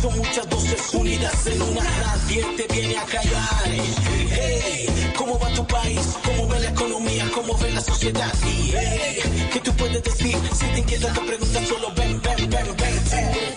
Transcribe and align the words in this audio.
Son 0.00 0.16
muchas 0.16 0.48
voces 0.48 0.94
unidas 0.94 1.46
en 1.46 1.60
una, 1.60 1.82
nadie 1.82 2.44
te 2.56 2.72
viene 2.72 2.96
a 2.96 3.04
callar. 3.04 3.64
Hey, 4.30 5.12
¿cómo 5.16 5.38
va 5.38 5.52
tu 5.52 5.66
país? 5.66 6.16
¿Cómo 6.24 6.46
ve 6.46 6.60
la 6.60 6.70
economía? 6.70 7.28
¿Cómo 7.34 7.58
ve 7.58 7.70
la 7.72 7.80
sociedad? 7.80 8.32
Y 8.46 8.72
hey, 8.72 9.48
¿qué 9.52 9.60
tú 9.60 9.72
puedes 9.74 10.02
decir? 10.02 10.36
Si 10.52 10.66
te 10.66 10.78
inquieta 10.78 11.12
tu 11.12 11.26
pregunta, 11.26 11.66
solo 11.66 11.92
ven, 11.96 12.22
ven, 12.22 12.50
ven, 12.50 12.76
ven. 12.76 13.00
Súbete 13.10 13.49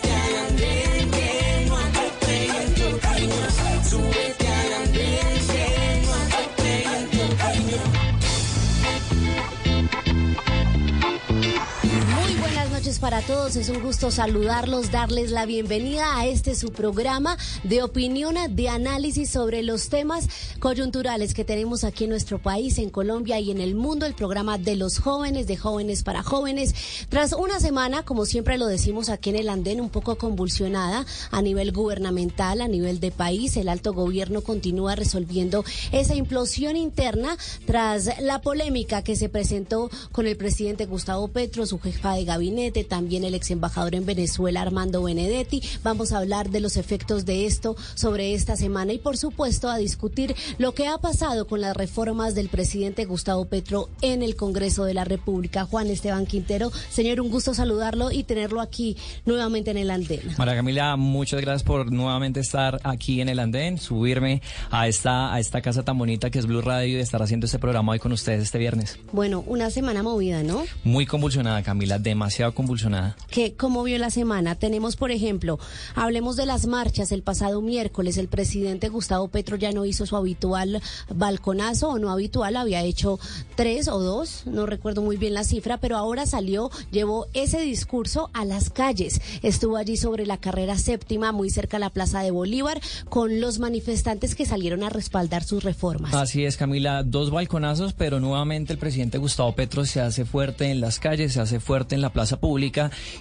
para 13.03 13.21
todos, 13.21 13.57
es 13.57 13.67
un 13.67 13.81
gusto 13.81 14.11
saludarlos, 14.11 14.89
darles 14.89 15.29
la 15.29 15.45
bienvenida 15.45 16.17
a 16.17 16.25
este 16.25 16.55
su 16.55 16.71
programa 16.71 17.37
de 17.65 17.83
opinión, 17.83 18.37
de 18.51 18.69
análisis 18.69 19.29
sobre 19.29 19.61
los 19.61 19.89
temas 19.89 20.29
coyunturales 20.59 21.33
que 21.33 21.43
tenemos 21.43 21.83
aquí 21.83 22.05
en 22.05 22.11
nuestro 22.11 22.41
país, 22.41 22.77
en 22.77 22.89
Colombia 22.89 23.41
y 23.41 23.51
en 23.51 23.59
el 23.59 23.75
mundo, 23.75 24.05
el 24.05 24.13
programa 24.13 24.57
de 24.57 24.77
los 24.77 24.99
jóvenes, 24.99 25.47
de 25.47 25.57
jóvenes 25.57 26.01
para 26.03 26.23
jóvenes. 26.23 26.73
Tras 27.09 27.33
una 27.33 27.59
semana, 27.59 28.05
como 28.05 28.25
siempre 28.25 28.57
lo 28.57 28.67
decimos 28.67 29.09
aquí 29.09 29.31
en 29.31 29.35
el 29.35 29.49
andén, 29.49 29.81
un 29.81 29.89
poco 29.89 30.17
convulsionada 30.17 31.05
a 31.29 31.41
nivel 31.41 31.73
gubernamental, 31.73 32.61
a 32.61 32.69
nivel 32.69 33.01
de 33.01 33.11
país, 33.11 33.57
el 33.57 33.67
alto 33.67 33.91
gobierno 33.91 34.39
continúa 34.39 34.95
resolviendo 34.95 35.65
esa 35.91 36.15
implosión 36.15 36.77
interna 36.77 37.35
tras 37.65 38.21
la 38.21 38.39
polémica 38.39 39.03
que 39.03 39.17
se 39.17 39.27
presentó 39.27 39.91
con 40.13 40.25
el 40.25 40.37
presidente 40.37 40.85
Gustavo 40.85 41.27
Petro, 41.27 41.65
su 41.65 41.79
jefa 41.79 42.13
de 42.13 42.23
gabinete, 42.23 42.85
también 42.93 43.23
el 43.23 43.33
ex 43.33 43.49
embajador 43.49 43.95
en 43.95 44.05
Venezuela, 44.05 44.61
Armando 44.61 45.01
Benedetti. 45.01 45.63
Vamos 45.81 46.11
a 46.11 46.19
hablar 46.19 46.51
de 46.51 46.59
los 46.59 46.77
efectos 46.77 47.25
de 47.25 47.47
esto 47.47 47.75
sobre 47.95 48.35
esta 48.35 48.55
semana 48.55 48.93
y, 48.93 48.99
por 48.99 49.17
supuesto, 49.17 49.67
a 49.67 49.77
discutir 49.77 50.35
lo 50.59 50.75
que 50.75 50.85
ha 50.85 50.99
pasado 50.99 51.47
con 51.47 51.59
las 51.59 51.75
reformas 51.75 52.35
del 52.35 52.49
presidente 52.49 53.05
Gustavo 53.05 53.45
Petro 53.45 53.89
en 54.03 54.21
el 54.21 54.35
Congreso 54.35 54.85
de 54.85 54.93
la 54.93 55.05
República. 55.05 55.65
Juan 55.65 55.87
Esteban 55.87 56.27
Quintero, 56.27 56.71
señor, 56.91 57.19
un 57.19 57.31
gusto 57.31 57.55
saludarlo 57.55 58.11
y 58.11 58.25
tenerlo 58.25 58.61
aquí 58.61 58.95
nuevamente 59.25 59.71
en 59.71 59.77
el 59.77 59.89
andén. 59.89 60.21
María 60.37 60.53
Camila, 60.53 60.95
muchas 60.95 61.41
gracias 61.41 61.63
por 61.63 61.91
nuevamente 61.91 62.41
estar 62.41 62.79
aquí 62.83 63.21
en 63.21 63.29
el 63.29 63.39
andén, 63.39 63.79
subirme 63.79 64.43
a 64.69 64.87
esta, 64.87 65.33
a 65.33 65.39
esta 65.39 65.63
casa 65.63 65.81
tan 65.81 65.97
bonita 65.97 66.29
que 66.29 66.37
es 66.37 66.45
Blue 66.45 66.61
Radio 66.61 66.99
y 66.99 67.01
estar 67.01 67.23
haciendo 67.23 67.47
este 67.47 67.57
programa 67.57 67.93
hoy 67.93 67.97
con 67.97 68.11
ustedes 68.11 68.43
este 68.43 68.59
viernes. 68.59 68.99
Bueno, 69.11 69.43
una 69.47 69.71
semana 69.71 70.03
movida, 70.03 70.43
¿no? 70.43 70.63
Muy 70.83 71.07
convulsionada, 71.07 71.63
Camila, 71.63 71.97
demasiado 71.97 72.53
convulsionada. 72.53 72.82
Que 73.29 73.55
cómo 73.55 73.83
vio 73.83 73.97
la 73.97 74.09
semana. 74.09 74.55
Tenemos, 74.55 74.95
por 74.95 75.11
ejemplo, 75.11 75.59
hablemos 75.95 76.35
de 76.35 76.45
las 76.45 76.65
marchas. 76.65 77.11
El 77.11 77.23
pasado 77.23 77.61
miércoles 77.61 78.17
el 78.17 78.27
presidente 78.27 78.89
Gustavo 78.89 79.27
Petro 79.27 79.57
ya 79.57 79.71
no 79.71 79.85
hizo 79.85 80.05
su 80.05 80.15
habitual 80.15 80.81
balconazo 81.13 81.89
o 81.89 81.99
no 81.99 82.11
habitual, 82.11 82.55
había 82.57 82.81
hecho 82.83 83.19
tres 83.55 83.87
o 83.87 83.99
dos, 83.99 84.43
no 84.45 84.65
recuerdo 84.65 85.01
muy 85.01 85.17
bien 85.17 85.33
la 85.33 85.43
cifra, 85.43 85.77
pero 85.77 85.97
ahora 85.97 86.25
salió, 86.25 86.69
llevó 86.91 87.27
ese 87.33 87.61
discurso 87.61 88.29
a 88.33 88.45
las 88.45 88.69
calles. 88.69 89.21
Estuvo 89.41 89.77
allí 89.77 89.97
sobre 89.97 90.25
la 90.25 90.37
carrera 90.37 90.77
séptima, 90.77 91.31
muy 91.31 91.49
cerca 91.49 91.77
a 91.77 91.79
la 91.79 91.89
Plaza 91.89 92.21
de 92.21 92.31
Bolívar, 92.31 92.81
con 93.09 93.39
los 93.39 93.59
manifestantes 93.59 94.35
que 94.35 94.45
salieron 94.45 94.83
a 94.83 94.89
respaldar 94.89 95.43
sus 95.43 95.63
reformas. 95.63 96.13
Así 96.13 96.45
es, 96.45 96.57
Camila, 96.57 97.03
dos 97.03 97.31
balconazos, 97.31 97.93
pero 97.93 98.19
nuevamente 98.19 98.73
el 98.73 98.79
presidente 98.79 99.17
Gustavo 99.17 99.53
Petro 99.55 99.85
se 99.85 100.01
hace 100.01 100.25
fuerte 100.25 100.71
en 100.71 100.81
las 100.81 100.99
calles, 100.99 101.33
se 101.33 101.41
hace 101.41 101.59
fuerte 101.59 101.95
en 101.95 102.01
la 102.01 102.11
plaza 102.11 102.39
pública 102.39 102.72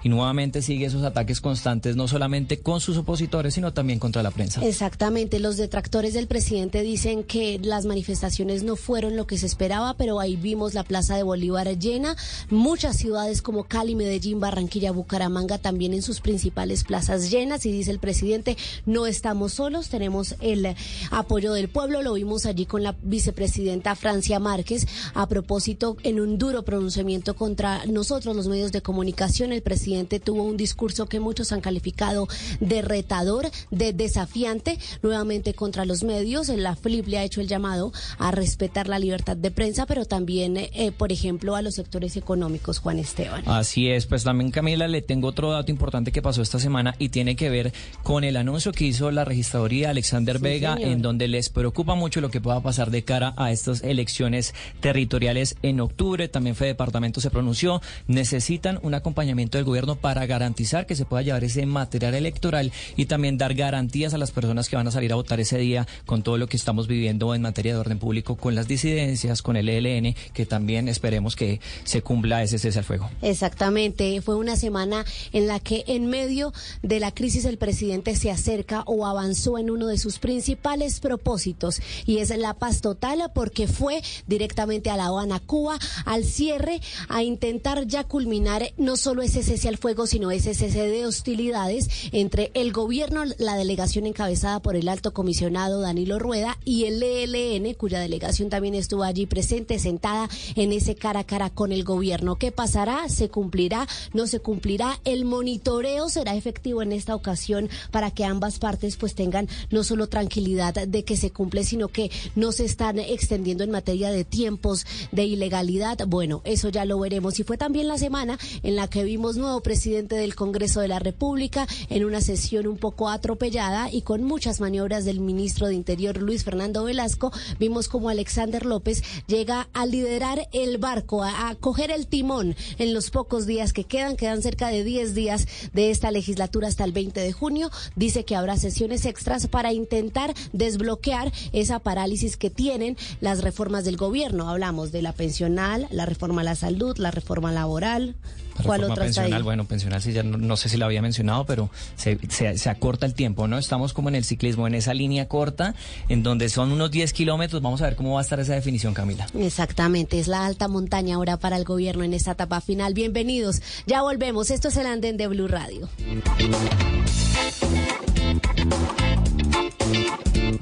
y 0.03 0.09
nuevamente 0.09 0.63
sigue 0.63 0.87
esos 0.87 1.03
ataques 1.03 1.41
constantes, 1.41 1.97
no 1.97 2.09
solamente 2.09 2.61
con 2.61 2.81
sus 2.81 2.97
opositores, 2.97 3.55
sino 3.55 3.73
también 3.73 3.99
contra 3.99 4.23
la 4.23 4.31
prensa. 4.31 4.65
Exactamente, 4.65 5.39
los 5.39 5.57
detractores 5.57 6.15
del 6.15 6.27
presidente 6.27 6.83
dicen 6.83 7.25
que 7.25 7.59
las 7.63 7.85
manifestaciones 7.85 8.63
no 8.63 8.77
fueron 8.77 9.17
lo 9.17 9.27
que 9.27 9.39
se 9.39 9.47
esperaba, 9.47 9.95
pero 9.95 10.21
ahí 10.21 10.37
vimos 10.37 10.75
la 10.75 10.85
Plaza 10.85 11.17
de 11.17 11.23
Bolívar 11.23 11.69
llena, 11.79 12.17
muchas 12.51 12.97
ciudades 12.97 13.43
como 13.43 13.65
Cali, 13.65 13.95
Medellín, 13.95 14.41
Barranquilla, 14.41 14.93
Bucaramanga 14.93 15.59
también 15.59 15.95
en 15.95 16.03
sus 16.03 16.21
principales 16.21 16.85
plazas 16.85 17.31
llenas 17.31 17.67
y 17.67 17.73
dice 17.73 17.91
el 17.91 17.99
presidente, 17.99 18.57
no 18.87 19.07
estamos 19.07 19.55
solos, 19.55 19.89
tenemos 19.89 20.37
el 20.41 20.75
apoyo 21.11 21.53
del 21.53 21.69
pueblo, 21.69 22.03
lo 22.03 22.15
vimos 22.15 22.47
allí 22.47 22.67
con 22.67 22.83
la 22.83 22.95
vicepresidenta 23.03 23.95
Francia 23.95 24.39
Márquez 24.39 24.87
a 25.15 25.29
propósito 25.29 25.97
en 26.03 26.21
un 26.21 26.39
duro 26.39 26.63
pronunciamiento 26.63 27.35
contra 27.35 27.85
nosotros 27.87 28.37
los 28.37 28.49
medios 28.49 28.73
de 28.73 28.83
comunicación, 28.83 29.42
el 29.51 29.63
presidente 29.63 30.21
tuvo 30.21 30.45
un 30.45 30.57
discurso 30.57 31.07
que 31.07 31.19
muchos 31.19 31.51
han 31.51 31.61
calificado 31.61 32.29
de 32.61 32.83
retador, 32.83 33.51
de 33.73 33.93
desafiante, 33.93 34.79
nuevamente 35.03 35.55
contra 35.55 35.85
los 35.85 36.05
medios. 36.05 36.49
La 36.49 36.77
FLIP 36.77 37.09
le 37.09 37.19
ha 37.19 37.25
hecho 37.25 37.41
el 37.41 37.49
llamado 37.49 37.93
a 38.19 38.31
respetar 38.31 38.87
la 38.89 39.01
libertad 39.01 39.37
de 39.37 39.51
prensa, 39.51 39.87
pero 39.87 40.05
también, 40.05 40.57
eh, 40.59 40.93
por 40.97 41.11
ejemplo, 41.11 41.57
a 41.57 41.63
los 41.63 41.75
sectores 41.75 42.17
económicos, 42.17 42.79
Juan 42.79 42.99
Esteban. 42.99 43.43
Así 43.49 43.89
es, 43.89 44.07
pues 44.07 44.23
también 44.23 44.51
Camila 44.51 44.87
le 44.87 45.01
tengo 45.03 45.29
otro 45.29 45.51
dato 45.51 45.71
importante 45.73 46.13
que 46.13 46.21
pasó 46.21 46.43
esta 46.43 46.59
semana 46.61 46.95
y 46.99 47.09
tiene 47.09 47.35
que 47.35 47.49
ver 47.49 47.73
con 48.03 48.25
el 48.25 48.37
anuncio 48.37 48.73
que 48.73 48.85
hizo 48.85 49.11
la 49.11 49.25
registraduría 49.25 49.91
Alexander 49.91 50.37
Sí, 50.37 50.43
Vega, 50.43 50.75
señor. 50.75 50.91
en 50.93 51.01
donde 51.03 51.27
les 51.29 51.49
preocupa 51.49 51.95
mucho 51.95 52.21
lo 52.21 52.31
que 52.31 52.41
pueda 52.41 52.61
pasar 52.61 52.91
de 52.91 53.03
cara 53.03 53.33
a 53.39 53.51
estas 53.51 53.83
elecciones 53.83 54.55
territoriales 54.81 55.57
en 55.63 55.81
octubre. 55.81 56.29
También 56.29 56.55
Fede 56.57 56.69
Departamento 56.69 57.21
se 57.21 57.31
pronunció. 57.31 57.81
Necesitan 58.09 58.79
un 58.83 58.93
acompañamiento 58.95 59.32
del 59.33 59.65
gobierno 59.65 59.97
para 59.97 60.27
garantizar 60.27 60.87
que 60.87 60.95
se 60.95 61.05
pueda 61.05 61.23
llevar 61.23 61.45
ese 61.45 61.65
material 61.67 62.15
electoral 62.15 62.73
y 62.97 63.07
también 63.07 63.39
dar 63.39 63.55
garantías 63.55 64.15
a 64.15 64.19
las 64.19 64.31
personas 64.31 64.69
que 64.69 64.77
van 64.77 64.87
a 64.87 64.91
salir 64.91 65.13
a 65.13 65.17
votar 65.17 65.41
ese 65.41 65.59
día 65.59 65.87
con 66.07 66.23
todo 66.23 66.39
lo 66.39 66.47
que 66.47 66.57
estamos 66.57 66.87
viviendo 66.87 67.35
en 67.35 67.43
materia 67.43 67.73
de 67.75 67.81
orden 67.81 67.99
público, 67.99 68.37
con 68.37 68.55
las 68.55 68.69
disidencias, 68.69 69.43
con 69.43 69.57
el 69.57 69.69
ELN, 69.69 70.15
que 70.33 70.47
también 70.47 70.89
esperemos 70.89 71.37
que 71.37 71.61
se 71.85 72.03
cumpla 72.03 72.43
ese 72.43 72.59
cese 72.59 72.79
al 72.79 72.85
fuego. 72.85 73.11
Exactamente, 73.23 74.21
fue 74.21 74.37
una 74.37 74.57
semana 74.57 75.05
en 75.33 75.47
la 75.47 75.61
que 75.61 75.85
en 75.87 76.07
medio 76.07 76.53
de 76.83 77.01
la 77.01 77.13
crisis 77.13 77.45
el 77.45 77.59
presidente 77.59 78.15
se 78.17 78.31
acerca 78.31 78.83
o 78.87 79.07
avanzó 79.07 79.59
en 79.59 79.71
uno 79.71 79.87
de 79.87 79.99
sus 79.99 80.19
principales 80.19 81.01
propósitos 81.01 81.81
y 82.07 82.19
es 82.19 82.37
la 82.37 82.55
paz 82.55 82.81
total 82.81 83.31
porque 83.35 83.67
fue 83.67 84.03
directamente 84.27 84.91
a 84.91 84.97
La 84.97 85.07
Habana, 85.07 85.41
Cuba, 85.41 85.79
al 86.05 86.25
cierre, 86.25 86.81
a 87.09 87.23
intentar 87.23 87.87
ya 87.87 88.05
culminar 88.05 88.73
no 88.77 88.97
solo 88.97 89.22
ese 89.23 89.43
cese 89.43 89.69
al 89.69 89.79
fuego, 89.79 90.07
sino 90.07 90.31
ese 90.31 90.55
cese 90.55 90.87
de 90.87 91.07
hostilidades 91.07 91.89
entre 92.13 92.51
el 92.55 92.73
gobierno, 92.73 93.25
la 93.39 93.57
delegación 93.57 94.07
encabezada 94.07 94.61
por 94.61 94.77
el 94.77 94.89
alto 94.89 95.13
comisionado 95.13 95.81
Danilo 95.81 96.19
Rueda 96.19 96.59
y 96.65 96.85
el 96.85 97.03
ELN, 97.03 97.75
cuya 97.75 98.01
delegación 98.01 98.51
también 98.51 98.75
estuvo 98.75 99.05
allí 99.05 99.27
presente, 99.27 99.79
sentada 99.79 100.29
en 100.57 100.73
ese 100.73 100.95
cara 100.95 101.21
a 101.21 101.25
cara 101.25 101.51
con 101.51 101.73
el 101.73 101.85
gobierno. 101.85 102.37
¿Qué 102.37 102.53
pasará? 102.53 103.09
¿Se 103.09 103.29
cumplirá? 103.29 103.87
¿No 104.13 104.27
se 104.27 104.41
cumplirá? 104.41 105.01
El 105.05 105.25
monitoreo 105.25 106.09
será 106.09 106.35
efectivo 106.35 106.83
en 106.83 106.93
esta 106.93 107.15
ocasión 107.15 107.69
para 107.91 108.11
que 108.11 108.25
ambas 108.25 108.59
partes 108.59 108.97
pues 108.97 109.15
tengan 109.15 109.49
no 109.71 109.85
solo 109.85 110.09
tranquilidad 110.09 110.75
de 110.75 111.05
que 111.05 111.17
se 111.17 111.31
cumple, 111.31 111.65
sino 111.65 111.89
que 111.89 112.11
no 112.35 112.53
se 112.53 112.65
están 112.65 112.99
extendiendo 112.99 113.65
en 113.65 113.71
materia 113.71 114.11
de 114.11 114.25
tiempos 114.25 114.87
de 115.11 115.25
ilegalidad. 115.25 115.99
Bueno, 116.07 116.43
eso 116.45 116.69
ya 116.69 116.85
lo 116.85 116.99
veremos. 116.99 117.39
Y 117.41 117.45
fue 117.45 117.57
también 117.57 117.89
la 117.89 117.99
semana 117.99 118.39
en 118.63 118.77
la 118.77 118.89
que 118.89 119.05
vimos 119.13 119.37
nuevo 119.37 119.61
presidente 119.61 120.15
del 120.15 120.35
Congreso 120.35 120.81
de 120.81 120.89
la 120.89 120.99
República 120.99 121.67
en 121.91 122.07
una 122.07 122.23
sesión 122.23 122.67
un 122.67 122.79
poco 122.79 123.11
atropellada 123.11 123.91
y 123.93 124.01
con 124.01 124.23
muchas 124.23 124.59
maniobras 124.59 125.05
del 125.05 125.21
ministro 125.21 125.67
de 125.67 125.75
Interior 125.75 126.17
Luis 126.17 126.45
Fernando 126.45 126.85
Velasco. 126.85 127.31
Vimos 127.59 127.89
como 127.89 128.09
Alexander 128.09 128.65
López 128.65 129.03
llega 129.27 129.69
a 129.75 129.85
liderar 129.85 130.49
el 130.53 130.79
barco, 130.79 131.23
a, 131.23 131.51
a 131.51 131.55
coger 131.57 131.91
el 131.91 132.07
timón 132.07 132.57
en 132.79 132.95
los 132.95 133.11
pocos 133.11 133.45
días 133.45 133.75
que 133.75 133.85
quedan. 133.85 134.17
Quedan 134.17 134.41
cerca 134.41 134.69
de 134.69 134.83
10 134.83 135.15
días 135.15 135.47
de 135.75 135.91
esta 135.91 136.11
legislatura 136.11 136.69
hasta 136.69 136.85
el 136.85 136.93
20 136.93 137.21
de 137.21 137.33
junio. 137.33 137.71
Dice 137.95 138.25
que 138.25 138.35
habrá 138.35 138.57
sesiones 138.57 139.05
extras 139.05 139.47
para 139.47 139.75
intentar 139.75 140.33
desbloquear 140.55 141.31
esa 141.53 141.81
parálisis 141.81 142.39
que 142.39 142.49
tienen 142.49 142.97
las 143.21 143.43
reformas 143.43 143.85
del 143.85 143.99
gobierno. 143.99 144.49
Hablamos 144.49 144.91
de 144.91 145.03
la 145.03 145.13
pensional, 145.13 145.87
la 145.91 146.07
reforma 146.07 146.41
a 146.41 146.45
la 146.45 146.55
salud, 146.55 146.97
la 146.97 147.11
reforma 147.11 147.53
laboral. 147.53 148.17
¿Cuál 148.63 148.81
reforma 148.81 148.95
otra 148.95 149.07
está 149.07 149.21
pensional, 149.23 149.41
ahí? 149.41 149.45
bueno, 149.45 149.65
pensional 149.65 150.03
sí 150.03 150.13
ya 150.13 150.23
no, 150.23 150.39
no 150.39 150.57
sé 150.57 150.69
si 150.69 150.77
la 150.77 150.87
había 150.87 151.03
mencionado, 151.03 151.45
pero 151.47 151.71
se, 151.97 152.19
se- 152.29 152.59
se 152.59 152.71
acorta 152.71 153.07
el 153.07 153.15
tiempo, 153.15 153.49
¿no? 153.49 153.59
Estamos 153.59 153.93
como 153.93 154.09
en 154.09 154.15
el 154.15 154.25
ciclismo, 154.25 154.67
en 154.67 154.75
esa 154.75 154.95
línea 154.95 155.29
corta, 155.29 155.75
en 156.09 156.23
donde 156.23 156.49
son 156.49 156.73
unos 156.73 156.91
10 156.91 157.13
kilómetros. 157.13 157.63
Vamos 157.63 157.83
a 157.83 157.85
ver 157.85 157.97
cómo 157.97 158.15
va 158.15 158.21
a 158.21 158.23
estar 158.23 158.41
esa 158.41 158.55
definición, 158.55 158.95
Camila. 158.95 159.27
Exactamente, 159.39 160.19
es 160.21 160.29
la 160.29 160.47
alta 160.47 160.69
montaña 160.69 161.17
ahora 161.17 161.37
para 161.37 161.57
el 161.57 161.65
gobierno 161.65 162.05
en 162.05 162.15
esta 162.15 162.33
etapa 162.33 162.61
final. 162.61 162.95
Bienvenidos, 162.95 163.63
ya 163.87 164.03
volvemos. 164.03 164.51
Esto 164.51 164.69
es 164.69 164.77
el 164.77 164.87
andén 164.87 165.17
de 165.17 165.27
Blue 165.29 165.49
Radio. 165.49 165.89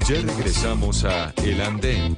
Ya 0.09 0.15
regresamos 0.21 1.05
a 1.05 1.33
El 1.43 1.61
Andén. 1.61 2.17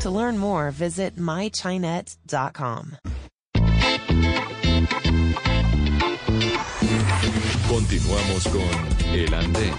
To 0.00 0.10
learn 0.10 0.38
more, 0.38 0.70
visit 0.70 1.16
mychinet.com. 1.16 2.96
Continuamos 7.68 8.48
con 8.48 9.14
El 9.14 9.34
Andén. 9.34 9.74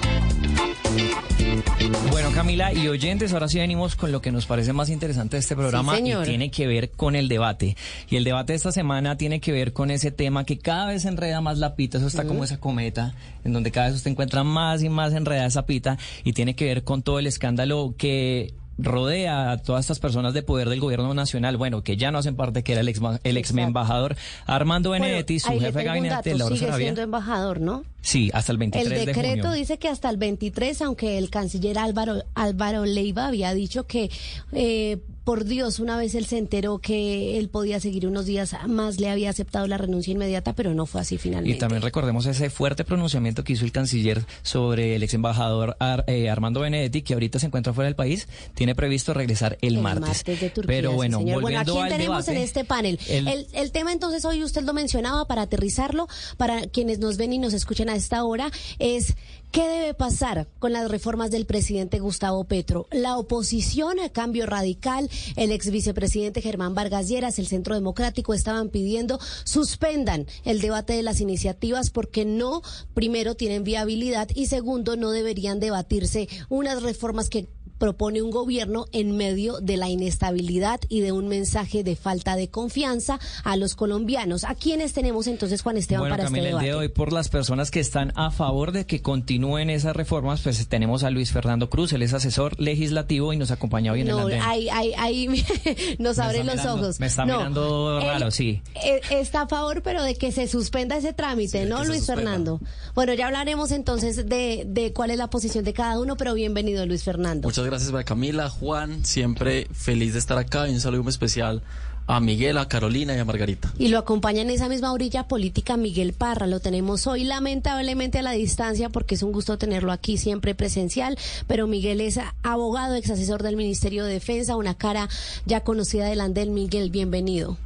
Bueno, 2.12 2.30
Camila 2.36 2.72
y 2.72 2.88
oyentes, 2.88 3.34
ahora 3.34 3.48
sí 3.48 3.58
venimos 3.58 3.96
con 3.96 4.12
lo 4.12 4.22
que 4.22 4.32
nos 4.32 4.46
parece 4.46 4.74
más 4.74 4.90
interesante 4.90 5.38
de 5.38 5.40
este 5.40 5.56
programa 5.56 5.96
Sí, 5.96 6.04
y 6.12 6.24
tiene 6.24 6.52
que 6.52 6.68
ver 6.68 6.92
con 6.92 7.16
el 7.16 7.28
debate. 7.28 7.76
Y 8.08 8.18
el 8.18 8.24
debate 8.24 8.54
de 8.54 8.58
esta 8.58 8.72
semana 8.72 9.18
tiene 9.18 9.40
que 9.40 9.52
ver 9.52 9.74
con 9.74 9.90
ese 9.90 10.12
tema 10.12 10.44
que 10.44 10.60
cada 10.60 10.86
vez 10.86 11.06
enreda 11.06 11.42
más 11.42 11.58
la 11.58 11.76
pita, 11.76 11.98
eso 11.98 12.08
está 12.08 12.26
como 12.26 12.44
esa 12.44 12.60
cometa, 12.60 13.16
en 13.44 13.54
donde 13.54 13.72
cada 13.72 13.88
vez 13.88 13.96
usted 13.96 14.12
encuentra 14.12 14.44
más 14.44 14.84
y 14.84 14.90
más 14.90 15.14
enredada 15.14 15.48
esa 15.48 15.66
pita 15.66 15.98
y 16.24 16.34
tiene 16.34 16.56
que 16.56 16.66
ver 16.66 16.84
con 16.84 17.02
todo 17.02 17.18
el 17.18 17.26
escándalo 17.26 17.96
que 17.98 18.54
rodea 18.82 19.52
a 19.52 19.58
todas 19.58 19.82
estas 19.86 20.00
personas 20.00 20.34
de 20.34 20.44
poder 20.44 20.70
del 20.70 20.80
gobierno 20.80 21.14
nacional, 21.14 21.58
bueno, 21.58 21.84
que 21.84 21.98
ya 21.98 22.12
no 22.12 22.18
hacen 22.18 22.36
parte, 22.36 22.64
que 22.64 22.74
era 22.74 22.82
el 22.82 22.88
ex, 22.90 23.00
el 23.24 23.38
ex 23.38 23.52
embajador 23.52 24.16
Armando 24.46 24.90
Bueno, 24.90 25.06
Benedetti, 25.06 25.40
su 25.40 25.52
jefe 25.60 25.72
de 25.80 25.84
gabinete, 25.84 26.16
dato, 26.16 26.38
Laura 26.38 26.56
sigue 26.56 26.68
Sarabia. 26.68 26.86
siendo 26.86 27.02
embajador, 27.02 27.60
¿no? 27.62 27.84
Sí, 28.02 28.32
hasta 28.34 28.52
el 28.52 28.58
23 28.58 28.92
El 28.92 29.00
de 29.00 29.06
decreto 29.06 29.30
junio. 29.48 29.52
dice 29.52 29.78
que 29.78 29.88
hasta 29.88 30.10
el 30.10 30.18
23, 30.18 30.82
aunque 30.82 31.18
el 31.18 31.30
canciller 31.30 31.78
Álvaro, 31.78 32.24
Álvaro 32.34 32.86
Leiva 32.86 33.28
había 33.28 33.54
dicho 33.54 33.86
que, 33.86 34.10
eh, 34.54 34.98
por 35.24 35.46
Dios, 35.46 35.78
una 35.80 35.98
vez 35.98 36.16
él 36.16 36.26
se 36.26 36.40
enteró 36.40 36.80
que 36.80 37.38
él 37.38 37.48
podía 37.48 37.80
seguir 37.80 38.08
unos 38.08 38.26
días 38.26 38.56
más, 38.68 39.00
le 39.00 39.08
había 39.08 39.30
aceptado 39.30 39.68
la 39.68 39.78
renuncia 39.78 40.12
inmediata, 40.12 40.54
pero 40.54 40.74
no 40.74 40.88
fue 40.88 41.00
así 41.00 41.20
finalmente. 41.20 41.56
Y 41.56 41.60
también 41.60 41.84
recordemos 41.84 42.26
ese 42.26 42.50
fuerte 42.50 42.84
pronunciamiento 42.84 43.44
que 43.44 43.54
hizo 43.54 43.64
el 43.64 43.72
canciller 43.72 44.26
sobre 44.42 44.96
el 44.96 45.04
ex 45.04 45.14
embajador 45.14 45.78
Ar- 45.80 46.06
eh, 46.08 46.28
Armando 46.32 46.62
Benedetti, 46.62 47.04
que 47.04 47.14
ahorita 47.14 47.38
se 47.38 47.46
encuentra 47.46 47.72
fuera 47.72 47.86
del 47.86 47.96
país, 47.96 48.28
tiene 48.56 48.74
previsto 48.74 49.14
regresar 49.14 49.60
el, 49.62 49.76
El 49.76 49.82
martes. 49.84 50.24
de 50.24 50.50
Turquía, 50.50 50.64
Pero 50.66 50.94
bueno, 50.94 51.20
volviendo 51.20 51.42
Bueno, 51.42 51.60
¿a 51.60 51.64
quién 51.66 51.78
al 51.84 51.90
tenemos 51.92 52.26
debate, 52.26 52.32
en 52.40 52.44
este 52.44 52.66
panel? 52.66 53.00
el- 53.08 53.28
El, 53.28 53.48
el 53.54 53.72
tema 53.72 53.92
entonces 53.94 54.26
hoy 54.26 54.44
usted 54.44 54.64
lo 54.64 54.74
mencionaba 54.74 55.26
para 55.28 55.44
aterrizarlo, 55.44 56.08
para 56.38 56.64
quienes 56.64 56.98
nos 56.98 57.18
ven 57.18 57.32
y 57.34 57.38
nos 57.38 57.54
escuchan 57.54 57.90
a 57.92 57.96
esta 57.96 58.24
hora, 58.24 58.52
es 58.80 59.16
¿qué 59.52 59.68
debe 59.68 59.94
pasar 59.94 60.48
con 60.60 60.72
las 60.74 60.90
reformas 60.90 61.30
del 61.30 61.46
presidente 61.46 62.00
Gustavo 62.00 62.44
Petro? 62.46 62.88
La 62.92 63.18
oposición 63.18 64.00
a 64.00 64.10
cambio 64.10 64.46
radical, 64.46 65.10
el 65.36 65.52
ex 65.52 65.70
vicepresidente 65.70 66.42
Germán 66.42 66.74
Vargas 66.74 67.08
Lleras, 67.08 67.38
el 67.38 67.48
Centro 67.48 67.76
Democrático 67.76 68.34
estaban 68.34 68.70
pidiendo 68.70 69.20
suspendan 69.44 70.26
el 70.46 70.62
debate 70.62 70.94
de 70.94 71.04
las 71.04 71.22
iniciativas 71.22 71.90
porque 71.90 72.26
no, 72.26 72.62
primero, 72.94 73.36
tienen 73.36 73.64
viabilidad 73.64 74.30
y 74.34 74.48
segundo, 74.48 74.96
no 74.96 75.12
deberían 75.12 75.60
debatirse 75.60 76.30
unas 76.50 76.82
reformas 76.82 77.30
que 77.30 77.48
propone 77.82 78.22
un 78.22 78.30
gobierno 78.30 78.86
en 78.92 79.18
medio 79.18 79.60
de 79.60 79.76
la 79.76 79.90
inestabilidad 79.90 80.80
y 80.88 81.00
de 81.02 81.12
un 81.12 81.28
mensaje 81.28 81.84
de 81.84 81.96
falta 81.96 82.36
de 82.36 82.48
confianza 82.48 83.20
a 83.44 83.58
los 83.58 83.74
colombianos. 83.74 84.44
¿A 84.44 84.54
quiénes 84.54 84.94
tenemos 84.94 85.26
entonces, 85.26 85.64
Juan 85.64 85.78
Esteban, 85.78 86.02
Bueno, 86.04 86.14
para 86.14 86.26
Camila, 86.26 86.38
este 86.44 86.48
el 86.50 86.52
debate? 86.52 86.66
día 86.68 86.74
de 86.76 86.80
hoy, 86.80 86.90
por 86.90 87.12
las 87.12 87.30
personas 87.30 87.72
que 87.72 87.80
están 87.80 88.14
a 88.16 88.30
favor 88.30 88.72
de 88.72 88.86
que 88.86 89.02
continúen 89.02 89.72
esas 89.72 89.96
reformas, 89.96 90.42
pues 90.42 90.68
tenemos 90.68 91.04
a 91.04 91.10
Luis 91.10 91.32
Fernando 91.32 91.72
Cruz, 91.72 91.92
él 91.94 92.04
es 92.04 92.14
asesor 92.14 92.54
legislativo 92.62 93.34
y 93.34 93.38
nos 93.38 93.50
acompaña 93.50 93.94
hoy 93.94 94.02
en 94.02 94.10
el 94.10 94.14
No, 94.16 94.20
andén. 94.22 94.42
ahí, 94.44 94.70
ahí, 94.70 94.94
ahí 95.00 95.28
nos 95.98 96.20
está 96.20 96.32
los 96.34 96.44
mirando- 96.46 96.74
ojos. 96.76 97.00
me 97.00 97.08
está 97.08 97.26
No, 97.26 97.38
mirando 97.38 97.98
él, 98.00 98.06
raro, 98.06 98.30
sí. 98.30 98.62
eh, 98.84 99.02
Está 99.10 99.42
a 99.42 99.48
favor, 99.48 99.82
pero 99.82 100.04
de 100.04 100.14
que 100.14 100.32
se 100.32 100.48
suspenda 100.48 100.98
ese 100.98 101.14
trámite, 101.14 101.66
¿no, 101.66 101.84
Luis 101.84 102.06
Fernando? 102.06 102.60
Bueno, 102.94 103.16
ya 103.16 103.26
hablaremos 103.26 103.72
entonces 103.72 104.18
de, 104.30 104.66
de 104.68 104.94
cuál 104.94 105.10
es 105.10 105.18
la 105.18 105.32
posición 105.32 105.64
de 105.66 105.74
cada 105.74 106.00
uno, 106.00 106.16
pero 106.16 106.36
bienvenido, 106.36 106.86
Luis 106.86 107.04
Fernando. 107.04 107.48
Muchas 107.48 107.66
gracias, 107.66 107.71
María 107.72 108.04
Camila, 108.04 108.50
Juan, 108.50 109.06
siempre 109.06 109.68
feliz 109.72 110.12
de 110.12 110.20
estar 110.20 110.38
acá 110.38 110.68
y 110.68 110.74
un 110.74 110.82
saludo 110.82 111.04
muy 111.04 111.12
especial 111.12 111.62
a 112.06 112.20
Miguel, 112.20 112.58
a 112.58 112.68
Carolina 112.68 113.16
y 113.16 113.20
a 113.20 113.24
Margarita. 113.24 113.72
Y 113.78 113.88
lo 113.88 113.98
acompaña 113.98 114.42
en 114.42 114.50
esa 114.50 114.68
misma 114.68 114.92
orilla 114.92 115.30
política 115.30 115.78
Miguel 115.78 116.12
Parra. 116.12 116.48
Lo 116.48 116.60
tenemos 116.60 117.08
hoy 117.08 117.24
lamentablemente 117.24 118.20
a 118.20 118.24
la 118.24 118.32
distancia 118.32 118.90
porque 118.90 119.16
es 119.16 119.24
un 119.24 119.32
gusto 119.32 119.58
tenerlo 119.58 119.94
aquí 119.94 120.18
siempre 120.18 120.54
presencial. 120.54 121.18
Pero 121.48 121.66
Miguel 121.68 122.02
es 122.02 122.20
abogado, 122.44 122.96
ex 122.96 123.10
asesor 123.10 123.42
del 123.42 123.56
Ministerio 123.56 124.04
de 124.04 124.14
Defensa, 124.14 124.58
una 124.58 124.74
cara 124.74 125.08
ya 125.46 125.62
conocida 125.62 126.08
del 126.08 126.20
Andel. 126.20 126.50
Miguel, 126.50 126.90
bienvenido. 126.90 127.58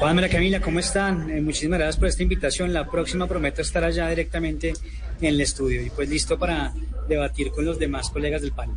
María 0.00 0.28
Camila, 0.28 0.60
¿cómo 0.60 0.80
están? 0.80 1.30
Eh, 1.30 1.40
muchísimas 1.40 1.78
gracias 1.78 1.96
por 1.98 2.08
esta 2.08 2.22
invitación. 2.24 2.72
La 2.72 2.90
próxima 2.90 3.28
prometo 3.28 3.62
estar 3.62 3.84
allá 3.84 4.08
directamente 4.08 4.74
en 5.20 5.26
el 5.28 5.40
estudio. 5.40 5.82
Y 5.82 5.90
pues 5.90 6.08
listo 6.08 6.38
para 6.38 6.72
debatir 7.08 7.50
con 7.52 7.64
los 7.64 7.78
demás 7.78 8.10
colegas 8.10 8.42
del 8.42 8.52
panel. 8.52 8.76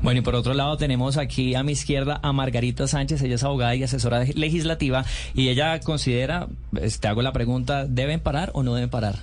Bueno, 0.00 0.20
y 0.20 0.22
por 0.22 0.34
otro 0.34 0.54
lado 0.54 0.76
tenemos 0.76 1.16
aquí 1.16 1.54
a 1.54 1.62
mi 1.62 1.72
izquierda 1.72 2.18
a 2.22 2.32
Margarita 2.32 2.86
Sánchez, 2.86 3.20
ella 3.22 3.34
es 3.34 3.44
abogada 3.44 3.74
y 3.74 3.82
asesora 3.82 4.24
legislativa 4.24 5.04
y 5.34 5.48
ella 5.48 5.80
considera, 5.80 6.48
pues, 6.70 7.00
te 7.00 7.08
hago 7.08 7.22
la 7.22 7.32
pregunta, 7.32 7.84
¿deben 7.86 8.20
parar 8.20 8.50
o 8.54 8.62
no 8.62 8.74
deben 8.74 8.90
parar 8.90 9.16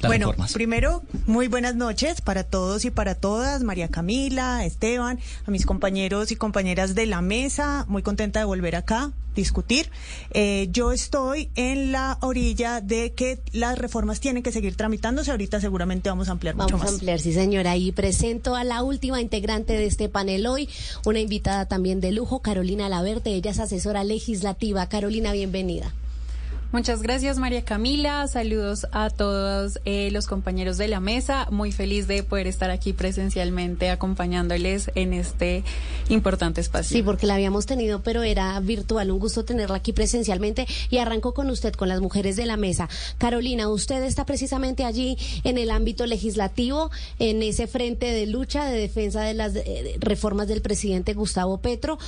las 0.00 0.08
bueno, 0.08 0.26
reformas? 0.28 0.52
primero, 0.52 1.02
muy 1.26 1.48
buenas 1.48 1.74
noches 1.74 2.20
para 2.20 2.44
todos 2.44 2.84
y 2.84 2.90
para 2.90 3.14
todas, 3.14 3.62
María 3.62 3.88
Camila, 3.88 4.64
Esteban, 4.64 5.18
a 5.46 5.50
mis 5.50 5.66
compañeros 5.66 6.32
y 6.32 6.36
compañeras 6.36 6.94
de 6.94 7.06
la 7.06 7.20
mesa, 7.20 7.84
muy 7.88 8.02
contenta 8.02 8.38
de 8.38 8.46
volver 8.46 8.76
acá, 8.76 9.12
discutir. 9.36 9.90
Eh, 10.32 10.68
yo 10.72 10.92
estoy 10.92 11.50
en 11.54 11.92
la 11.92 12.18
orilla 12.22 12.80
de 12.80 13.12
que 13.12 13.40
las 13.52 13.78
reformas 13.78 14.20
tienen 14.20 14.42
que 14.42 14.52
seguir 14.52 14.74
tramitándose, 14.74 15.30
ahorita 15.30 15.60
seguramente 15.60 16.08
vamos 16.08 16.28
a 16.28 16.32
ampliar 16.32 16.54
mucho 16.54 16.68
Vamos 16.68 16.80
a 16.82 16.84
más. 16.84 16.94
ampliar, 16.94 17.20
sí 17.20 17.32
señora. 17.32 17.76
Y 17.76 17.92
presento 17.92 18.56
a 18.56 18.64
la 18.64 18.82
última 18.82 19.20
integrante 19.20 19.74
de 19.74 19.86
este 19.86 20.08
panel 20.08 20.46
hoy, 20.46 20.68
una 21.04 21.20
invitada 21.20 21.66
también 21.66 22.00
de 22.00 22.12
lujo, 22.12 22.40
Carolina 22.40 22.88
Laverte. 22.88 23.30
Ella 23.34 23.50
es 23.50 23.58
asesora 23.60 24.02
legislativa. 24.04 24.88
Carolina, 24.88 25.32
bienvenida. 25.32 25.92
Muchas 26.72 27.02
gracias 27.02 27.36
María 27.36 27.64
Camila, 27.64 28.28
saludos 28.28 28.86
a 28.92 29.10
todos 29.10 29.80
eh, 29.84 30.10
los 30.12 30.28
compañeros 30.28 30.78
de 30.78 30.86
la 30.86 31.00
mesa, 31.00 31.48
muy 31.50 31.72
feliz 31.72 32.06
de 32.06 32.22
poder 32.22 32.46
estar 32.46 32.70
aquí 32.70 32.92
presencialmente 32.92 33.90
acompañándoles 33.90 34.88
en 34.94 35.12
este 35.12 35.64
importante 36.08 36.60
espacio. 36.60 36.96
Sí, 36.96 37.02
porque 37.02 37.26
la 37.26 37.34
habíamos 37.34 37.66
tenido, 37.66 38.02
pero 38.02 38.22
era 38.22 38.58
virtual. 38.60 39.10
Un 39.10 39.18
gusto 39.18 39.44
tenerla 39.44 39.76
aquí 39.76 39.92
presencialmente. 39.92 40.66
Y 40.90 40.98
arranco 40.98 41.34
con 41.34 41.50
usted, 41.50 41.74
con 41.74 41.88
las 41.88 42.00
mujeres 42.00 42.36
de 42.36 42.46
la 42.46 42.56
mesa. 42.56 42.88
Carolina, 43.18 43.68
usted 43.68 44.02
está 44.04 44.24
precisamente 44.24 44.84
allí 44.84 45.18
en 45.44 45.58
el 45.58 45.70
ámbito 45.70 46.06
legislativo, 46.06 46.90
en 47.18 47.42
ese 47.42 47.66
frente 47.66 48.06
de 48.06 48.26
lucha, 48.26 48.64
de 48.64 48.78
defensa 48.78 49.22
de 49.22 49.34
las 49.34 49.56
eh, 49.56 49.96
reformas 49.98 50.48
del 50.48 50.62
presidente 50.62 51.14
Gustavo 51.14 51.58
Petro. 51.58 51.98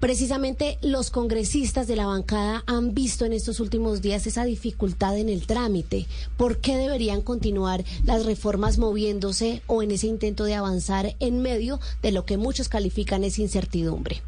Precisamente 0.00 0.78
los 0.82 1.10
congresistas 1.10 1.86
de 1.86 1.96
la 1.96 2.06
bancada 2.06 2.62
han 2.66 2.94
visto 2.94 3.24
en 3.24 3.32
estos 3.32 3.60
últimos 3.60 4.02
días 4.02 4.26
esa 4.26 4.44
dificultad 4.44 5.16
en 5.18 5.28
el 5.28 5.46
trámite. 5.46 6.06
¿Por 6.36 6.58
qué 6.58 6.76
deberían 6.76 7.22
continuar 7.22 7.84
las 8.04 8.26
reformas 8.26 8.78
moviéndose 8.78 9.62
o 9.66 9.82
en 9.82 9.92
ese 9.92 10.06
intento 10.06 10.44
de 10.44 10.54
avanzar 10.54 11.16
en 11.20 11.40
medio 11.40 11.80
de 12.02 12.12
lo 12.12 12.26
que 12.26 12.36
muchos 12.36 12.68
califican 12.68 13.24
es 13.24 13.38
incertidumbre? 13.38 14.22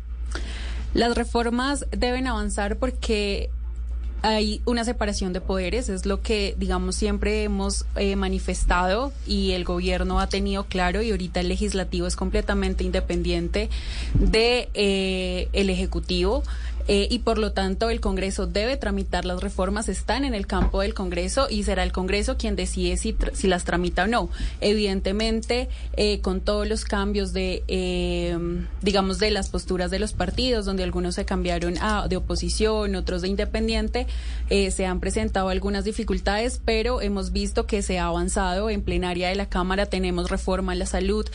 Las 0.95 1.15
reformas 1.15 1.85
deben 1.91 2.27
avanzar 2.27 2.79
porque 2.79 3.51
hay 4.23 4.61
una 4.65 4.85
separación 4.85 5.33
de 5.33 5.41
poderes, 5.41 5.89
es 5.89 6.07
lo 6.07 6.21
que, 6.21 6.55
digamos, 6.59 6.97
siempre 6.97 7.45
hemos 7.45 7.87
eh, 7.97 8.17
manifestado 8.17 9.13
y 9.27 9.53
el 9.53 9.65
gobierno 9.65 10.21
ha 10.21 10.29
tenido 10.29 10.65
claro 10.65 11.03
y 11.03 11.11
ahorita 11.11 11.41
el 11.41 11.49
legislativo 11.49 12.07
es 12.07 12.17
completamente 12.17 12.85
independiente 12.85 13.71
de 14.15 14.69
eh, 14.75 15.49
el 15.53 15.71
ejecutivo. 15.71 16.43
Eh, 16.89 17.09
y 17.11 17.21
por 17.21 17.39
lo 17.39 17.53
tanto 17.53 17.91
el 17.91 18.01
Congreso 18.01 18.47
debe 18.47 18.77
tramitar 18.77 19.25
las 19.25 19.41
reformas, 19.41 19.89
están 19.89 20.25
en 20.25 20.35
el 20.35 20.47
campo 20.47 20.81
del 20.81 20.95
Congreso 20.95 21.49
y 21.51 21.63
será 21.63 21.83
el 21.83 21.93
Congreso 21.93 22.37
quien 22.37 22.57
decide 22.57 22.97
si, 22.97 23.17
si 23.33 23.49
las 23.49 23.65
tramita 23.65 24.05
o 24.05 24.07
no. 24.07 24.29
Evidentemente, 24.61 25.69
eh, 25.97 26.21
con 26.21 26.41
todos 26.41 26.69
los 26.69 26.85
cambios 26.85 27.33
de, 27.33 27.63
eh, 27.69 28.37
digamos, 28.83 29.19
de 29.19 29.31
las 29.31 29.49
posturas 29.51 29.91
de 29.91 29.99
los 29.99 30.13
partidos, 30.13 30.65
donde 30.65 30.85
algunos 30.85 31.15
se 31.15 31.25
cambiaron 31.25 31.77
a, 31.81 32.09
de 32.09 32.17
oposición, 32.17 32.95
otros 32.95 33.23
de 33.23 33.29
independiente, 33.29 34.07
eh, 34.51 34.71
se 34.71 34.87
han 34.87 35.01
presentado 35.01 35.49
algunas 35.49 35.85
dificultades, 35.85 36.61
pero 36.65 37.01
hemos 37.01 37.33
visto 37.33 37.67
que 37.67 37.83
se 37.83 37.99
ha 37.99 38.07
avanzado 38.07 38.71
en 38.71 38.83
plenaria 38.83 39.29
de 39.29 39.35
la 39.35 39.49
Cámara, 39.49 39.87
tenemos 39.87 40.31
reforma 40.31 40.73
a 40.73 40.77
la 40.77 40.87
salud 40.87 41.27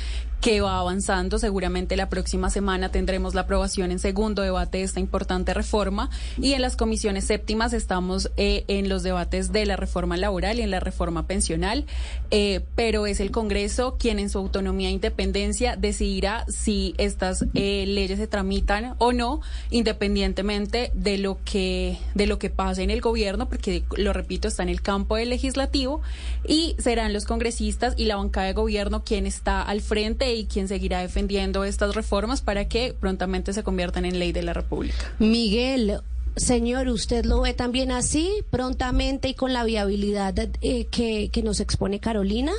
que 0.42 0.60
va 0.60 0.80
avanzando. 0.80 1.38
Seguramente 1.38 1.96
la 1.96 2.10
próxima 2.10 2.50
semana 2.50 2.90
tendremos 2.90 3.36
la 3.36 3.42
aprobación 3.42 3.92
en 3.92 4.00
segundo 4.00 4.42
debate 4.42 4.80
de 4.80 4.84
esta 4.84 5.00
importante 5.00 5.54
reforma. 5.54 6.10
Y 6.38 6.54
en 6.54 6.62
las 6.62 6.76
comisiones 6.76 7.26
séptimas 7.26 7.74
estamos 7.74 8.32
eh, 8.38 8.66
en 8.68 8.90
los 8.90 9.04
debates 9.04 9.52
de 9.52 9.68
la 9.68 9.76
reforma 9.76 10.18
laboral 10.18 10.58
y 10.60 10.64
en 10.64 10.72
la 10.72 10.80
reforma 10.80 11.28
pensional, 11.28 11.86
eh, 12.32 12.62
pero 12.76 13.06
es 13.06 13.20
el 13.20 13.30
Congreso 13.30 13.98
quien 14.00 14.18
en 14.18 14.30
su 14.30 14.40
autonomía 14.40 14.90
e 14.90 14.94
independencia 14.94 15.76
decidirá 15.76 16.46
si 16.50 16.96
estas 16.98 17.46
eh, 17.54 17.86
leyes 17.88 18.18
se 18.18 18.28
tramitan 18.28 18.96
o 18.98 19.14
no, 19.14 19.42
independientemente 19.70 20.92
de 20.96 21.20
lo 21.20 21.38
que 21.46 21.98
de 22.16 22.26
lo 22.26 22.40
que 22.40 22.50
pase 22.50 22.82
en 22.82 22.90
el 22.90 23.00
gobierno, 23.00 23.48
porque 23.48 23.84
lo 23.96 24.12
repito 24.12 24.48
está 24.48 24.64
en 24.64 24.70
el 24.70 24.82
campo 24.82 25.18
del 25.18 25.30
legislativo. 25.30 26.02
Y 26.48 26.76
serán 26.80 27.14
los 27.14 27.26
congresistas 27.26 27.94
y 27.98 28.06
la 28.06 28.16
bancada 28.16 28.48
de 28.48 28.54
gobierno 28.54 29.04
quien 29.04 29.28
está 29.28 29.62
al 29.62 29.82
frente 29.82 30.31
y 30.34 30.46
quien 30.46 30.68
seguirá 30.68 31.00
defendiendo 31.00 31.64
estas 31.64 31.96
reformas 31.96 32.42
para 32.42 32.68
que 32.68 32.96
prontamente 33.00 33.54
se 33.54 33.64
conviertan 33.64 34.06
en 34.06 34.20
ley 34.20 34.32
de 34.32 34.44
la 34.44 34.54
República. 34.54 35.14
Miguel, 35.20 36.00
Señor, 36.36 36.88
¿usted 36.88 37.26
lo 37.26 37.42
ve 37.42 37.54
también 37.54 37.92
así, 37.92 38.44
prontamente 38.50 39.30
y 39.30 39.34
con 39.34 39.54
la 39.54 39.64
viabilidad 39.64 40.34
eh, 40.62 40.86
que, 40.86 41.30
que 41.32 41.44
nos 41.44 41.60
expone 41.60 42.00
Carolina? 42.00 42.54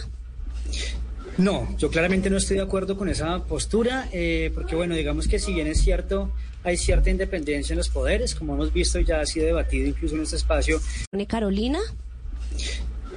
No, 1.38 1.75
yo 1.79 1.91
claramente 1.91 2.29
no 2.29 2.37
estoy 2.37 2.59
de 2.59 2.62
acuerdo 2.62 2.97
con 2.97 3.09
esa 3.09 3.43
postura, 3.45 4.09
eh, 4.12 4.50
porque 4.55 4.76
bueno, 4.76 4.95
digamos 4.95 5.26
que 5.26 5.38
si 5.38 5.55
bien 5.55 5.67
es 5.67 5.81
cierto, 5.81 6.31
hay 6.62 6.76
cierta 6.76 7.09
independencia 7.09 7.73
en 7.73 7.79
los 7.79 7.88
poderes, 7.88 8.35
como 8.35 8.55
hemos 8.55 8.73
visto 8.73 9.00
ya 9.00 9.21
ha 9.21 9.26
sido 9.26 9.47
debatido 9.47 9.88
incluso 9.88 10.14
en 10.14 10.23
este 10.23 10.37
espacio. 10.37 10.81
Carolina? 11.26 11.79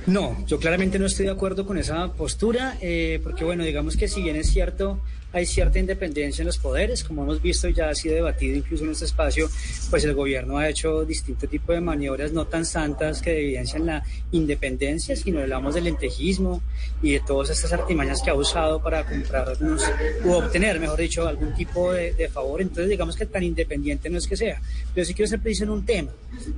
No, 0.08 0.38
yo 0.46 0.60
claramente 0.60 1.00
no 1.00 1.08
estoy 1.08 1.26
de 1.26 1.32
acuerdo 1.32 1.66
con 1.66 1.78
esa 1.80 2.14
postura, 2.14 2.78
eh, 2.82 3.20
porque 3.24 3.44
bueno, 3.44 3.64
digamos 3.64 3.98
que 3.98 4.08
si 4.08 4.22
bien 4.22 4.36
es 4.36 4.52
cierto, 4.52 5.00
hay 5.34 5.46
cierta 5.46 5.80
independencia 5.80 6.42
en 6.42 6.48
los 6.48 6.58
poderes, 6.58 7.04
como 7.04 7.24
hemos 7.24 7.42
visto 7.42 7.68
ya 7.70 7.90
ha 7.90 7.96
sido 7.96 8.16
debatido 8.16 8.56
incluso 8.56 8.84
en 8.86 8.92
este 8.92 9.06
espacio, 9.06 9.50
pues 9.90 10.04
el 10.06 10.14
gobierno 10.14 10.58
ha 10.58 10.70
hecho 10.70 11.04
distinto 11.04 11.48
tipo 11.48 11.74
de 11.74 11.82
maniobras 11.82 12.32
no 12.32 12.46
tan 12.46 12.66
santas 12.66 13.22
que 13.22 13.38
evidencian 13.38 13.86
la 13.86 14.04
independencia, 14.32 15.16
sino 15.16 15.42
hablamos 15.42 15.76
del 15.76 15.86
lentejismo 15.86 16.62
y 17.02 17.14
de 17.14 17.20
todas 17.20 17.50
estas 17.50 17.74
artimañas 17.74 18.22
que 18.22 18.30
ha 18.30 18.34
usado 18.34 18.82
para 18.82 19.06
comprarnos 19.06 19.84
u 20.24 20.32
obtener, 20.32 20.80
mejor 20.80 21.00
dicho, 21.00 21.28
algún 21.28 21.54
tipo 21.54 21.92
de, 21.92 22.14
de 22.14 22.30
favor. 22.30 22.62
Entonces 22.62 22.90
digamos 22.90 23.16
que 23.16 23.26
tan 23.26 23.44
independiente 23.44 24.10
no 24.10 24.18
es 24.18 24.28
que 24.28 24.38
sea. 24.38 24.62
Pero 24.94 25.06
sí 25.06 25.14
quiero 25.14 25.30
ser 25.30 25.42
preciso 25.42 25.66
en 25.66 25.72
un 25.72 25.86
tema, 25.86 26.12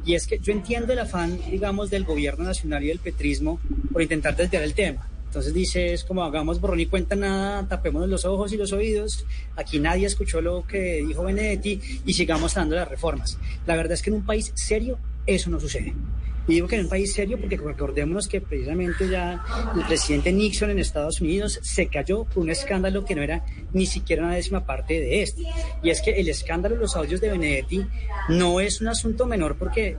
y 0.06 0.16
es 0.16 0.28
que 0.28 0.40
yo 0.40 0.54
entiendo 0.54 0.94
el 0.94 1.00
afán, 1.00 1.40
digamos, 1.50 1.90
del 1.90 2.04
gobierno 2.04 2.44
nacional 2.44 2.84
y 2.84 2.88
del 2.88 3.00
petrismo 3.00 3.60
por 3.92 4.02
intentar 4.02 4.36
desviar 4.36 4.64
el 4.64 4.74
tema. 4.74 5.07
Entonces 5.28 5.54
dice, 5.54 5.94
es 5.94 6.04
como 6.04 6.24
hagamos 6.24 6.60
borrón 6.60 6.80
y 6.80 6.86
cuenta 6.86 7.16
nada, 7.16 7.68
tapémonos 7.68 8.10
los 8.10 8.26
ojos 8.26 8.52
y 8.54 8.58
los 8.58 8.72
oídos, 8.72 9.26
aquí 9.56 9.78
nadie 9.80 10.08
escuchó 10.08 10.42
lo 10.42 10.66
que 10.66 11.04
dijo 11.06 11.24
Benedetti 11.24 11.80
y 12.06 12.14
sigamos 12.14 12.56
dando 12.56 12.76
las 12.76 12.88
reformas. 12.88 13.38
La 13.66 13.76
verdad 13.76 13.94
es 13.94 14.02
que 14.02 14.10
en 14.10 14.16
un 14.16 14.26
país 14.26 14.52
serio 14.56 14.98
eso 15.26 15.50
no 15.50 15.60
sucede. 15.60 15.94
Y 16.48 16.54
digo 16.54 16.68
que 16.68 16.76
en 16.76 16.84
un 16.84 16.90
país 16.90 17.14
serio 17.14 17.38
porque 17.38 17.58
recordémonos 17.58 18.30
que 18.30 18.40
precisamente 18.40 19.10
ya 19.10 19.44
el 19.76 19.86
presidente 19.86 20.32
Nixon 20.32 20.70
en 20.70 20.80
Estados 20.80 21.20
Unidos 21.20 21.60
se 21.62 21.88
cayó 21.88 22.24
por 22.24 22.44
un 22.44 22.50
escándalo 22.50 23.04
que 23.04 23.16
no 23.16 23.22
era 23.22 23.44
ni 23.74 23.86
siquiera 23.86 24.24
una 24.24 24.36
décima 24.36 24.66
parte 24.66 24.94
de 24.94 25.24
este. 25.24 25.44
Y 25.84 25.90
es 25.90 26.02
que 26.02 26.12
el 26.12 26.30
escándalo 26.30 26.76
de 26.76 26.82
los 26.82 26.96
audios 26.96 27.20
de 27.20 27.32
Benedetti 27.32 27.86
no 28.30 28.62
es 28.62 28.80
un 28.80 28.88
asunto 28.88 29.26
menor 29.26 29.58
porque 29.58 29.98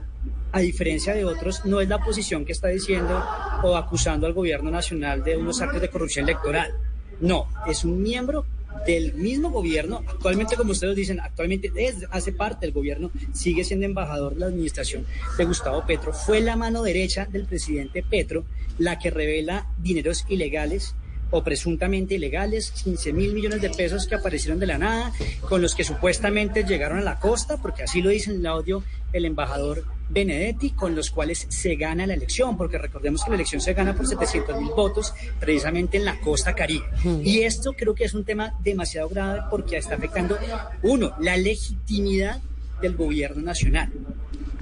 a 0.51 0.59
diferencia 0.59 1.13
de 1.13 1.25
otros, 1.25 1.65
no 1.65 1.81
es 1.81 1.89
la 1.89 1.99
posición 1.99 2.45
que 2.45 2.51
está 2.51 2.69
diciendo 2.69 3.23
o 3.63 3.75
acusando 3.75 4.25
al 4.27 4.33
gobierno 4.33 4.71
nacional 4.71 5.23
de 5.23 5.37
unos 5.37 5.61
actos 5.61 5.81
de 5.81 5.89
corrupción 5.89 6.25
electoral. 6.25 6.73
No, 7.21 7.47
es 7.67 7.83
un 7.83 8.01
miembro 8.01 8.45
del 8.85 9.13
mismo 9.13 9.49
gobierno, 9.49 10.03
actualmente 10.07 10.55
como 10.55 10.71
ustedes 10.71 10.95
dicen, 10.95 11.19
actualmente 11.19 11.71
es, 11.75 12.05
hace 12.11 12.31
parte 12.31 12.65
del 12.65 12.73
gobierno, 12.73 13.11
sigue 13.33 13.63
siendo 13.63 13.85
embajador 13.85 14.33
de 14.33 14.39
la 14.39 14.45
administración 14.47 15.05
de 15.37 15.45
Gustavo 15.45 15.85
Petro, 15.85 16.13
fue 16.13 16.39
la 16.39 16.55
mano 16.55 16.81
derecha 16.81 17.25
del 17.25 17.45
presidente 17.45 18.03
Petro 18.03 18.45
la 18.77 18.97
que 18.97 19.09
revela 19.09 19.67
dineros 19.79 20.25
ilegales 20.29 20.95
o 21.31 21.43
presuntamente 21.43 22.15
ilegales, 22.15 22.71
15 22.71 23.13
mil 23.13 23.33
millones 23.33 23.61
de 23.61 23.69
pesos 23.69 24.07
que 24.07 24.15
aparecieron 24.15 24.59
de 24.59 24.65
la 24.65 24.77
nada, 24.77 25.11
con 25.41 25.61
los 25.61 25.75
que 25.75 25.83
supuestamente 25.83 26.63
llegaron 26.63 26.97
a 26.97 27.03
la 27.03 27.19
costa, 27.19 27.57
porque 27.57 27.83
así 27.83 28.01
lo 28.01 28.09
dice 28.09 28.31
en 28.31 28.37
el 28.37 28.47
audio 28.47 28.83
el 29.13 29.25
embajador 29.25 29.83
Benedetti, 30.09 30.71
con 30.71 30.95
los 30.95 31.11
cuales 31.11 31.45
se 31.49 31.75
gana 31.75 32.07
la 32.07 32.15
elección, 32.15 32.57
porque 32.57 32.77
recordemos 32.77 33.23
que 33.23 33.29
la 33.29 33.35
elección 33.35 33.61
se 33.61 33.73
gana 33.73 33.95
por 33.95 34.07
700 34.07 34.59
mil 34.59 34.69
votos 34.69 35.13
precisamente 35.39 35.97
en 35.97 36.05
la 36.05 36.19
costa 36.19 36.55
caribe. 36.55 36.85
Y 37.23 37.41
esto 37.41 37.73
creo 37.73 37.93
que 37.95 38.05
es 38.05 38.13
un 38.13 38.25
tema 38.25 38.53
demasiado 38.63 39.09
grave 39.09 39.41
porque 39.49 39.77
está 39.77 39.95
afectando, 39.95 40.37
uno, 40.83 41.13
la 41.19 41.37
legitimidad 41.37 42.41
del 42.81 42.95
gobierno 42.95 43.41
nacional. 43.41 43.91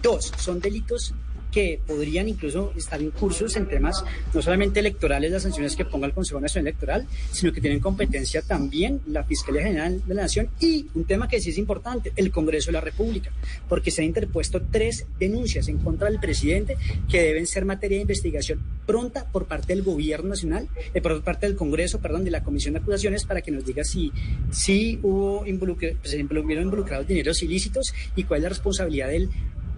Dos, 0.01 0.31
son 0.37 0.59
delitos 0.59 1.13
que 1.57 1.79
podrían 1.87 2.29
incluso 2.29 2.71
estar 2.77 3.01
incursos 3.01 3.55
en 3.55 3.67
temas 3.67 4.05
no 4.31 4.43
solamente 4.43 4.79
electorales, 4.79 5.31
las 5.31 5.41
sanciones 5.41 5.75
que 5.75 5.85
ponga 5.85 6.05
el 6.05 6.13
Consejo 6.13 6.39
Nacional 6.39 6.67
Electoral, 6.67 7.07
sino 7.31 7.51
que 7.51 7.61
tienen 7.61 7.79
competencia 7.79 8.43
también 8.43 9.01
la 9.07 9.23
Fiscalía 9.23 9.63
General 9.63 9.99
de 10.05 10.13
la 10.13 10.21
Nación 10.21 10.49
y 10.59 10.85
un 10.93 11.05
tema 11.05 11.27
que 11.27 11.41
sí 11.41 11.49
es 11.49 11.57
importante, 11.57 12.13
el 12.15 12.29
Congreso 12.29 12.67
de 12.67 12.73
la 12.73 12.81
República, 12.81 13.31
porque 13.67 13.89
se 13.89 14.01
han 14.01 14.07
interpuesto 14.09 14.61
tres 14.71 15.07
denuncias 15.17 15.67
en 15.67 15.79
contra 15.79 16.11
del 16.11 16.19
presidente 16.19 16.77
que 17.09 17.23
deben 17.23 17.47
ser 17.47 17.65
materia 17.65 17.97
de 17.97 18.03
investigación 18.03 18.61
pronta 18.85 19.25
por 19.31 19.47
parte 19.47 19.73
del 19.73 19.81
Gobierno 19.81 20.29
Nacional, 20.29 20.69
eh, 20.93 21.01
por 21.01 21.23
parte 21.23 21.47
del 21.47 21.55
Congreso, 21.55 21.99
perdón, 21.99 22.23
de 22.23 22.29
la 22.29 22.43
Comisión 22.43 22.75
de 22.75 22.81
Acusaciones, 22.81 23.25
para 23.25 23.41
que 23.41 23.49
nos 23.49 23.65
diga 23.65 23.83
si, 23.83 24.11
si 24.51 24.99
hubo 25.01 25.43
involucra, 25.47 25.89
pues, 25.99 26.13
involucrados 26.13 27.07
dineros 27.07 27.41
ilícitos 27.41 27.95
y 28.15 28.25
cuál 28.25 28.41
es 28.41 28.43
la 28.43 28.49
responsabilidad 28.49 29.09
del 29.09 29.29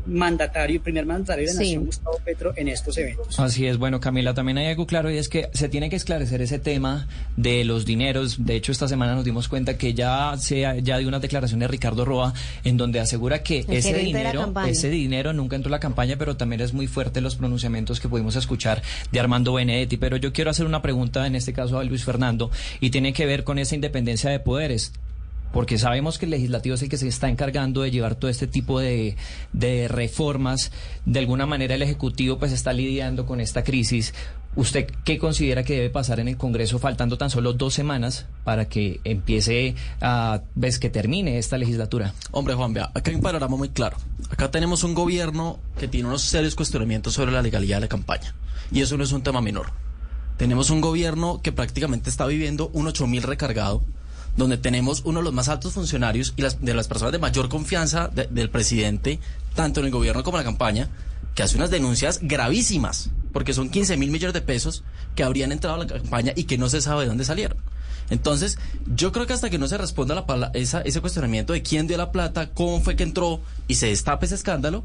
mandatario, 0.06 0.82
primer 0.82 1.06
mandatario 1.06 1.48
de 1.48 1.54
la 1.54 1.60
Nación, 1.60 1.86
Gustavo 1.86 2.20
Petro, 2.24 2.54
en 2.56 2.68
estos 2.68 2.98
eventos. 2.98 3.40
Así 3.40 3.68
es, 3.68 3.78
bueno, 3.78 4.00
Camila, 4.00 4.34
también 4.34 4.58
hay 4.58 4.68
algo 4.68 4.88
claro 4.88 5.12
y 5.12 5.18
es 5.18 5.30
que 5.30 5.50
se 5.54 5.70
tiene 5.70 5.90
que 5.90 5.96
esclarecer 5.96 6.42
ese 6.42 6.60
tema 6.60 7.08
de 7.38 7.64
los 7.64 7.86
dineros. 7.86 8.46
De 8.46 8.56
hecho, 8.56 8.72
esta 8.72 8.88
semana 8.88 9.16
nos 9.16 9.26
dimos 9.26 9.48
cuenta 9.48 9.78
que 9.78 9.94
ya 9.94 10.34
se 10.38 10.62
ya 10.82 10.98
dio 10.98 11.08
una 11.08 11.20
declaración 11.20 11.60
de 11.60 11.68
Ricardo 11.68 12.06
Roa 12.06 12.34
en 12.64 12.78
donde 12.78 13.00
asegura 13.00 13.44
que 13.44 13.60
El 13.68 13.78
ese 13.78 13.98
dinero, 13.98 14.54
ese 14.68 14.90
dinero 14.90 15.34
nunca 15.34 15.56
entró 15.56 15.70
a 15.70 15.72
la 15.72 15.80
campaña, 15.80 16.16
pero 16.18 16.38
también 16.38 16.62
es 16.62 16.74
muy 16.74 16.88
fuerte 16.88 17.22
los 17.22 17.36
pronunciamientos 17.36 18.00
que 18.00 18.10
pudimos 18.10 18.36
escuchar 18.36 18.82
de 19.12 19.20
Armando 19.20 19.54
Benedetti. 19.54 19.98
Pero 19.98 20.18
yo 20.18 20.34
quiero 20.34 20.52
hacer 20.52 20.66
una 20.66 20.82
pregunta, 20.82 21.26
en 21.28 21.36
este 21.36 21.54
caso 21.54 21.80
a 21.80 21.84
Luis 21.84 22.04
Fernando, 22.04 22.52
y 22.80 22.90
tiene 22.90 23.14
que 23.14 23.26
ver 23.26 23.44
con 23.44 23.60
esa 23.60 23.76
independencia 23.76 24.30
de 24.30 24.40
poderes 24.40 24.94
porque 25.52 25.78
sabemos 25.78 26.18
que 26.18 26.26
el 26.26 26.32
legislativo 26.32 26.76
es 26.76 26.82
el 26.82 26.90
que 26.90 26.98
se 26.98 27.08
está 27.08 27.30
encargando 27.30 27.82
de 27.82 27.92
llevar 27.92 28.16
todo 28.16 28.30
este 28.30 28.48
tipo 28.48 28.80
de, 28.80 29.16
reformas. 29.90 30.72
De 31.06 31.20
alguna 31.20 31.46
manera 31.46 31.76
el 31.76 31.82
Ejecutivo 31.82 32.38
pues 32.38 32.52
está 32.52 32.74
lidiando 32.74 33.26
con 33.26 33.42
esta 33.42 33.64
crisis. 33.64 34.14
¿Usted 34.56 34.88
qué 35.06 35.20
considera 35.20 35.64
que 35.64 35.76
debe 35.76 35.90
pasar 35.90 36.20
en 36.20 36.28
el 36.28 36.38
Congreso 36.38 36.80
faltando 36.80 37.18
tan 37.18 37.30
solo 37.30 37.54
dos 37.54 37.74
semanas 37.74 38.26
para 38.44 38.68
que 38.68 39.00
empiece 39.04 39.76
a, 40.02 40.42
ves 40.56 40.80
que 40.80 40.90
termine 40.90 41.38
esta 41.38 41.58
legislatura? 41.58 42.14
Hombre, 42.32 42.56
Juan, 42.56 42.74
vea, 42.74 42.92
acá 42.94 43.12
hay 43.12 43.16
un 43.16 43.22
panorama 43.22 43.56
muy 43.56 43.70
claro. 43.70 43.98
Acá 44.30 44.50
tenemos 44.52 44.84
un 44.84 44.96
gobierno 44.96 45.60
que 45.80 45.88
tiene 45.88 46.08
unos 46.08 46.24
serios 46.24 46.56
cuestionamientos 46.56 47.14
sobre 47.14 47.32
la 47.32 47.42
legalidad 47.42 47.78
de 47.78 47.82
la 47.82 47.88
campaña. 47.88 48.36
Y 48.72 48.82
eso 48.82 48.98
no 48.98 49.04
es 49.04 49.12
un 49.12 49.22
tema 49.22 49.40
menor. 49.40 49.68
Tenemos 50.38 50.70
un 50.70 50.82
gobierno 50.82 51.42
que 51.42 51.52
prácticamente 51.52 52.10
está 52.10 52.26
viviendo 52.26 52.70
un 52.74 52.88
8000 52.88 53.24
recargado, 53.24 53.84
donde 54.38 54.58
tenemos 54.58 55.02
uno 55.06 55.20
de 55.20 55.26
los 55.26 55.34
más 55.34 55.50
altos 55.50 55.74
funcionarios 55.74 56.34
y 56.38 56.42
las, 56.42 56.62
de 56.64 56.74
las 56.74 56.88
personas 56.88 57.12
de 57.12 57.20
mayor 57.20 57.50
confianza 57.50 58.08
de- 58.08 58.28
del 58.28 58.50
presidente, 58.50 59.20
tanto 59.56 59.80
en 59.80 59.88
el 59.88 59.92
gobierno 59.92 60.24
como 60.24 60.38
en 60.38 60.44
la 60.46 60.50
campaña, 60.50 60.90
que 61.36 61.44
hace 61.44 61.58
unas 61.58 61.70
denuncias 61.70 62.20
gravísimas, 62.22 63.10
porque 63.34 63.54
son 63.54 63.70
15 63.70 63.98
mil 63.98 64.12
millones 64.12 64.34
de 64.34 64.42
pesos 64.42 64.84
que 65.16 65.24
habrían 65.24 65.52
entrado 65.52 65.76
a 65.76 65.80
la 65.80 65.88
campaña 65.88 66.34
y 66.36 66.46
que 66.46 66.58
no 66.58 66.70
se 66.70 66.82
sabe 66.82 67.02
de 67.02 67.08
dónde 67.08 67.26
salieron. 67.26 67.58
Entonces, 68.10 68.58
yo 68.96 69.12
creo 69.12 69.28
que 69.28 69.34
hasta 69.34 69.50
que 69.52 69.60
no 69.60 69.68
se 69.68 69.78
responda 69.78 70.16
la, 70.16 70.52
esa, 70.56 70.82
ese 70.82 71.00
cuestionamiento 71.02 71.54
de 71.54 71.62
quién 71.62 71.86
dio 71.88 71.96
la 71.98 72.12
plata, 72.12 72.50
cómo 72.52 72.82
fue 72.82 72.96
que 72.96 73.04
entró 73.04 73.40
y 73.68 73.76
se 73.76 73.88
destape 73.88 74.26
ese 74.26 74.36
escándalo, 74.36 74.84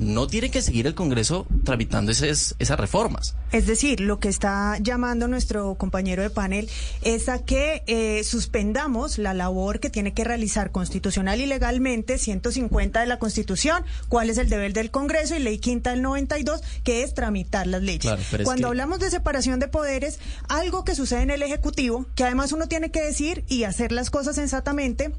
no 0.00 0.26
tiene 0.26 0.50
que 0.50 0.62
seguir 0.62 0.86
el 0.86 0.94
Congreso 0.94 1.46
tramitando 1.64 2.10
esas, 2.10 2.56
esas 2.58 2.80
reformas. 2.80 3.36
Es 3.52 3.66
decir, 3.66 4.00
lo 4.00 4.18
que 4.18 4.28
está 4.28 4.78
llamando 4.80 5.28
nuestro 5.28 5.74
compañero 5.76 6.22
de 6.22 6.30
panel 6.30 6.68
es 7.02 7.28
a 7.28 7.44
que 7.44 7.82
eh, 7.86 8.24
suspendamos 8.24 9.18
la 9.18 9.34
labor 9.34 9.78
que 9.78 9.90
tiene 9.90 10.12
que 10.14 10.24
realizar 10.24 10.72
constitucional 10.72 11.40
y 11.40 11.46
legalmente 11.46 12.18
150 12.18 13.00
de 13.00 13.06
la 13.06 13.18
Constitución, 13.18 13.84
cuál 14.08 14.30
es 14.30 14.38
el 14.38 14.48
deber 14.48 14.72
del 14.72 14.90
Congreso 14.90 15.36
y 15.36 15.40
ley 15.40 15.58
quinta 15.58 15.90
del 15.90 16.02
92, 16.02 16.62
que 16.82 17.02
es 17.02 17.14
tramitar 17.14 17.66
las 17.66 17.82
leyes. 17.82 18.00
Claro, 18.00 18.22
Cuando 18.44 18.62
que- 18.62 18.68
hablamos 18.68 18.98
de 19.00 19.10
separación 19.10 19.60
de 19.60 19.68
poderes, 19.68 20.18
algo 20.48 20.84
que 20.84 20.94
sucede 20.94 21.22
en 21.22 21.30
el 21.30 21.42
Ejecutivo, 21.42 22.06
que 22.14 22.24
además 22.24 22.52
uno 22.52 22.66
tiene 22.68 22.90
que 22.90 23.02
decir 23.02 23.44
y 23.48 23.64
hacer 23.64 23.92
las 23.92 24.10
cosas 24.10 24.36
sensatamente, 24.36 25.12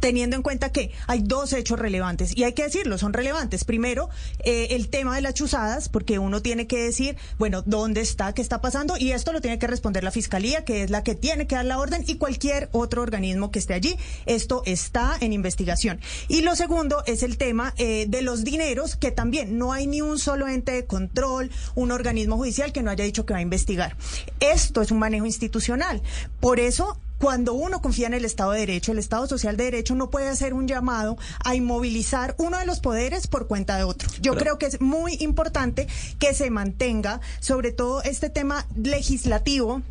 teniendo 0.00 0.36
en 0.36 0.42
cuenta 0.42 0.70
que 0.72 0.90
hay 1.06 1.20
dos 1.22 1.52
hechos 1.52 1.78
relevantes, 1.78 2.36
y 2.36 2.44
hay 2.44 2.52
que 2.52 2.64
decirlo, 2.64 2.98
son 2.98 3.12
relevantes. 3.12 3.64
Primero, 3.64 4.08
eh, 4.44 4.68
el 4.70 4.88
tema 4.88 5.14
de 5.14 5.22
las 5.22 5.34
chuzadas, 5.34 5.88
porque 5.88 6.18
uno 6.18 6.42
tiene 6.42 6.66
que 6.66 6.82
decir, 6.82 7.16
bueno, 7.38 7.62
¿dónde 7.64 8.00
está? 8.00 8.32
¿Qué 8.34 8.42
está 8.42 8.60
pasando? 8.60 8.96
Y 8.98 9.12
esto 9.12 9.32
lo 9.32 9.40
tiene 9.40 9.58
que 9.58 9.66
responder 9.66 10.04
la 10.04 10.10
Fiscalía, 10.10 10.64
que 10.64 10.82
es 10.82 10.90
la 10.90 11.02
que 11.02 11.14
tiene 11.14 11.46
que 11.46 11.54
dar 11.54 11.64
la 11.64 11.78
orden, 11.78 12.04
y 12.06 12.16
cualquier 12.16 12.68
otro 12.72 13.02
organismo 13.02 13.50
que 13.50 13.58
esté 13.58 13.74
allí. 13.74 13.96
Esto 14.26 14.62
está 14.66 15.16
en 15.20 15.32
investigación. 15.32 16.00
Y 16.28 16.42
lo 16.42 16.56
segundo 16.56 17.02
es 17.06 17.22
el 17.22 17.36
tema 17.36 17.74
eh, 17.76 18.06
de 18.08 18.22
los 18.22 18.44
dineros, 18.44 18.96
que 18.96 19.10
también 19.10 19.58
no 19.58 19.72
hay 19.72 19.86
ni 19.86 20.00
un 20.00 20.18
solo 20.18 20.48
ente 20.48 20.72
de 20.72 20.86
control, 20.86 21.50
un 21.74 21.92
organismo 21.92 22.36
judicial 22.36 22.72
que 22.72 22.82
no 22.82 22.90
haya 22.90 23.04
dicho 23.04 23.26
que 23.26 23.34
va 23.34 23.38
a 23.38 23.42
investigar. 23.42 23.96
Esto 24.40 24.82
es 24.82 24.90
un 24.90 24.98
manejo 24.98 25.26
institucional. 25.26 26.02
Por 26.40 26.60
eso 26.60 26.98
cuando 27.22 27.54
uno 27.54 27.80
confía 27.80 28.08
en 28.08 28.14
el 28.14 28.24
Estado 28.24 28.50
de 28.50 28.58
Derecho, 28.58 28.90
el 28.90 28.98
Estado 28.98 29.28
Social 29.28 29.56
de 29.56 29.62
Derecho 29.62 29.94
no 29.94 30.10
puede 30.10 30.26
hacer 30.26 30.54
un 30.54 30.66
llamado 30.66 31.16
a 31.44 31.54
inmovilizar 31.54 32.34
uno 32.36 32.58
de 32.58 32.66
los 32.66 32.80
poderes 32.80 33.28
por 33.28 33.46
cuenta 33.46 33.76
de 33.76 33.84
otro. 33.84 34.10
Yo 34.20 34.34
creo 34.34 34.58
que 34.58 34.66
es 34.66 34.80
muy 34.80 35.14
importante 35.20 35.86
que 36.18 36.34
se 36.34 36.50
mantenga, 36.50 37.20
sobre 37.38 37.70
todo 37.70 38.02
este 38.02 38.28
tema 38.28 38.66
legislativo 38.74 39.82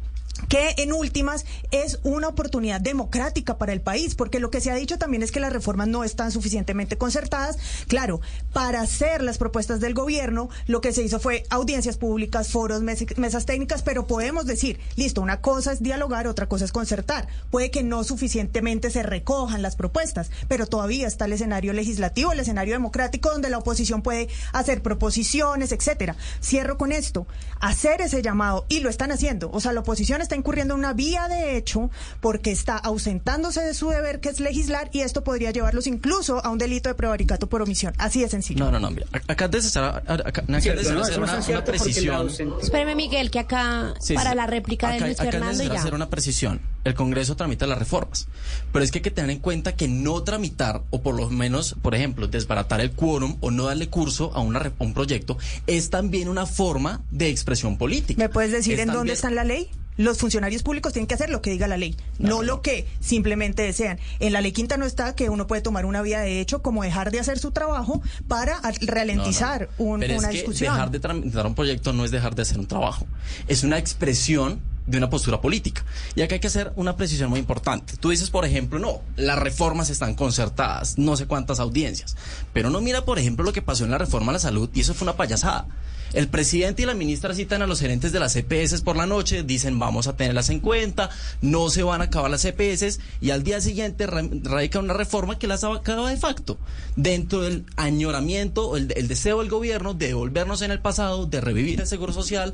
que 0.48 0.75
en 0.77 0.93
últimas 0.93 1.45
es 1.71 2.00
una 2.03 2.27
oportunidad 2.27 2.81
democrática 2.81 3.57
para 3.57 3.74
el 3.74 3.81
país, 3.81 4.15
porque 4.15 4.39
lo 4.39 4.51
que 4.51 4.62
se 4.62 4.71
ha 4.71 4.75
dicho 4.75 4.98
también 4.98 5.24
es 5.24 5.31
que 5.31 5.39
las 5.39 5.53
reformas 5.53 5.88
no 5.88 6.03
están 6.03 6.31
suficientemente 6.31 6.98
concertadas. 6.98 7.57
Claro, 7.88 8.21
para 8.53 8.81
hacer 8.81 9.21
las 9.21 9.38
propuestas 9.38 9.79
del 9.79 9.93
gobierno, 9.93 10.50
lo 10.67 10.81
que 10.81 10.93
se 10.93 11.03
hizo 11.03 11.19
fue 11.19 11.43
audiencias 11.50 11.98
públicas, 11.98 12.50
foros, 12.50 12.81
mesas 12.81 13.45
técnicas, 13.45 13.81
pero 13.83 14.07
podemos 14.07 14.45
decir, 14.45 14.79
listo, 14.95 15.21
una 15.21 15.41
cosa 15.41 15.71
es 15.71 15.81
dialogar, 15.81 16.27
otra 16.27 16.48
cosa 16.48 16.65
es 16.65 16.71
concertar. 16.71 17.27
Puede 17.50 17.71
que 17.71 17.83
no 17.83 18.03
suficientemente 18.03 18.89
se 18.89 19.03
recojan 19.03 19.62
las 19.62 19.75
propuestas, 19.75 20.31
pero 20.48 20.67
todavía 20.67 21.07
está 21.07 21.25
el 21.25 21.33
escenario 21.33 21.74
legislativo, 21.74 22.31
el 22.31 22.39
escenario 22.39 22.74
democrático, 22.74 23.31
donde 23.31 23.50
la 23.50 23.57
oposición 23.57 24.01
puede 24.01 24.29
hacer 24.53 24.81
proposiciones, 24.81 25.71
etcétera. 25.71 26.15
Cierro 26.43 26.77
con 26.77 26.91
esto, 26.91 27.27
hacer 27.60 28.01
ese 28.01 28.21
llamado, 28.21 28.65
y 28.69 28.79
lo 28.79 28.89
están 28.89 29.12
haciendo. 29.12 29.50
O 29.51 29.60
sea, 29.60 29.74
la 29.74 29.81
oposición 29.81 30.21
está 30.21 30.30
incurriendo 30.35 30.73
en 30.73 30.79
una 30.79 30.93
vía 30.93 31.27
de 31.27 31.57
hecho 31.57 31.89
porque 32.19 32.51
está 32.51 32.77
ausentándose 32.77 33.61
de 33.61 33.73
su 33.73 33.89
deber 33.89 34.19
que 34.19 34.29
es 34.29 34.39
legislar 34.39 34.89
y 34.91 35.01
esto 35.01 35.23
podría 35.23 35.51
llevarlos 35.51 35.88
incluso 35.88 36.43
a 36.43 36.50
un 36.50 36.57
delito 36.57 36.89
de 36.89 36.95
prevaricato 36.95 37.47
por 37.47 37.61
omisión. 37.61 37.93
Así 37.97 38.21
de 38.21 38.29
sencillo. 38.29 38.65
No, 38.65 38.71
no, 38.71 38.79
no. 38.79 38.95
Acá 39.27 39.50
es 39.53 39.77
acá, 39.77 40.03
acá 40.07 40.43
hacer 40.55 41.19
una, 41.19 41.63
precisión. 41.63 42.29
Espéreme, 42.61 42.95
Miguel, 42.95 43.31
que 43.31 43.39
acá 43.39 43.93
para 44.15 44.35
la 44.35 44.47
réplica 44.47 44.91
de 44.91 45.00
Luis 45.00 45.17
Fernando 45.17 45.63
ya. 45.63 45.79
hacer 45.79 45.93
una 45.93 46.09
precisión. 46.09 46.61
El 46.83 46.95
Congreso 46.95 47.35
tramita 47.35 47.67
las 47.67 47.77
reformas. 47.77 48.27
Pero 48.71 48.83
es 48.83 48.91
que 48.91 49.00
hay 49.00 49.03
que 49.03 49.11
tener 49.11 49.31
en 49.31 49.39
cuenta 49.39 49.75
que 49.75 49.88
no 49.88 50.23
tramitar, 50.23 50.81
o 50.89 51.01
por 51.01 51.15
lo 51.15 51.29
menos, 51.29 51.75
por 51.81 51.93
ejemplo, 51.93 52.27
desbaratar 52.27 52.81
el 52.81 52.91
quórum 52.91 53.38
o 53.41 53.51
no 53.51 53.65
darle 53.65 53.89
curso 53.89 54.31
a, 54.33 54.39
una, 54.39 54.59
a 54.59 54.83
un 54.83 54.93
proyecto, 54.93 55.38
es 55.67 55.89
también 55.89 56.27
una 56.27 56.45
forma 56.45 57.01
de 57.11 57.29
expresión 57.29 57.77
política. 57.77 58.21
¿Me 58.21 58.29
puedes 58.29 58.51
decir 58.51 58.79
en 58.79 58.89
dónde 58.89 59.13
está 59.13 59.29
la 59.29 59.43
ley? 59.43 59.69
Los 59.98 60.17
funcionarios 60.17 60.63
públicos 60.63 60.93
tienen 60.93 61.07
que 61.07 61.15
hacer 61.15 61.29
lo 61.29 61.41
que 61.41 61.51
diga 61.51 61.67
la 61.67 61.77
ley, 61.77 61.95
no, 62.19 62.43
lo 62.43 62.62
que 62.62 62.88
simplemente 63.00 63.63
desean. 63.63 64.00
En 64.19 64.33
la 64.33 64.41
ley 64.41 64.51
quinta 64.51 64.77
no 64.77 64.86
está 64.86 65.15
que 65.15 65.29
uno 65.29 65.48
puede 65.48 65.62
tomar 65.62 65.86
una 65.86 66.01
vía 66.01 66.19
de 66.19 66.39
hecho 66.39 66.62
como 66.62 66.83
dejar 66.83 67.12
de 67.12 67.19
hacer 67.19 67.39
su 67.39 67.51
trabajo 67.51 68.01
para 68.27 68.62
ralentizar 68.81 69.69
una 69.77 70.29
discusión. 70.29 70.74
dejar 70.74 70.91
de 70.91 71.00
tramitar 71.00 71.45
un 71.45 71.55
proyecto 71.55 71.93
no 71.93 72.05
es 72.05 72.12
dejar 72.12 72.36
de 72.36 72.41
hacer 72.43 72.60
un 72.60 72.67
trabajo, 72.67 73.05
es 73.48 73.63
una 73.63 73.77
expresión 73.77 74.62
de 74.88 74.98
una 74.98 75.10
postura 75.10 75.41
política. 75.41 75.83
Y 76.15 76.21
acá 76.21 76.36
hay 76.36 76.41
que 76.41 76.48
hacer 76.48 76.74
una 76.75 76.95
precisión 76.95 77.29
muy 77.29 77.39
importante. 77.39 77.98
Tú 77.98 78.10
dices, 78.10 78.29
por 78.29 78.45
ejemplo, 78.45 78.79
no, 78.79 79.01
las 79.15 79.38
reformas 79.38 79.89
están 79.89 80.15
concertadas, 80.15 80.98
no 80.98 81.15
sé 81.15 81.27
cuántas 81.27 81.60
audiencias, 81.60 82.15
pero 82.53 82.69
no 82.69 82.81
mira, 82.81 83.05
por 83.05 83.19
ejemplo, 83.19 83.45
lo 83.45 83.53
que 83.53 83.62
pasó 83.62 83.86
en 83.86 83.91
la 83.91 83.98
reforma 83.98 84.31
a 84.31 84.33
la 84.33 84.39
salud 84.39 84.69
y 84.74 84.81
eso 84.81 84.93
fue 84.93 85.05
una 85.05 85.17
payasada. 85.17 85.68
El 86.13 86.27
presidente 86.27 86.83
y 86.83 86.85
la 86.85 86.93
ministra 86.93 87.33
citan 87.33 87.61
a 87.61 87.67
los 87.67 87.79
gerentes 87.79 88.11
de 88.11 88.19
las 88.19 88.35
EPS 88.35 88.81
por 88.81 88.97
la 88.97 89.05
noche, 89.05 89.43
dicen 89.43 89.79
vamos 89.79 90.07
a 90.07 90.15
tenerlas 90.15 90.50
en 90.50 90.59
cuenta, 90.59 91.09
no 91.41 91.69
se 91.69 91.83
van 91.83 92.01
a 92.01 92.05
acabar 92.05 92.29
las 92.29 92.43
EPS 92.43 93.00
y 93.21 93.31
al 93.31 93.43
día 93.43 93.61
siguiente 93.61 94.07
radica 94.07 94.79
una 94.79 94.93
reforma 94.93 95.39
que 95.39 95.47
las 95.47 95.63
acaba 95.63 96.09
de 96.09 96.17
facto, 96.17 96.57
dentro 96.95 97.41
del 97.41 97.65
añoramiento, 97.77 98.75
el, 98.75 98.93
el 98.95 99.07
deseo 99.07 99.39
del 99.39 99.50
gobierno 99.50 99.93
de 99.93 100.07
devolvernos 100.07 100.61
en 100.61 100.71
el 100.71 100.81
pasado, 100.81 101.25
de 101.25 101.39
revivir 101.39 101.79
el 101.79 101.87
seguro 101.87 102.11
social 102.11 102.53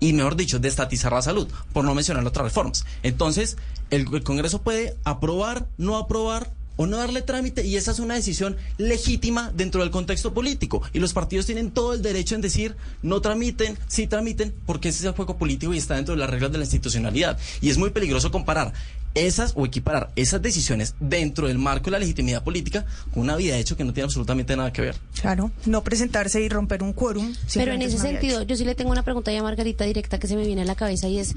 y, 0.00 0.12
mejor 0.12 0.36
dicho, 0.36 0.58
de 0.58 0.68
estatizar 0.68 1.12
la 1.12 1.22
salud, 1.22 1.48
por 1.72 1.84
no 1.84 1.94
mencionar 1.94 2.24
otras 2.26 2.44
reformas. 2.44 2.84
Entonces, 3.02 3.56
el 3.90 4.22
Congreso 4.22 4.62
puede 4.62 4.96
aprobar, 5.04 5.66
no 5.78 5.96
aprobar 5.96 6.52
o 6.76 6.86
no 6.86 6.96
darle 6.96 7.22
trámite 7.22 7.64
y 7.64 7.76
esa 7.76 7.92
es 7.92 7.98
una 7.98 8.14
decisión 8.14 8.56
legítima 8.78 9.52
dentro 9.54 9.80
del 9.80 9.90
contexto 9.90 10.34
político 10.34 10.82
y 10.92 10.98
los 10.98 11.12
partidos 11.12 11.46
tienen 11.46 11.70
todo 11.70 11.94
el 11.94 12.02
derecho 12.02 12.34
en 12.34 12.40
decir 12.40 12.76
no 13.02 13.20
tramiten, 13.20 13.78
sí 13.86 14.06
tramiten 14.06 14.54
porque 14.66 14.88
ese 14.88 15.00
es 15.00 15.04
el 15.04 15.12
juego 15.12 15.36
político 15.36 15.72
y 15.74 15.78
está 15.78 15.96
dentro 15.96 16.14
de 16.14 16.20
las 16.20 16.30
reglas 16.30 16.52
de 16.52 16.58
la 16.58 16.64
institucionalidad 16.64 17.38
y 17.60 17.70
es 17.70 17.78
muy 17.78 17.90
peligroso 17.90 18.30
comparar 18.30 18.72
esas 19.14 19.52
o 19.54 19.64
equiparar 19.64 20.10
esas 20.16 20.42
decisiones 20.42 20.94
dentro 21.00 21.46
del 21.46 21.58
marco 21.58 21.86
de 21.86 21.92
la 21.92 21.98
legitimidad 22.00 22.42
política 22.42 22.84
con 23.12 23.22
una 23.22 23.36
vida 23.36 23.54
de 23.54 23.60
hecho 23.60 23.76
que 23.76 23.84
no 23.84 23.92
tiene 23.92 24.04
absolutamente 24.04 24.56
nada 24.56 24.72
que 24.72 24.82
ver. 24.82 24.96
Claro, 25.20 25.50
no 25.66 25.82
presentarse 25.84 26.40
y 26.42 26.48
romper 26.48 26.82
un 26.82 26.92
quórum. 26.92 27.34
Pero 27.54 27.72
en 27.72 27.82
ese 27.82 27.98
sentido, 27.98 28.42
yo 28.42 28.56
sí 28.56 28.64
le 28.64 28.74
tengo 28.74 28.90
una 28.90 29.02
pregunta 29.02 29.32
ya 29.32 29.40
a 29.40 29.42
Margarita 29.42 29.84
directa 29.84 30.18
que 30.18 30.26
se 30.26 30.36
me 30.36 30.44
viene 30.44 30.62
a 30.62 30.64
la 30.64 30.74
cabeza 30.74 31.08
y 31.08 31.18
es 31.18 31.34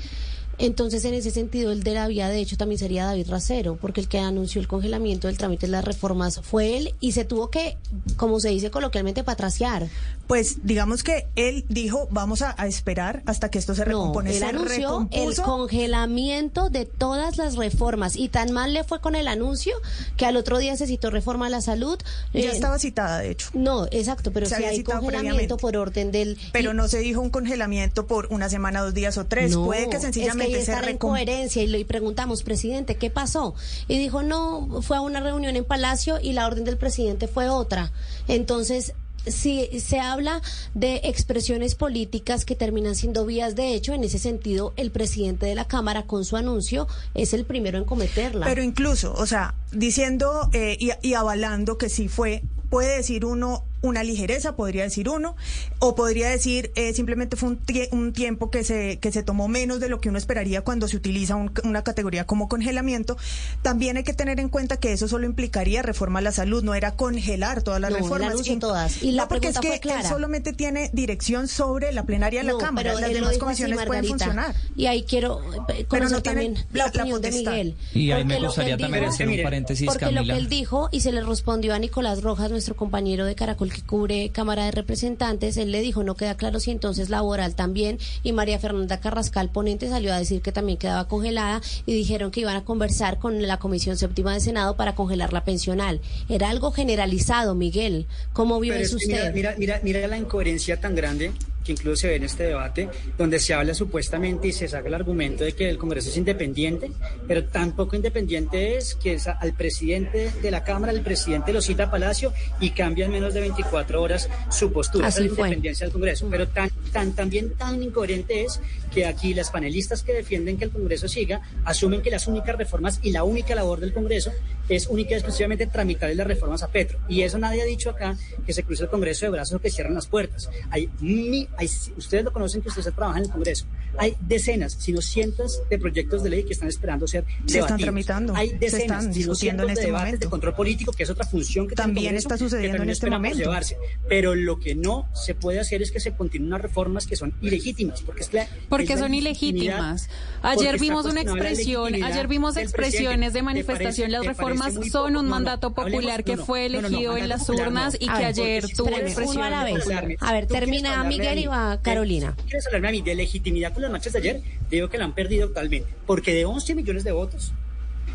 entonces, 0.59 1.05
en 1.05 1.13
ese 1.13 1.29
sentido, 1.29 1.71
el 1.71 1.83
de 1.83 1.93
la 1.93 2.07
vía, 2.07 2.29
de 2.29 2.39
hecho, 2.39 2.57
también 2.57 2.79
sería 2.79 3.05
David 3.05 3.29
Racero, 3.29 3.77
porque 3.79 4.01
el 4.01 4.07
que 4.07 4.19
anunció 4.19 4.59
el 4.59 4.67
congelamiento 4.67 5.27
del 5.27 5.37
trámite 5.37 5.67
de 5.67 5.71
las 5.71 5.85
reformas 5.85 6.41
fue 6.41 6.77
él 6.77 6.95
y 6.99 7.11
se 7.11 7.25
tuvo 7.25 7.51
que, 7.51 7.77
como 8.15 8.39
se 8.39 8.49
dice 8.49 8.71
coloquialmente, 8.71 9.23
patraciar. 9.23 9.87
Pues 10.25 10.57
digamos 10.63 11.03
que 11.03 11.27
él 11.35 11.63
dijo, 11.69 12.07
vamos 12.11 12.41
a, 12.41 12.55
esperar 12.67 13.21
hasta 13.25 13.49
que 13.49 13.59
esto 13.59 13.75
se 13.75 13.85
recompone. 13.85 14.35
él 14.35 14.43
anunció 14.43 15.07
el 15.11 15.35
congelamiento 15.35 16.69
de 16.69 16.85
todas 16.85 17.37
las 17.37 17.55
reformas 17.55 18.15
y 18.17 18.27
tan 18.27 18.51
mal 18.51 18.73
le 18.73 18.83
fue 18.83 18.99
con 18.99 19.15
el 19.15 19.27
anuncio 19.27 19.73
que 20.17 20.25
al 20.25 20.35
otro 20.35 20.57
día 20.57 20.75
se 20.75 20.87
citó 20.87 21.11
reforma 21.11 21.45
a 21.45 21.49
la 21.49 21.61
salud. 21.61 21.97
Ya 22.33 22.41
eh, 22.41 22.51
estaba 22.51 22.79
citada, 22.79 23.19
de 23.19 23.31
hecho. 23.31 23.49
No, 23.53 23.85
exacto, 23.91 24.31
pero 24.33 24.47
si 24.47 24.55
hay 24.55 24.83
congelamiento 24.83 25.55
por 25.57 25.77
orden 25.77 26.11
del... 26.11 26.37
Pero 26.51 26.73
no 26.73 26.87
se 26.87 26.97
dijo 26.99 27.21
un 27.21 27.29
congelamiento 27.29 28.07
por 28.07 28.27
una 28.31 28.49
semana, 28.49 28.81
dos 28.81 28.93
días 28.93 29.17
o 29.17 29.25
tres. 29.25 29.55
Puede 29.55 29.89
que 29.89 29.99
sencillamente 29.99 30.46
y 30.49 30.55
estar 30.55 30.87
en 30.87 30.97
coherencia 30.97 31.61
y 31.63 31.67
le 31.67 31.83
preguntamos, 31.85 32.43
presidente, 32.43 32.95
¿qué 32.95 33.09
pasó? 33.09 33.55
Y 33.87 33.97
dijo, 33.97 34.23
no, 34.23 34.81
fue 34.81 34.97
a 34.97 35.01
una 35.01 35.19
reunión 35.19 35.55
en 35.55 35.65
Palacio 35.65 36.19
y 36.21 36.33
la 36.33 36.47
orden 36.47 36.63
del 36.63 36.77
presidente 36.77 37.27
fue 37.27 37.49
otra. 37.49 37.91
Entonces, 38.27 38.93
si 39.25 39.79
se 39.79 39.99
habla 39.99 40.41
de 40.73 41.01
expresiones 41.03 41.75
políticas 41.75 42.45
que 42.45 42.55
terminan 42.55 42.95
siendo 42.95 43.25
vías 43.25 43.55
de 43.55 43.73
hecho, 43.73 43.93
en 43.93 44.03
ese 44.03 44.19
sentido, 44.19 44.73
el 44.77 44.91
presidente 44.91 45.45
de 45.45 45.55
la 45.55 45.65
Cámara 45.65 46.03
con 46.03 46.25
su 46.25 46.37
anuncio 46.37 46.87
es 47.13 47.33
el 47.33 47.45
primero 47.45 47.77
en 47.77 47.85
cometerla. 47.85 48.45
Pero 48.45 48.63
incluso, 48.63 49.13
o 49.13 49.25
sea, 49.25 49.55
diciendo 49.71 50.49
eh, 50.53 50.77
y, 50.79 50.91
y 51.01 51.13
avalando 51.13 51.77
que 51.77 51.89
sí 51.89 52.07
fue, 52.07 52.43
puede 52.69 52.97
decir 52.97 53.25
uno, 53.25 53.63
una 53.81 54.03
ligereza, 54.03 54.55
podría 54.55 54.83
decir 54.83 55.09
uno, 55.09 55.35
o 55.79 55.95
podría 55.95 56.29
decir 56.29 56.71
eh, 56.75 56.93
simplemente 56.93 57.37
fue 57.37 57.49
un, 57.49 57.59
un, 57.91 58.13
tiempo 58.13 58.49
que 58.49 58.63
se, 58.63 58.99
que 58.99 59.11
se 59.11 59.23
tomó 59.23 59.47
menos 59.47 59.79
de 59.79 59.89
lo 59.89 59.99
que 59.99 60.09
uno 60.09 60.17
esperaría 60.17 60.61
cuando 60.61 60.87
se 60.87 60.97
utiliza 60.97 61.35
una 61.63 61.83
categoría 61.83 62.25
como 62.25 62.49
congelamiento. 62.49 63.17
También 63.61 63.97
hay 63.97 64.03
que 64.03 64.13
tener 64.13 64.39
en 64.39 64.49
cuenta 64.49 64.77
que 64.77 64.93
eso 64.93 65.07
solo 65.07 65.25
implicaría 65.25 65.81
reforma 65.81 66.19
a 66.19 66.21
la 66.21 66.31
salud, 66.31 66.63
no 66.63 66.73
era 66.73 66.95
congelar 66.95 67.61
todas 67.61 67.79
las 67.79 67.93
reformas. 67.93 68.47
Y, 68.47 68.57
todas. 68.57 69.03
Y 69.03 69.11
la 69.11 69.27
porque 69.27 69.49
es 69.49 69.59
que 69.59 69.75
él 69.83 70.03
solamente 70.07 70.53
tiene 70.53 70.89
dirección 70.93 71.47
sobre 71.47 71.91
la 71.91 72.03
plenaria 72.03 72.43
de 72.43 72.53
la 72.53 72.57
Cámara, 72.57 72.93
las 72.93 73.13
demás 73.13 73.37
comisiones 73.37 73.85
pueden 73.85 74.05
funcionar. 74.05 74.55
Y 74.75 74.87
ahí 74.87 75.03
quiero 75.03 75.41
eh, 75.69 75.85
pero 75.89 76.09
no 76.09 76.21
también 76.21 76.55
la, 76.73 76.87
opinión 76.87 77.21
de 77.21 77.31
Miguel. 77.31 77.75
Y 77.93 78.11
ahí 78.11 78.25
me 78.25 78.39
gustaría 78.39 78.77
también 78.77 79.05
hacer 79.05 79.27
un 79.27 79.41
paréntesis, 79.43 79.87
Porque 79.87 80.11
lo 80.11 80.23
que 80.23 80.31
él 80.31 80.49
dijo, 80.49 80.89
y 80.91 81.01
se 81.01 81.11
le 81.11 81.21
respondió 81.21 81.73
a 81.73 81.79
Nicolás 81.79 82.21
Rojas, 82.21 82.51
nuestro 82.51 82.75
compañero 82.75 83.25
de 83.25 83.35
Caracol 83.35 83.71
que 83.77 83.85
cubre 83.85 84.29
Cámara 84.29 84.65
de 84.65 84.71
Representantes, 84.71 85.55
él 85.57 85.71
le 85.71 85.81
dijo, 85.81 86.03
no 86.03 86.15
queda 86.15 86.35
claro 86.35 86.59
si 86.59 86.71
entonces 86.71 87.09
laboral 87.09 87.55
también, 87.55 87.99
y 88.23 88.31
María 88.31 88.59
Fernanda 88.59 88.99
Carrascal, 88.99 89.49
ponente, 89.49 89.87
salió 89.87 90.13
a 90.13 90.17
decir 90.17 90.41
que 90.41 90.51
también 90.51 90.77
quedaba 90.79 91.07
congelada 91.07 91.61
y 91.85 91.93
dijeron 91.93 92.31
que 92.31 92.41
iban 92.41 92.55
a 92.55 92.65
conversar 92.65 93.19
con 93.19 93.45
la 93.45 93.57
Comisión 93.57 93.97
Séptima 93.97 94.33
de 94.33 94.39
Senado 94.39 94.75
para 94.75 94.95
congelar 94.95 95.31
la 95.31 95.43
pensional. 95.43 96.01
Era 96.27 96.49
algo 96.49 96.71
generalizado, 96.71 97.53
Miguel. 97.53 98.07
¿Cómo 98.33 98.59
vive 98.59 98.81
usted? 98.81 99.33
Mira, 99.33 99.55
mira, 99.57 99.79
mira 99.83 100.07
la 100.07 100.17
incoherencia 100.17 100.79
tan 100.79 100.95
grande 100.95 101.31
que 101.67 101.73
incluso 101.73 101.97
se 101.97 102.07
ve 102.07 102.15
en 102.15 102.23
este 102.23 102.43
debate, 102.43 102.89
donde 103.17 103.39
se 103.39 103.53
habla 103.53 103.73
supuestamente 103.73 104.47
y 104.47 104.53
se 104.53 104.67
saca 104.69 104.87
el 104.87 104.93
argumento 104.93 105.43
de 105.43 105.51
que 105.51 105.69
el 105.69 105.77
Congreso 105.77 106.09
es 106.09 106.17
independiente, 106.17 106.91
pero 107.27 107.43
tampoco 107.43 107.95
independiente 107.95 108.77
es 108.77 108.95
que 108.95 109.13
es 109.13 109.27
al 109.27 109.53
presidente 109.53 110.31
de 110.41 110.51
la 110.51 110.63
Cámara, 110.63 110.93
el 110.93 111.01
presidente 111.01 111.51
lo 111.51 111.61
cita 111.61 111.83
a 111.83 111.91
Palacio 111.91 112.31
y 112.61 112.69
cambia 112.69 113.05
en 113.05 113.11
menos 113.11 113.33
de 113.33 113.41
24 113.41 114.01
horas 114.01 114.29
su 114.49 114.71
postura. 114.71 115.07
Así 115.07 115.21
la 115.21 115.27
independencia 115.27 115.85
del 115.85 115.91
Congreso. 115.91 116.27
Pero 116.31 116.47
tan, 116.47 116.69
tan, 116.93 117.13
también 117.13 117.53
tan 117.55 117.83
incoherente 117.83 118.43
es 118.43 118.61
que 118.93 119.05
aquí 119.05 119.33
las 119.33 119.51
panelistas 119.51 120.03
que 120.03 120.13
defienden 120.13 120.57
que 120.57 120.65
el 120.65 120.71
Congreso 120.71 121.07
siga 121.07 121.41
asumen 121.65 122.01
que 122.01 122.11
las 122.11 122.27
únicas 122.27 122.57
reformas 122.57 122.99
y 123.01 123.11
la 123.11 123.23
única 123.23 123.55
labor 123.55 123.79
del 123.79 123.93
Congreso 123.93 124.31
es 124.69 124.87
única 124.87 125.11
y 125.11 125.13
exclusivamente 125.15 125.67
tramitar 125.67 126.13
las 126.15 126.27
reformas 126.27 126.63
a 126.63 126.67
Petro. 126.69 126.99
Y 127.07 127.21
eso 127.21 127.37
nadie 127.37 127.61
ha 127.61 127.65
dicho 127.65 127.89
acá 127.89 128.17
que 128.45 128.53
se 128.53 128.63
cruce 128.63 128.83
el 128.83 128.89
Congreso 128.89 129.25
de 129.25 129.31
brazos 129.31 129.55
o 129.55 129.59
que 129.59 129.69
cierren 129.69 129.93
las 129.93 130.07
puertas. 130.07 130.49
Hay, 130.69 130.89
mi, 130.99 131.47
hay 131.57 131.69
ustedes 131.95 132.23
lo 132.23 132.33
conocen 132.33 132.61
que 132.61 132.69
ustedes 132.69 132.93
trabajan 132.93 133.23
en 133.23 133.25
el 133.25 133.31
Congreso. 133.31 133.65
Hay 133.97 134.15
decenas, 134.21 134.73
sino 134.79 135.01
cientos 135.01 135.61
de 135.69 135.77
proyectos 135.79 136.23
de 136.23 136.29
ley 136.29 136.43
que 136.43 136.53
están 136.53 136.69
esperando 136.69 137.07
ser 137.07 137.25
se 137.45 137.59
están 137.59 137.79
tramitando. 137.79 138.35
Hay 138.35 138.49
decenas, 138.49 138.71
se 138.71 138.77
están 138.83 139.11
discutiendo 139.13 139.63
en 139.63 139.69
este 139.71 139.85
de 139.87 139.91
momento. 139.91 140.19
de 140.19 140.29
control 140.29 140.53
político, 140.55 140.91
que 140.91 141.03
es 141.03 141.09
otra 141.09 141.25
función 141.25 141.67
que 141.67 141.75
también 141.75 142.03
tiene 142.03 142.17
el 142.17 142.23
Congreso, 142.23 142.35
está 142.35 142.45
sucediendo 142.45 142.73
que 142.73 142.77
también 142.77 142.89
en 142.89 142.93
este 142.93 143.09
momento. 143.09 143.37
Llevarse. 143.39 143.77
Pero 144.07 144.35
lo 144.35 144.59
que 144.59 144.75
no 144.75 145.07
se 145.13 145.33
puede 145.35 145.59
hacer 145.59 145.81
es 145.81 145.91
que 145.91 145.99
se 145.99 146.11
continúen 146.15 146.49
unas 146.49 146.61
reformas 146.61 147.07
que 147.07 147.15
son 147.15 147.33
ilegítimas, 147.41 148.01
porque 148.01 148.21
es 148.23 148.33
la, 148.33 148.47
Porque 148.69 148.93
es 148.93 148.99
son 148.99 149.13
ilegítimas. 149.13 150.09
Ayer 150.41 150.79
vimos 150.79 151.05
una 151.05 151.21
expresión, 151.21 151.93
ayer 152.03 152.27
vimos 152.27 152.57
expresiones 152.57 153.33
de 153.33 153.37
presidente. 153.37 153.37
¿Te 153.37 153.41
manifestación. 153.43 154.11
parece- 154.11 154.17
Las 154.17 154.25
reformas 154.25 154.73
son 154.73 154.83
poco? 154.91 155.05
un 155.07 155.13
No, 155.13 155.23
no, 155.23 155.29
mandato 155.29 155.67
hablemos- 155.67 155.91
popular 155.91 156.23
que 156.23 156.33
no, 156.35 156.37
no, 156.41 156.45
fue 156.45 156.69
no, 156.69 156.75
no, 156.75 156.81
no, 156.81 156.87
elegido 156.87 157.17
en 157.17 157.29
las 157.29 157.39
popular 157.45 157.61
no. 157.65 157.69
urnas 157.79 157.95
y 157.99 158.05
que 158.07 158.11
ayer 158.25 158.65
tuvo 158.75 158.89
uno 159.31 159.43
a 159.43 159.49
la 159.49 159.63
vez. 159.63 159.83
A 160.19 160.33
ver, 160.33 160.47
termina 160.47 161.03
Miguel 161.03 161.39
y 161.39 161.47
va 161.47 161.79
Carolina. 161.81 162.35
¿Quieres 162.45 162.65
hablarme 162.67 162.87
a 162.89 162.91
mí 162.91 163.01
de 163.01 163.15
legitimidad 163.15 163.73
las 163.81 163.91
marchas 163.91 164.13
de 164.13 164.19
ayer? 164.19 164.41
Digo 164.69 164.89
que 164.89 164.97
la 164.97 165.05
han 165.05 165.13
perdido 165.13 165.47
totalmente. 165.47 165.93
Porque 166.05 166.33
de 166.33 166.45
11 166.45 166.75
millones 166.75 167.03
de 167.03 167.11
votos, 167.11 167.53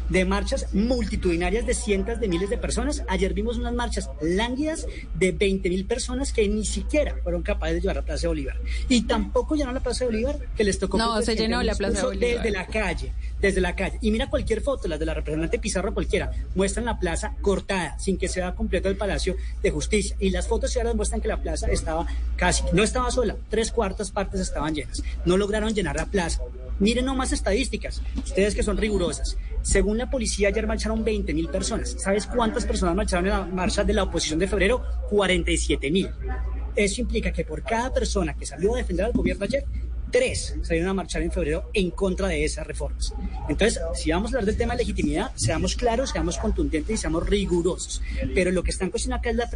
de 0.08 0.24
marchas 0.24 0.72
multitudinarias 0.74 1.66
de 1.66 1.74
cientos 1.74 2.20
de 2.20 2.28
miles 2.28 2.50
de 2.50 2.58
personas, 2.58 3.02
ayer 3.08 3.32
vimos 3.32 3.56
unas 3.56 3.72
marchas 3.72 4.10
lánguidas 4.20 4.86
de 5.14 5.32
20 5.32 5.68
mil 5.70 5.86
personas 5.86 6.32
que 6.32 6.46
ni 6.48 6.64
siquiera 6.64 7.16
fueron 7.22 7.42
capaces 7.42 7.76
de 7.76 7.80
llevar 7.80 7.98
a 7.98 8.02
Plaza 8.02 8.22
de 8.22 8.28
Bolívar. 8.28 8.56
Y 8.88 9.02
tampoco 9.02 9.54
llenaron 9.54 9.74
la 9.74 9.82
Plaza 9.82 10.04
de 10.04 10.10
Bolívar, 10.10 10.38
que 10.56 10.64
les 10.64 10.78
tocó... 10.78 10.98
No, 10.98 11.22
se 11.22 11.34
llenó 11.34 11.62
la 11.62 11.74
Plaza 11.74 11.98
de 11.98 12.04
Bolívar. 12.04 12.42
Desde 12.42 12.50
la 12.50 12.66
calle, 12.66 13.12
desde 13.42 13.60
la 13.60 13.76
calle. 13.76 13.98
Y 14.00 14.10
mira 14.10 14.30
cualquier 14.30 14.62
foto, 14.62 14.88
las 14.88 14.98
de 14.98 15.04
la 15.04 15.12
representante 15.12 15.58
Pizarro 15.58 15.92
cualquiera, 15.92 16.30
muestran 16.54 16.86
la 16.86 16.98
plaza 16.98 17.34
cortada, 17.42 17.98
sin 17.98 18.16
que 18.16 18.28
sea 18.28 18.54
completo 18.54 18.88
el 18.88 18.96
Palacio 18.96 19.36
de 19.62 19.70
Justicia. 19.70 20.16
Y 20.20 20.30
las 20.30 20.48
fotos 20.48 20.74
las 20.82 20.94
muestran 20.94 21.20
que 21.20 21.28
la 21.28 21.42
plaza 21.42 21.66
estaba 21.66 22.06
casi, 22.36 22.64
no 22.72 22.82
estaba 22.82 23.10
sola, 23.10 23.36
tres 23.50 23.70
cuartas 23.70 24.10
partes 24.10 24.40
estaban 24.40 24.74
llenas. 24.74 25.02
No 25.26 25.36
lograron 25.36 25.74
llenar 25.74 25.96
la 25.96 26.06
plaza. 26.06 26.40
Miren 26.78 27.04
nomás 27.04 27.32
estadísticas, 27.32 28.00
ustedes 28.16 28.54
que 28.54 28.62
son 28.62 28.76
rigurosas. 28.76 29.36
Según 29.60 29.98
la 29.98 30.10
policía, 30.10 30.48
ayer 30.48 30.66
marcharon 30.66 31.04
20 31.04 31.34
mil 31.34 31.48
personas. 31.48 31.96
¿Sabes 31.98 32.26
cuántas 32.26 32.64
personas 32.64 32.94
marcharon 32.94 33.26
en 33.26 33.32
la 33.32 33.44
marcha 33.44 33.84
de 33.84 33.92
la 33.92 34.04
oposición 34.04 34.38
de 34.38 34.48
febrero? 34.48 34.82
47 35.10 35.90
mil. 35.90 36.08
Eso 36.74 37.00
implica 37.00 37.32
que 37.32 37.44
por 37.44 37.62
cada 37.62 37.92
persona 37.92 38.34
que 38.34 38.46
salió 38.46 38.74
a 38.74 38.78
defender 38.78 39.06
al 39.06 39.12
gobierno 39.12 39.44
ayer, 39.44 39.64
tres 40.12 40.54
salieron 40.62 40.90
a 40.90 40.94
marchar 40.94 41.22
en 41.22 41.32
febrero 41.32 41.70
en 41.72 41.90
contra 41.90 42.28
de 42.28 42.44
esas 42.44 42.66
reformas. 42.66 43.12
Entonces, 43.48 43.80
si 43.94 44.10
vamos 44.10 44.32
a 44.32 44.36
hablar 44.36 44.44
del 44.46 44.56
tema 44.56 44.74
de 44.74 44.84
legitimidad, 44.84 45.32
seamos 45.34 45.74
claros, 45.74 46.10
seamos 46.10 46.38
contundentes 46.38 46.94
y 46.94 46.96
seamos 46.98 47.28
rigurosos. 47.28 48.00
Pero 48.34 48.52
lo 48.52 48.62
que 48.62 48.70
está 48.70 48.84
en 48.84 48.90
cuestión 48.90 49.14
acá 49.14 49.30
es 49.30 49.36
la, 49.36 49.48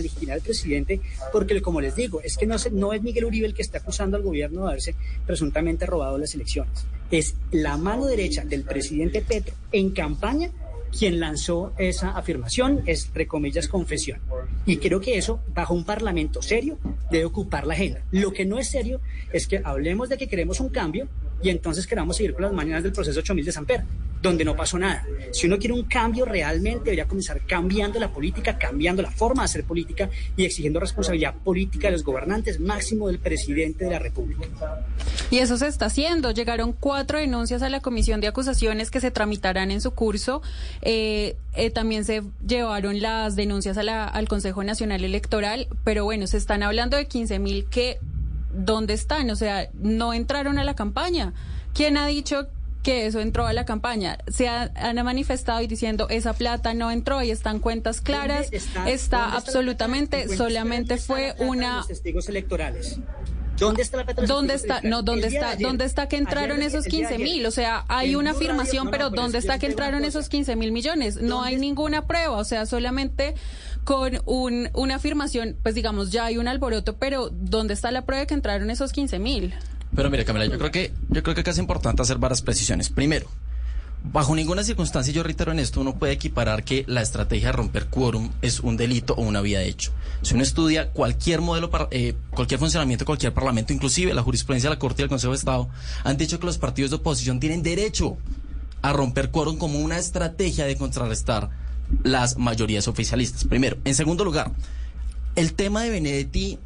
legitimidad 0.00 0.34
del 0.34 0.42
presidente, 0.42 1.00
porque 1.32 1.60
como 1.60 1.80
les 1.80 1.96
digo, 1.96 2.20
es 2.20 2.36
que 2.36 2.46
no, 2.46 2.56
no 2.70 2.92
es 2.92 3.02
Miguel 3.02 3.24
Uribe 3.24 3.46
el 3.46 3.54
que 3.54 3.62
está 3.62 3.78
acusando 3.78 4.16
al 4.16 4.22
gobierno 4.22 4.62
de 4.62 4.68
haberse 4.68 4.94
presuntamente 5.26 5.86
robado 5.86 6.18
las 6.18 6.34
elecciones. 6.34 6.84
Es 7.10 7.34
la 7.50 7.76
mano 7.76 8.06
derecha 8.06 8.44
del 8.44 8.62
presidente 8.62 9.22
Petro 9.22 9.54
en 9.72 9.90
campaña 9.90 10.50
quien 10.96 11.18
lanzó 11.18 11.72
esa 11.78 12.10
afirmación, 12.10 12.82
es, 12.86 13.06
entre 13.06 13.26
comillas, 13.26 13.68
confesión. 13.68 14.20
Y 14.66 14.76
creo 14.76 15.00
que 15.00 15.16
eso, 15.16 15.40
bajo 15.48 15.74
un 15.74 15.84
parlamento 15.84 16.42
serio, 16.42 16.78
debe 17.10 17.24
ocupar 17.24 17.66
la 17.66 17.74
agenda. 17.74 18.02
Lo 18.10 18.32
que 18.32 18.44
no 18.44 18.58
es 18.58 18.70
serio 18.70 19.00
es 19.32 19.46
que 19.46 19.60
hablemos 19.64 20.08
de 20.08 20.18
que 20.18 20.28
queremos 20.28 20.60
un 20.60 20.68
cambio 20.68 21.08
y 21.42 21.48
entonces 21.48 21.86
queramos 21.86 22.16
seguir 22.16 22.34
con 22.34 22.42
las 22.42 22.52
mañanas 22.52 22.82
del 22.82 22.92
proceso 22.92 23.20
8000 23.20 23.44
de 23.44 23.52
Samper, 23.52 23.84
donde 24.22 24.44
no 24.44 24.54
pasó 24.54 24.78
nada. 24.78 25.04
Si 25.32 25.46
uno 25.46 25.58
quiere 25.58 25.74
un 25.74 25.82
cambio 25.84 26.24
realmente, 26.24 26.84
debería 26.84 27.06
comenzar 27.06 27.40
cambiando 27.46 27.98
la 27.98 28.08
política, 28.12 28.56
cambiando 28.56 29.02
la 29.02 29.10
forma 29.10 29.42
de 29.42 29.46
hacer 29.46 29.64
política 29.64 30.08
y 30.36 30.44
exigiendo 30.44 30.78
responsabilidad 30.78 31.34
política 31.34 31.88
de 31.88 31.92
los 31.92 32.04
gobernantes, 32.04 32.60
máximo 32.60 33.08
del 33.08 33.18
presidente 33.18 33.84
de 33.86 33.90
la 33.90 33.98
República. 33.98 34.46
Y 35.30 35.38
eso 35.38 35.56
se 35.56 35.66
está 35.66 35.86
haciendo. 35.86 36.30
Llegaron 36.30 36.72
cuatro 36.72 37.18
denuncias 37.18 37.62
a 37.62 37.68
la 37.68 37.80
comisión 37.80 38.20
de 38.20 38.28
acusaciones 38.28 38.90
que 38.90 39.00
se 39.00 39.10
tramitarán 39.10 39.70
en 39.72 39.80
su 39.80 39.90
curso. 39.92 40.40
Eh, 40.82 41.36
eh, 41.54 41.70
también 41.70 42.04
se 42.04 42.22
llevaron 42.46 43.00
las 43.00 43.34
denuncias 43.34 43.76
a 43.76 43.82
la- 43.82 44.04
al 44.06 44.28
Consejo 44.28 44.62
Nacional 44.62 45.02
Electoral, 45.04 45.66
pero 45.84 46.04
bueno, 46.04 46.26
se 46.28 46.36
están 46.36 46.62
hablando 46.62 46.96
de 46.96 47.06
15 47.06 47.38
mil 47.40 47.64
que, 47.64 47.98
¿dónde 48.54 48.94
están? 48.94 49.30
O 49.30 49.36
sea, 49.36 49.68
no 49.74 50.12
entraron 50.14 50.58
a 50.58 50.64
la 50.64 50.74
campaña. 50.74 51.32
¿Quién 51.74 51.96
ha 51.96 52.06
dicho 52.06 52.46
que 52.82 53.06
eso 53.06 53.20
entró 53.20 53.46
a 53.46 53.52
la 53.52 53.64
campaña? 53.64 54.18
Se 54.28 54.48
ha- 54.48 54.70
han 54.76 54.96
manifestado 55.04 55.60
y 55.62 55.66
diciendo 55.66 56.06
esa 56.10 56.32
plata 56.32 56.74
no 56.74 56.90
entró 56.90 57.22
y 57.22 57.30
están 57.30 57.58
cuentas 57.60 58.00
claras. 58.00 58.50
¿Dónde 58.50 58.92
Está, 58.92 59.32
absolutamente, 59.34 60.28
solamente 60.36 60.94
¿Dónde 60.96 61.00
está 61.00 61.14
fue 61.14 61.46
una 61.46 61.76
los 61.78 61.88
testigos 61.88 62.28
electorales. 62.28 62.98
¿Dónde 63.58 63.82
está 63.82 63.98
la 63.98 64.04
plata 64.04 64.22
¿Dónde 64.22 64.54
está? 64.54 64.80
No? 64.82 65.02
¿dónde 65.02 65.28
está? 65.28 65.50
ayer. 65.50 65.66
¿Dónde 65.68 65.84
está 65.84 66.08
que 66.08 66.16
entraron 66.16 66.56
Ayer, 66.56 66.68
esos 66.68 66.86
el 66.86 66.90
día 66.90 67.08
de 67.10 67.16
15 67.16 67.22
mil? 67.32 67.46
O 67.46 67.50
sea, 67.50 67.84
hay 67.86 68.16
una 68.16 68.32
Radio- 68.32 68.38
afirmación, 68.46 68.84
no, 68.86 68.90
pero 68.90 69.10
¿dónde 69.10 69.38
está 69.38 69.58
que 69.58 69.66
entraron 69.66 70.04
esos 70.04 70.28
15 70.28 70.56
mil 70.56 70.72
millones? 70.72 71.20
No 71.20 71.42
hay 71.42 71.56
ninguna 71.56 72.06
prueba, 72.06 72.36
o 72.38 72.44
sea, 72.44 72.66
solamente 72.66 73.34
con 73.84 74.20
un, 74.24 74.70
una 74.74 74.96
afirmación, 74.96 75.56
pues 75.62 75.74
digamos, 75.74 76.10
ya 76.10 76.24
hay 76.24 76.38
un 76.38 76.48
alboroto, 76.48 76.96
pero 76.96 77.28
¿dónde 77.30 77.74
está 77.74 77.90
la 77.92 78.04
prueba 78.04 78.20
de 78.22 78.26
que 78.26 78.34
entraron 78.34 78.70
esos 78.70 78.90
15 78.90 79.18
mil? 79.18 79.54
Pero 79.94 80.10
mire, 80.10 80.24
Camila, 80.24 80.46
yo 80.46 80.58
creo 80.58 80.70
que 80.70 80.92
yo 81.10 81.22
creo 81.22 81.34
que 81.34 81.42
acá 81.42 81.50
es 81.50 81.58
importante 81.58 82.02
hacer 82.02 82.18
varias 82.18 82.40
precisiones. 82.42 82.88
Primero, 82.88 83.28
bajo 84.04 84.34
ninguna 84.34 84.64
circunstancia, 84.64 85.12
yo 85.12 85.22
reitero 85.22 85.52
en 85.52 85.58
esto, 85.58 85.80
uno 85.80 85.98
puede 85.98 86.12
equiparar 86.12 86.64
que 86.64 86.84
la 86.86 87.02
estrategia 87.02 87.48
de 87.48 87.52
romper 87.52 87.86
quórum 87.86 88.30
es 88.40 88.60
un 88.60 88.76
delito 88.76 89.14
o 89.14 89.22
una 89.22 89.42
vía 89.42 89.58
de 89.60 89.68
hecho. 89.68 89.92
Si 90.22 90.34
uno 90.34 90.42
estudia 90.42 90.90
cualquier 90.90 91.40
modelo, 91.40 91.70
eh, 91.90 92.14
cualquier 92.30 92.58
funcionamiento 92.58 93.04
cualquier 93.04 93.34
parlamento, 93.34 93.72
inclusive 93.72 94.14
la 94.14 94.22
jurisprudencia 94.22 94.70
de 94.70 94.76
la 94.76 94.78
Corte 94.78 95.02
y 95.02 95.04
del 95.04 95.10
Consejo 95.10 95.32
de 95.32 95.38
Estado, 95.38 95.68
han 96.04 96.16
dicho 96.16 96.40
que 96.40 96.46
los 96.46 96.58
partidos 96.58 96.90
de 96.90 96.96
oposición 96.96 97.38
tienen 97.38 97.62
derecho 97.62 98.16
a 98.80 98.92
romper 98.92 99.30
quórum 99.30 99.58
como 99.58 99.78
una 99.78 99.98
estrategia 99.98 100.64
de 100.64 100.76
contrarrestar 100.76 101.50
las 102.02 102.38
mayorías 102.38 102.88
oficialistas. 102.88 103.44
Primero. 103.44 103.76
En 103.84 103.94
segundo 103.94 104.24
lugar, 104.24 104.50
el 105.36 105.52
tema 105.54 105.82
de 105.82 105.90
Benedetti 105.90 106.58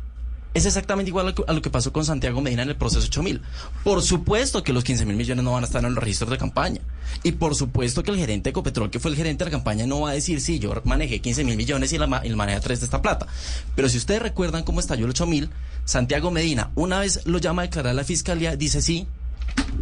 es 0.56 0.66
exactamente 0.66 1.10
igual 1.10 1.34
a 1.46 1.52
lo 1.52 1.62
que- 1.62 1.70
pasó 1.70 1.92
con 1.92 2.04
Santiago 2.04 2.40
Medina 2.40 2.62
en 2.62 2.70
el 2.70 2.76
proceso 2.76 3.06
8000. 3.06 3.42
Por 3.84 4.02
supuesto 4.02 4.62
que 4.62 4.72
los 4.72 4.84
15 4.84 5.04
mil 5.04 5.16
millones 5.16 5.44
no 5.44 5.52
van 5.52 5.64
a 5.64 5.66
estar 5.66 5.84
en 5.84 5.94
los 5.94 6.02
registros 6.02 6.30
de 6.30 6.38
campaña. 6.38 6.80
Y 7.22 7.32
por 7.32 7.54
supuesto 7.54 8.02
que 8.02 8.10
el 8.10 8.16
gerente 8.16 8.44
de 8.44 8.50
Ecopetrol, 8.50 8.90
que 8.90 8.98
fue 8.98 9.10
el 9.10 9.16
gerente 9.16 9.44
de 9.44 9.50
la 9.50 9.56
campaña, 9.56 9.86
no 9.86 10.00
va 10.00 10.10
a 10.10 10.14
decir, 10.14 10.40
sí, 10.40 10.58
yo 10.58 10.72
manejé 10.84 11.20
15 11.20 11.44
mil 11.44 11.56
millones 11.56 11.92
y 11.92 11.98
la, 11.98 12.06
él 12.24 12.36
maneja 12.36 12.60
3 12.60 12.80
de 12.80 12.84
esta 12.86 13.02
plata. 13.02 13.26
Pero 13.74 13.88
si 13.88 13.98
ustedes 13.98 14.22
recuerdan 14.22 14.62
cómo 14.64 14.80
estalló 14.80 15.04
el 15.04 15.10
8000, 15.10 15.50
Santiago 15.84 16.30
Medina, 16.30 16.70
una 16.74 17.00
vez 17.00 17.26
lo 17.26 17.38
llama 17.38 17.62
a 17.62 17.66
declarar 17.66 17.90
a 17.90 17.94
la 17.94 18.04
fiscalía, 18.04 18.56
dice, 18.56 18.80
sí, 18.80 19.06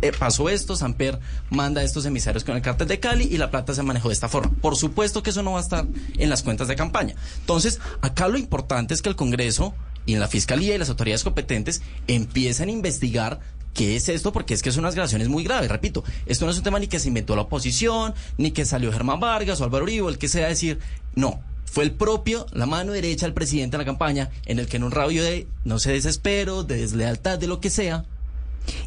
eh, 0.02 0.12
pasó 0.18 0.48
esto, 0.48 0.76
Samper 0.76 1.18
manda 1.50 1.80
a 1.80 1.84
estos 1.84 2.04
emisarios 2.06 2.44
con 2.44 2.56
el 2.56 2.62
cartel 2.62 2.88
de 2.88 3.00
Cali 3.00 3.24
y 3.24 3.38
la 3.38 3.50
plata 3.50 3.74
se 3.74 3.82
manejó 3.82 4.08
de 4.08 4.14
esta 4.14 4.28
forma. 4.28 4.50
Por 4.60 4.76
supuesto 4.76 5.22
que 5.22 5.30
eso 5.30 5.42
no 5.42 5.52
va 5.52 5.58
a 5.58 5.62
estar 5.62 5.86
en 6.18 6.30
las 6.30 6.42
cuentas 6.42 6.68
de 6.68 6.76
campaña. 6.76 7.14
Entonces, 7.40 7.80
acá 8.02 8.28
lo 8.28 8.38
importante 8.38 8.94
es 8.94 9.02
que 9.02 9.08
el 9.08 9.16
Congreso 9.16 9.74
y 10.06 10.14
en 10.14 10.20
la 10.20 10.28
Fiscalía 10.28 10.74
y 10.74 10.78
las 10.78 10.90
autoridades 10.90 11.24
competentes 11.24 11.82
empiecen 12.06 12.68
a 12.68 12.72
investigar 12.72 13.40
qué 13.74 13.96
es 13.96 14.08
esto, 14.08 14.32
porque 14.32 14.54
es 14.54 14.62
que 14.62 14.72
son 14.72 14.84
unas 14.84 14.94
grabaciones 14.94 15.28
muy 15.28 15.44
graves. 15.44 15.70
Repito, 15.70 16.04
esto 16.26 16.44
no 16.44 16.52
es 16.52 16.58
un 16.58 16.64
tema 16.64 16.78
ni 16.78 16.86
que 16.86 17.00
se 17.00 17.08
inventó 17.08 17.36
la 17.36 17.42
oposición, 17.42 18.14
ni 18.38 18.52
que 18.52 18.64
salió 18.64 18.92
Germán 18.92 19.20
Vargas 19.20 19.60
o 19.60 19.64
Álvaro 19.64 19.84
Uribe, 19.84 20.08
el 20.08 20.18
que 20.18 20.28
sea 20.28 20.48
decir, 20.48 20.78
no. 21.14 21.42
Fue 21.64 21.82
el 21.82 21.90
propio, 21.90 22.46
la 22.52 22.66
mano 22.66 22.92
derecha 22.92 23.26
del 23.26 23.34
presidente 23.34 23.76
de 23.76 23.82
la 23.82 23.84
campaña, 23.84 24.30
en 24.46 24.60
el 24.60 24.68
que 24.68 24.76
en 24.76 24.84
un 24.84 24.92
rabio 24.92 25.24
de, 25.24 25.48
no 25.64 25.80
sé, 25.80 25.90
desespero, 25.90 26.62
de 26.62 26.76
deslealtad, 26.76 27.36
de 27.36 27.48
lo 27.48 27.60
que 27.60 27.68
sea, 27.68 28.04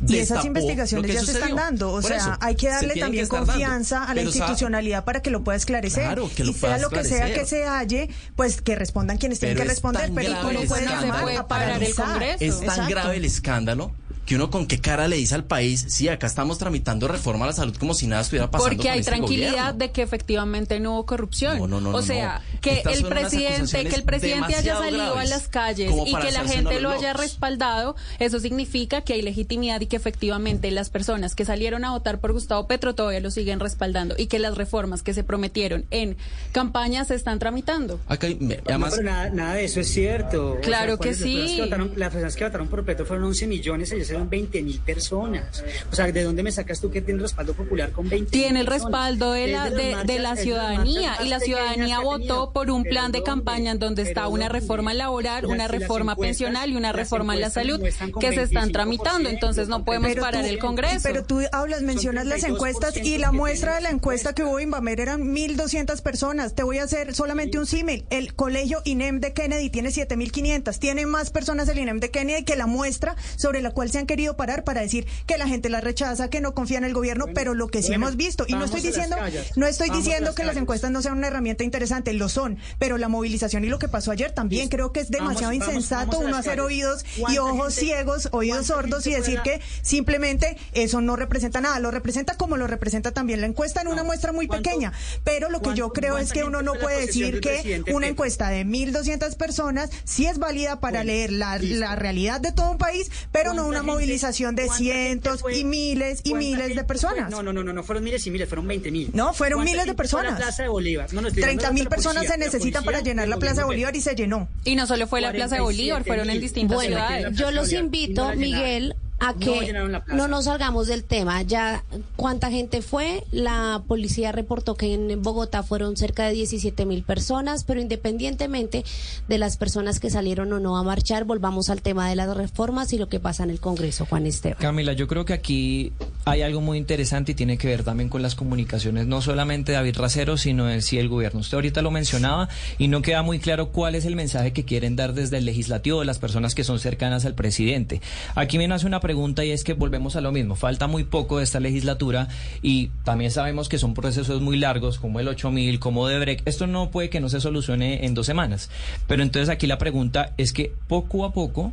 Y 0.07 0.17
esas 0.17 0.45
investigaciones 0.45 1.13
ya 1.13 1.23
se 1.23 1.31
están 1.33 1.55
dando. 1.55 1.89
O 1.89 2.01
Por 2.01 2.05
sea, 2.05 2.17
eso, 2.17 2.37
hay 2.39 2.55
que 2.55 2.67
darle 2.69 2.95
también 2.95 3.27
dando. 3.27 3.45
confianza 3.45 4.03
a 4.03 4.07
la 4.07 4.15
Pero, 4.15 4.29
o 4.29 4.31
sea, 4.31 4.41
institucionalidad 4.41 5.03
para 5.03 5.21
que 5.21 5.29
lo 5.29 5.43
pueda 5.43 5.57
esclarecer. 5.57 6.03
Claro, 6.03 6.29
que 6.35 6.43
lo 6.43 6.51
y 6.51 6.53
sea 6.55 6.77
lo 6.77 6.89
que 6.89 7.03
sea 7.03 7.33
que 7.33 7.45
se 7.45 7.65
halle, 7.65 8.09
pues 8.35 8.61
que 8.61 8.75
respondan 8.75 9.17
quienes 9.17 9.39
tienen 9.39 9.57
que 9.57 9.63
es 9.63 9.69
responder. 9.69 10.11
Pero 10.13 10.29
grave 10.31 10.47
uno 10.49 10.59
el 10.61 10.67
puede 10.67 10.83
escándalo. 10.83 11.13
llamar 11.13 11.35
a 11.37 11.47
parar 11.47 11.83
el. 11.83 11.95
Congreso. 11.95 12.37
Es 12.39 12.59
tan 12.59 12.63
Exacto. 12.69 12.89
grave 12.89 13.17
el 13.17 13.25
escándalo 13.25 13.91
que 14.27 14.35
uno 14.35 14.51
con 14.51 14.67
qué 14.67 14.79
cara 14.79 15.07
le 15.07 15.15
dice 15.15 15.33
al 15.35 15.45
país, 15.45 15.85
sí, 15.87 16.07
acá 16.09 16.27
estamos 16.27 16.57
tramitando 16.59 17.07
reforma 17.07 17.45
a 17.45 17.47
la 17.47 17.53
salud 17.53 17.75
como 17.77 17.93
si 17.93 18.05
nada 18.07 18.21
estuviera 18.21 18.51
pasando. 18.51 18.69
Porque 18.75 18.83
con 18.83 18.91
hay 18.93 18.99
este 18.99 19.11
tranquilidad 19.11 19.51
gobierno. 19.51 19.73
de 19.79 19.91
que 19.91 20.01
efectivamente 20.03 20.79
no 20.79 20.93
hubo 20.93 21.05
corrupción. 21.05 21.57
No, 21.57 21.67
no, 21.67 21.79
no, 21.81 21.95
o 21.95 22.01
sea, 22.01 22.43
no. 22.53 22.59
que 22.61 22.83
el 22.91 23.05
presidente, 23.05 23.85
que 23.85 23.95
el 23.95 24.03
presidente 24.03 24.53
haya 24.55 24.77
salido 24.77 25.13
graves 25.13 25.31
a 25.31 25.35
las 25.35 25.47
calles 25.47 25.91
y 26.05 26.13
que 26.15 26.31
la 26.31 26.45
gente 26.45 26.79
lo 26.81 26.91
haya 26.91 27.13
respaldado, 27.13 27.95
eso 28.19 28.39
significa 28.39 29.01
que 29.01 29.13
hay 29.13 29.21
legitimidad 29.21 29.79
y 29.81 29.85
que 29.87 29.95
efectivamente 29.95 30.69
las 30.71 30.89
personas 30.89 31.33
que 31.33 31.45
salieron 31.45 31.85
a 31.85 31.91
votar 31.91 32.19
por 32.19 32.33
Gustavo 32.33 32.67
Petro 32.67 32.93
todavía 32.95 33.21
lo 33.21 33.31
siguen 33.31 33.59
respaldando 33.61 34.13
y 34.17 34.27
que 34.27 34.39
las 34.39 34.57
reformas 34.57 35.03
que 35.03 35.13
se 35.13 35.23
prometieron 35.23 35.85
en 35.89 36.17
campaña 36.51 37.05
se 37.05 37.15
están 37.15 37.39
tramitando. 37.39 37.99
Acá, 38.07 38.27
me- 38.39 38.59
además, 38.67 38.93
pero 38.97 39.09
nada, 39.09 39.29
nada 39.29 39.53
de 39.53 39.63
eso 39.65 39.79
es 39.79 39.87
cierto. 39.89 40.51
O 40.53 40.59
Claro 40.61 40.97
que 40.99 41.13
¿cuáles- 41.15 41.21
las 41.21 41.29
personas 41.29 41.49
sí. 41.49 41.55
que 41.55 41.63
votaron- 41.63 41.91
las 41.95 42.09
personas 42.11 42.35
que 42.35 42.43
votaron 42.43 42.67
por 42.67 42.83
Petro 42.85 43.05
fueron 43.05 43.25
11 43.25 43.47
millones, 43.47 43.91
ayer 43.93 44.16
se 44.17 44.23
fueron 44.23 44.29
20 44.29 44.61
mil 44.63 44.79
personas. 44.79 45.63
O 45.91 45.95
sea, 45.95 46.11
¿de 46.11 46.23
dónde 46.23 46.43
me 46.43 46.51
sacas 46.51 46.79
tú 46.79 46.89
que 46.89 47.01
tiene 47.01 47.21
respaldo 47.21 47.53
popular 47.53 47.91
con 47.91 48.09
20 48.09 48.31
Tiene 48.31 48.61
el 48.61 48.67
respaldo 48.67 49.31
de 49.31 49.47
la, 49.47 49.69
de, 49.69 50.19
la 50.19 50.35
ciudadanía 50.35 51.17
y 51.23 51.29
la 51.29 51.39
ciudadanía 51.39 51.99
votó 51.99 52.51
por 52.51 52.71
un 52.71 52.83
plan 52.83 53.11
de 53.11 53.23
campaña 53.23 53.71
en 53.71 53.79
donde 53.79 54.03
está 54.03 54.27
una 54.27 54.49
reforma 54.49 54.93
laboral, 54.93 55.45
una 55.45 55.67
reforma 55.67 56.15
pensional 56.15 56.71
y 56.71 56.75
una 56.75 56.91
reforma 56.91 57.35
en 57.35 57.41
la 57.41 57.49
salud 57.49 57.81
que 58.19 58.33
se 58.33 58.43
están 58.43 58.71
tramitando. 58.71 59.29
Entonces 59.29 59.67
no 59.67 59.83
podemos 59.83 60.15
parar 60.15 60.45
el 60.45 60.59
Congreso. 60.59 61.01
Pero 61.03 61.23
tú 61.23 61.41
hablas, 61.51 61.81
mencionas 61.81 62.25
las 62.25 62.43
encuestas 62.43 62.97
y 62.97 63.17
la 63.17 63.31
muestra 63.31 63.75
de 63.75 63.81
la 63.81 63.89
encuesta 63.89 64.33
que 64.33 64.43
hubo 64.43 64.59
en 64.59 64.71
Bamer 64.71 64.99
eran 64.99 65.21
1.200 65.33 66.01
personas. 66.01 66.55
Te 66.55 66.63
voy 66.63 66.79
a 66.79 66.83
hacer 66.83 67.13
solamente 67.13 67.59
un 67.59 67.65
símil. 67.65 68.05
El 68.09 68.33
colegio 68.33 68.81
INEM 68.85 69.19
de 69.19 69.33
Kennedy 69.33 69.69
tiene 69.69 69.89
7.500. 69.89 70.79
Tiene 70.79 71.05
más 71.05 71.29
personas 71.29 71.67
el 71.69 71.79
INEM 71.79 71.99
de 71.99 72.11
Kennedy 72.11 72.43
que 72.43 72.55
la 72.55 72.67
muestra 72.67 73.15
sobre 73.35 73.61
la 73.61 73.71
cual 73.71 73.91
se 73.91 73.99
han 73.99 74.06
querido 74.07 74.35
parar 74.35 74.63
para 74.63 74.81
decir 74.81 75.05
que 75.27 75.37
la 75.37 75.47
gente 75.47 75.69
la 75.69 75.81
rechaza, 75.81 76.29
que 76.29 76.41
no 76.41 76.55
confía 76.55 76.79
en 76.79 76.83
el 76.83 76.93
gobierno, 76.93 77.27
pero 77.35 77.53
lo 77.53 77.67
que 77.67 77.83
sí 77.83 77.93
hemos 77.93 78.15
visto, 78.15 78.45
y 78.47 78.53
no 78.53 78.65
estoy 78.65 78.81
diciendo, 78.81 79.15
no 79.55 79.67
estoy 79.67 79.89
diciendo 79.91 80.33
que 80.33 80.43
las 80.43 80.57
encuestas 80.57 80.89
no 80.89 81.01
sean 81.01 81.17
una 81.17 81.27
herramienta 81.27 81.63
interesante, 81.63 82.13
lo 82.13 82.29
son, 82.29 82.57
pero 82.79 82.97
la 82.97 83.09
movilización 83.09 83.63
y 83.63 83.67
lo 83.67 83.77
que 83.77 83.87
pasó 83.87 84.11
ayer 84.11 84.31
también 84.31 84.69
creo 84.69 84.91
que 84.91 85.01
es 85.01 85.11
demasiado 85.11 85.53
insensato 85.53 86.19
uno 86.19 86.35
hacer 86.37 86.59
oídos 86.59 87.05
y 87.29 87.37
ojos 87.37 87.75
ciegos, 87.75 88.29
oídos 88.31 88.67
sordos 88.67 89.05
y 89.07 89.13
decir 89.13 89.41
que 89.41 89.61
simplemente 89.81 90.57
eso 90.73 91.01
no 91.01 91.15
representa 91.15 91.61
nada, 91.61 91.79
lo 91.79 91.91
representa 91.91 92.35
como 92.35 92.57
lo 92.57 92.67
representa 92.67 93.11
también 93.11 93.41
la 93.41 93.47
encuesta 93.47 93.81
en 93.81 93.87
una 93.87 94.03
muestra 94.03 94.31
muy 94.31 94.47
pequeña, 94.47 94.93
pero 95.23 95.49
lo 95.49 95.61
que 95.61 95.73
yo 95.73 95.91
creo 95.91 96.17
es 96.17 96.31
que 96.31 96.43
uno 96.43 96.61
no 96.61 96.73
puede 96.73 97.05
decir 97.05 97.41
que 97.41 97.83
una 97.93 98.07
encuesta 98.07 98.49
de 98.49 98.65
1.200 98.65 99.35
personas 99.35 99.89
sí 100.03 100.25
es 100.25 100.39
válida 100.39 100.79
para 100.79 101.03
leer 101.03 101.31
la, 101.31 101.57
la 101.59 101.95
realidad 101.95 102.39
de 102.39 102.51
todo 102.51 102.71
un 102.71 102.77
país, 102.77 103.11
pero 103.31 103.53
no 103.53 103.67
una 103.67 103.83
movilización 103.83 103.96
de 103.97 104.69
cientos 104.69 105.43
y 105.53 105.63
miles 105.63 106.21
y 106.23 106.33
miles 106.33 106.75
de 106.75 106.83
personas. 106.83 107.29
No, 107.29 107.41
no, 107.43 107.53
no, 107.53 107.63
no, 107.63 107.83
fueron 107.83 108.03
miles 108.03 108.25
y 108.27 108.31
miles, 108.31 108.47
fueron 108.47 108.67
20 108.67 108.91
mil. 108.91 109.09
No, 109.13 109.33
fueron 109.33 109.63
miles 109.63 109.85
de 109.85 109.93
personas. 109.93 110.35
Plaza 110.37 110.63
de 110.63 110.69
Bolívar. 110.69 111.07
30 111.09 111.71
mil 111.71 111.87
personas 111.87 112.27
se 112.27 112.37
necesitan 112.37 112.83
para 112.83 113.01
llenar 113.01 113.27
la 113.27 113.37
Plaza 113.37 113.61
de 113.61 113.65
Bolívar 113.65 113.95
y 113.95 114.01
se 114.01 114.15
llenó. 114.15 114.47
Y 114.63 114.75
no 114.75 114.87
solo 114.87 115.07
fue 115.07 115.21
la 115.21 115.31
Plaza 115.31 115.55
de 115.55 115.61
Bolívar, 115.61 116.03
fueron 116.03 116.29
en 116.29 116.39
distintas 116.39 116.81
ciudades. 116.81 117.35
Yo 117.35 117.51
los 117.51 117.71
invito, 117.73 118.33
Miguel, 118.35 118.95
a 119.19 119.33
que 119.33 119.73
no, 119.73 120.27
nos 120.27 120.45
salgamos 120.45 120.87
del 120.87 121.03
tema. 121.03 121.41
Ya, 121.41 121.83
¿cuánta 122.15 122.51
gente 122.51 122.81
fue? 122.81 123.23
La 123.31 123.81
policía 123.87 124.31
reportó 124.31 124.75
que 124.75 124.93
en 124.93 125.21
Bogotá 125.21 125.63
fueron 125.63 125.97
cerca 125.97 126.25
de 126.25 126.33
17 126.33 126.85
mil 126.85 127.03
personas, 127.03 127.63
pero 127.63 127.79
independientemente 127.79 128.83
de 129.27 129.37
las 129.37 129.57
personas 129.57 129.99
que 129.99 130.09
salieron 130.09 130.53
o 130.53 130.59
no 130.59 130.77
a 130.77 130.83
marchar, 130.83 131.23
volvamos 131.23 131.69
al 131.69 131.81
tema 131.81 132.09
de 132.09 132.15
las 132.15 132.35
reformas 132.35 132.93
y 132.93 132.97
lo 132.97 133.09
que 133.09 133.19
pasa 133.19 133.43
en 133.43 133.49
el 133.49 133.59
Congreso, 133.59 134.05
Juan 134.05 134.25
Esteban. 134.25 134.59
Camila, 134.59 134.93
yo 134.93 135.07
creo 135.07 135.25
que 135.25 135.33
aquí 135.33 135.93
hay 136.25 136.41
algo 136.41 136.61
muy 136.61 136.77
interesante 136.77 137.31
y 137.31 137.35
tiene 137.35 137.57
que 137.57 137.67
ver 137.67 137.83
también 137.83 138.09
con 138.09 138.21
las 138.21 138.35
comunicaciones, 138.35 139.07
no 139.07 139.21
solamente 139.21 139.71
David 139.71 139.97
Racero, 139.97 140.37
sino 140.37 140.65
de 140.65 140.81
sí 140.81 140.97
el 140.99 141.09
gobierno. 141.09 141.39
Usted 141.39 141.55
ahorita 141.55 141.81
lo 141.81 141.91
mencionaba 141.91 142.49
y 142.77 142.87
no 142.87 143.01
queda 143.01 143.21
muy 143.21 143.39
claro 143.39 143.69
cuál 143.71 143.95
es 143.95 144.05
el 144.05 144.15
mensaje 144.15 144.53
que 144.53 144.65
quieren 144.65 144.95
dar 144.95 145.13
desde 145.13 145.37
el 145.37 145.45
legislativo 145.45 145.99
de 145.99 146.05
las 146.05 146.19
personas 146.19 146.55
que 146.55 146.63
son 146.63 146.79
cercanas 146.79 147.25
al 147.25 147.33
presidente. 147.33 148.01
Aquí 148.35 148.57
me 148.57 148.67
nace 148.67 148.85
una 148.85 148.99
pregunta 149.07 149.45
y 149.45 149.51
es 149.51 149.63
que 149.63 149.71
volvemos 149.71 150.17
a 150.17 150.21
lo 150.21 150.33
mismo. 150.33 150.57
Falta 150.57 150.87
muy 150.87 151.05
poco 151.05 151.37
de 151.37 151.45
esta 151.45 151.61
legislatura 151.61 152.27
y 152.61 152.89
también 153.05 153.31
sabemos 153.31 153.69
que 153.69 153.77
son 153.77 153.93
procesos 153.93 154.41
muy 154.41 154.57
largos, 154.57 154.99
como 154.99 155.21
el 155.21 155.29
8000, 155.29 155.79
como 155.79 156.09
de 156.09 156.19
break. 156.19 156.41
Esto 156.43 156.67
no 156.67 156.91
puede 156.91 157.09
que 157.09 157.21
no 157.21 157.29
se 157.29 157.39
solucione 157.39 158.05
en 158.05 158.13
dos 158.13 158.25
semanas. 158.25 158.69
Pero 159.07 159.23
entonces 159.23 159.47
aquí 159.47 159.65
la 159.65 159.77
pregunta 159.77 160.33
es 160.35 160.51
que 160.51 160.73
poco 160.89 161.23
a 161.23 161.31
poco 161.31 161.71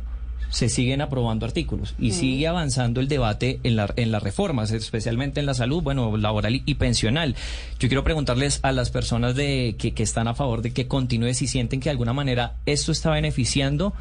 se 0.49 0.69
siguen 0.69 1.01
aprobando 1.01 1.45
artículos 1.45 1.95
y 1.99 2.11
sigue 2.11 2.47
avanzando 2.47 3.01
el 3.01 3.09
debate 3.09 3.59
en, 3.63 3.75
la, 3.75 3.91
en 3.97 4.11
las 4.11 4.23
reformas, 4.23 4.71
especialmente 4.71 5.41
en 5.41 5.45
la 5.45 5.53
salud, 5.53 5.83
bueno, 5.83 6.15
laboral 6.15 6.61
y, 6.65 6.75
pensional. 6.75 7.35
Yo 7.77 7.89
quiero 7.89 8.05
preguntarles 8.05 8.61
a 8.61 8.71
las 8.71 8.91
personas 8.91 9.35
de, 9.35 9.75
que, 9.77 9.93
que 9.93 10.03
están 10.03 10.29
a 10.29 10.33
favor 10.33 10.61
de 10.61 10.71
que 10.71 10.87
continúe 10.87 11.33
si 11.33 11.47
sienten 11.47 11.81
que 11.81 11.85
de 11.85 11.91
alguna 11.91 12.13
manera 12.13 12.53
esto 12.65 12.93
está 12.93 13.11
beneficiando 13.11 13.93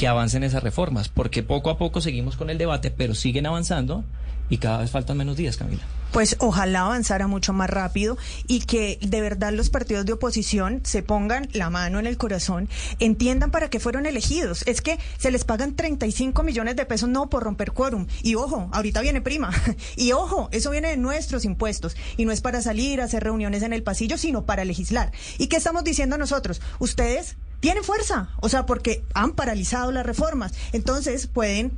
que 0.00 0.08
avancen 0.08 0.44
esas 0.44 0.62
reformas, 0.62 1.10
porque 1.10 1.42
poco 1.42 1.68
a 1.68 1.76
poco 1.76 2.00
seguimos 2.00 2.34
con 2.34 2.48
el 2.48 2.56
debate, 2.56 2.90
pero 2.90 3.14
siguen 3.14 3.44
avanzando 3.44 4.02
y 4.48 4.56
cada 4.56 4.78
vez 4.78 4.90
faltan 4.90 5.18
menos 5.18 5.36
días, 5.36 5.58
Camila. 5.58 5.82
Pues 6.10 6.36
ojalá 6.38 6.86
avanzara 6.86 7.26
mucho 7.26 7.52
más 7.52 7.68
rápido 7.68 8.16
y 8.46 8.60
que 8.60 8.98
de 9.02 9.20
verdad 9.20 9.52
los 9.52 9.68
partidos 9.68 10.06
de 10.06 10.14
oposición 10.14 10.80
se 10.84 11.02
pongan 11.02 11.50
la 11.52 11.68
mano 11.68 11.98
en 11.98 12.06
el 12.06 12.16
corazón, 12.16 12.70
entiendan 12.98 13.50
para 13.50 13.68
qué 13.68 13.78
fueron 13.78 14.06
elegidos. 14.06 14.62
Es 14.66 14.80
que 14.80 14.98
se 15.18 15.30
les 15.30 15.44
pagan 15.44 15.76
35 15.76 16.42
millones 16.44 16.76
de 16.76 16.86
pesos 16.86 17.10
no 17.10 17.28
por 17.28 17.42
romper 17.42 17.72
quórum. 17.72 18.06
Y 18.22 18.36
ojo, 18.36 18.70
ahorita 18.72 19.02
viene 19.02 19.20
prima. 19.20 19.52
Y 19.96 20.12
ojo, 20.12 20.48
eso 20.50 20.70
viene 20.70 20.88
de 20.88 20.96
nuestros 20.96 21.44
impuestos. 21.44 21.94
Y 22.16 22.24
no 22.24 22.32
es 22.32 22.40
para 22.40 22.62
salir 22.62 23.02
a 23.02 23.04
hacer 23.04 23.22
reuniones 23.22 23.62
en 23.62 23.74
el 23.74 23.82
pasillo, 23.82 24.16
sino 24.16 24.46
para 24.46 24.64
legislar. 24.64 25.12
¿Y 25.36 25.48
qué 25.48 25.56
estamos 25.56 25.84
diciendo 25.84 26.16
nosotros? 26.16 26.62
Ustedes 26.78 27.36
tienen 27.60 27.84
fuerza, 27.84 28.30
o 28.40 28.48
sea, 28.48 28.66
porque 28.66 29.04
han 29.14 29.32
paralizado 29.32 29.92
las 29.92 30.04
reformas. 30.04 30.52
Entonces 30.72 31.26
pueden 31.26 31.72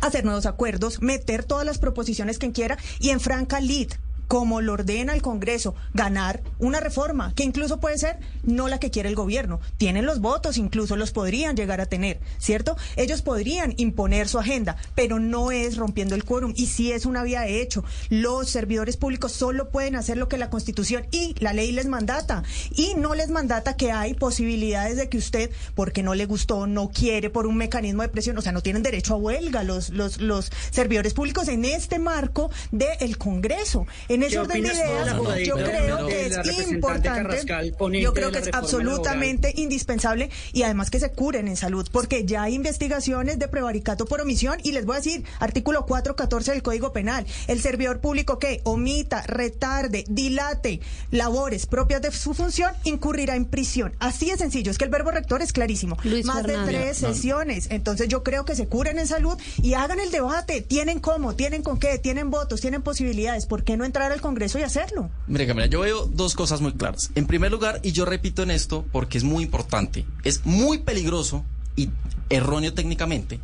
hacer 0.00 0.24
nuevos 0.24 0.46
acuerdos, 0.46 1.00
meter 1.00 1.44
todas 1.44 1.66
las 1.66 1.78
proposiciones 1.78 2.38
que 2.38 2.52
quiera 2.52 2.78
y 2.98 3.10
en 3.10 3.20
franca 3.20 3.60
lid 3.60 3.92
como 4.28 4.60
lo 4.60 4.74
ordena 4.74 5.14
el 5.14 5.22
Congreso, 5.22 5.74
ganar 5.94 6.42
una 6.58 6.80
reforma, 6.80 7.32
que 7.34 7.44
incluso 7.44 7.80
puede 7.80 7.98
ser 7.98 8.18
no 8.42 8.68
la 8.68 8.78
que 8.78 8.90
quiere 8.90 9.08
el 9.08 9.14
gobierno. 9.14 9.60
Tienen 9.78 10.06
los 10.06 10.20
votos, 10.20 10.58
incluso 10.58 10.96
los 10.96 11.10
podrían 11.10 11.56
llegar 11.56 11.80
a 11.80 11.86
tener, 11.86 12.20
¿cierto? 12.38 12.76
Ellos 12.96 13.22
podrían 13.22 13.74
imponer 13.78 14.28
su 14.28 14.38
agenda, 14.38 14.76
pero 14.94 15.18
no 15.18 15.50
es 15.50 15.76
rompiendo 15.76 16.14
el 16.14 16.24
quórum 16.24 16.52
y 16.56 16.66
si 16.66 16.92
es 16.92 17.06
una 17.06 17.22
vía 17.22 17.40
de 17.40 17.62
hecho. 17.62 17.84
Los 18.10 18.50
servidores 18.50 18.96
públicos 18.96 19.32
solo 19.32 19.70
pueden 19.70 19.96
hacer 19.96 20.18
lo 20.18 20.28
que 20.28 20.36
la 20.36 20.50
Constitución 20.50 21.06
y 21.10 21.34
la 21.38 21.52
ley 21.52 21.72
les 21.72 21.86
mandata 21.86 22.42
y 22.74 22.94
no 22.94 23.14
les 23.14 23.30
mandata 23.30 23.76
que 23.76 23.92
hay 23.92 24.14
posibilidades 24.14 24.96
de 24.96 25.08
que 25.08 25.18
usted, 25.18 25.50
porque 25.74 26.02
no 26.02 26.14
le 26.14 26.26
gustó, 26.26 26.66
no 26.66 26.90
quiere 26.90 27.30
por 27.30 27.46
un 27.46 27.56
mecanismo 27.56 28.02
de 28.02 28.08
presión, 28.08 28.36
o 28.36 28.42
sea, 28.42 28.52
no 28.52 28.62
tienen 28.62 28.82
derecho 28.82 29.14
a 29.14 29.16
huelga 29.16 29.62
los, 29.62 29.90
los, 29.90 30.20
los 30.20 30.50
servidores 30.70 31.14
públicos 31.14 31.48
en 31.48 31.64
este 31.64 31.98
marco 31.98 32.50
del 32.72 33.16
Congreso. 33.16 33.86
Ese 34.22 34.38
orden 34.38 34.62
de 34.62 34.68
ideas, 34.68 35.16
yo 35.44 35.56
creo 35.56 36.06
que 36.06 36.26
es 36.26 36.70
importante, 36.70 37.42
yo 38.00 38.12
creo 38.12 38.30
que 38.30 38.38
es 38.38 38.50
absolutamente 38.52 39.52
indispensable 39.56 40.30
y 40.52 40.62
además 40.62 40.90
que 40.90 41.00
se 41.00 41.10
curen 41.10 41.48
en 41.48 41.56
salud, 41.56 41.88
porque 41.92 42.24
ya 42.24 42.42
hay 42.42 42.54
investigaciones 42.54 43.38
de 43.38 43.48
prevaricato 43.48 44.06
por 44.06 44.20
omisión 44.20 44.58
y 44.62 44.72
les 44.72 44.84
voy 44.84 44.96
a 44.96 45.00
decir, 45.00 45.24
artículo 45.40 45.86
414 45.86 46.52
del 46.52 46.62
Código 46.62 46.92
Penal, 46.92 47.26
el 47.46 47.60
servidor 47.60 48.00
público 48.00 48.38
que 48.38 48.60
omita, 48.64 49.22
retarde, 49.22 50.04
dilate 50.08 50.80
labores 51.10 51.66
propias 51.66 52.02
de 52.02 52.12
su 52.12 52.34
función, 52.34 52.72
incurrirá 52.84 53.36
en 53.36 53.44
prisión. 53.44 53.94
Así 53.98 54.30
de 54.30 54.36
sencillo, 54.36 54.70
es 54.70 54.78
que 54.78 54.84
el 54.84 54.90
verbo 54.90 55.10
rector 55.10 55.42
es 55.42 55.52
clarísimo. 55.52 55.96
Más 56.24 56.44
de 56.44 56.56
tres 56.66 56.98
sesiones. 56.98 57.68
Entonces 57.70 58.08
yo 58.08 58.22
creo 58.22 58.44
que 58.44 58.54
se 58.54 58.66
curen 58.66 58.98
en 58.98 59.06
salud 59.06 59.38
y 59.62 59.74
hagan 59.74 60.00
el 60.00 60.10
debate. 60.10 60.62
Tienen 60.62 61.00
cómo, 61.00 61.34
tienen 61.34 61.62
con 61.62 61.78
qué, 61.78 61.98
tienen 61.98 62.30
votos, 62.30 62.60
tienen 62.60 62.82
posibilidades. 62.82 63.46
¿Por 63.46 63.64
qué 63.64 63.76
no 63.76 63.84
entrar 63.84 64.07
al 64.12 64.20
Congreso 64.20 64.58
y 64.58 64.62
hacerlo. 64.62 65.10
Mire, 65.26 65.46
Camila, 65.46 65.66
yo 65.66 65.80
veo 65.80 66.06
dos 66.06 66.34
cosas 66.34 66.60
muy 66.60 66.72
claras. 66.72 67.10
En 67.14 67.26
primer 67.26 67.50
lugar, 67.50 67.80
y 67.82 67.92
yo 67.92 68.04
repito 68.04 68.42
en 68.42 68.50
esto 68.50 68.84
porque 68.92 69.18
es 69.18 69.24
muy 69.24 69.44
importante, 69.44 70.04
es 70.24 70.44
muy 70.44 70.78
peligroso 70.78 71.44
y 71.76 71.90
erróneo 72.30 72.74
técnicamente 72.74 73.40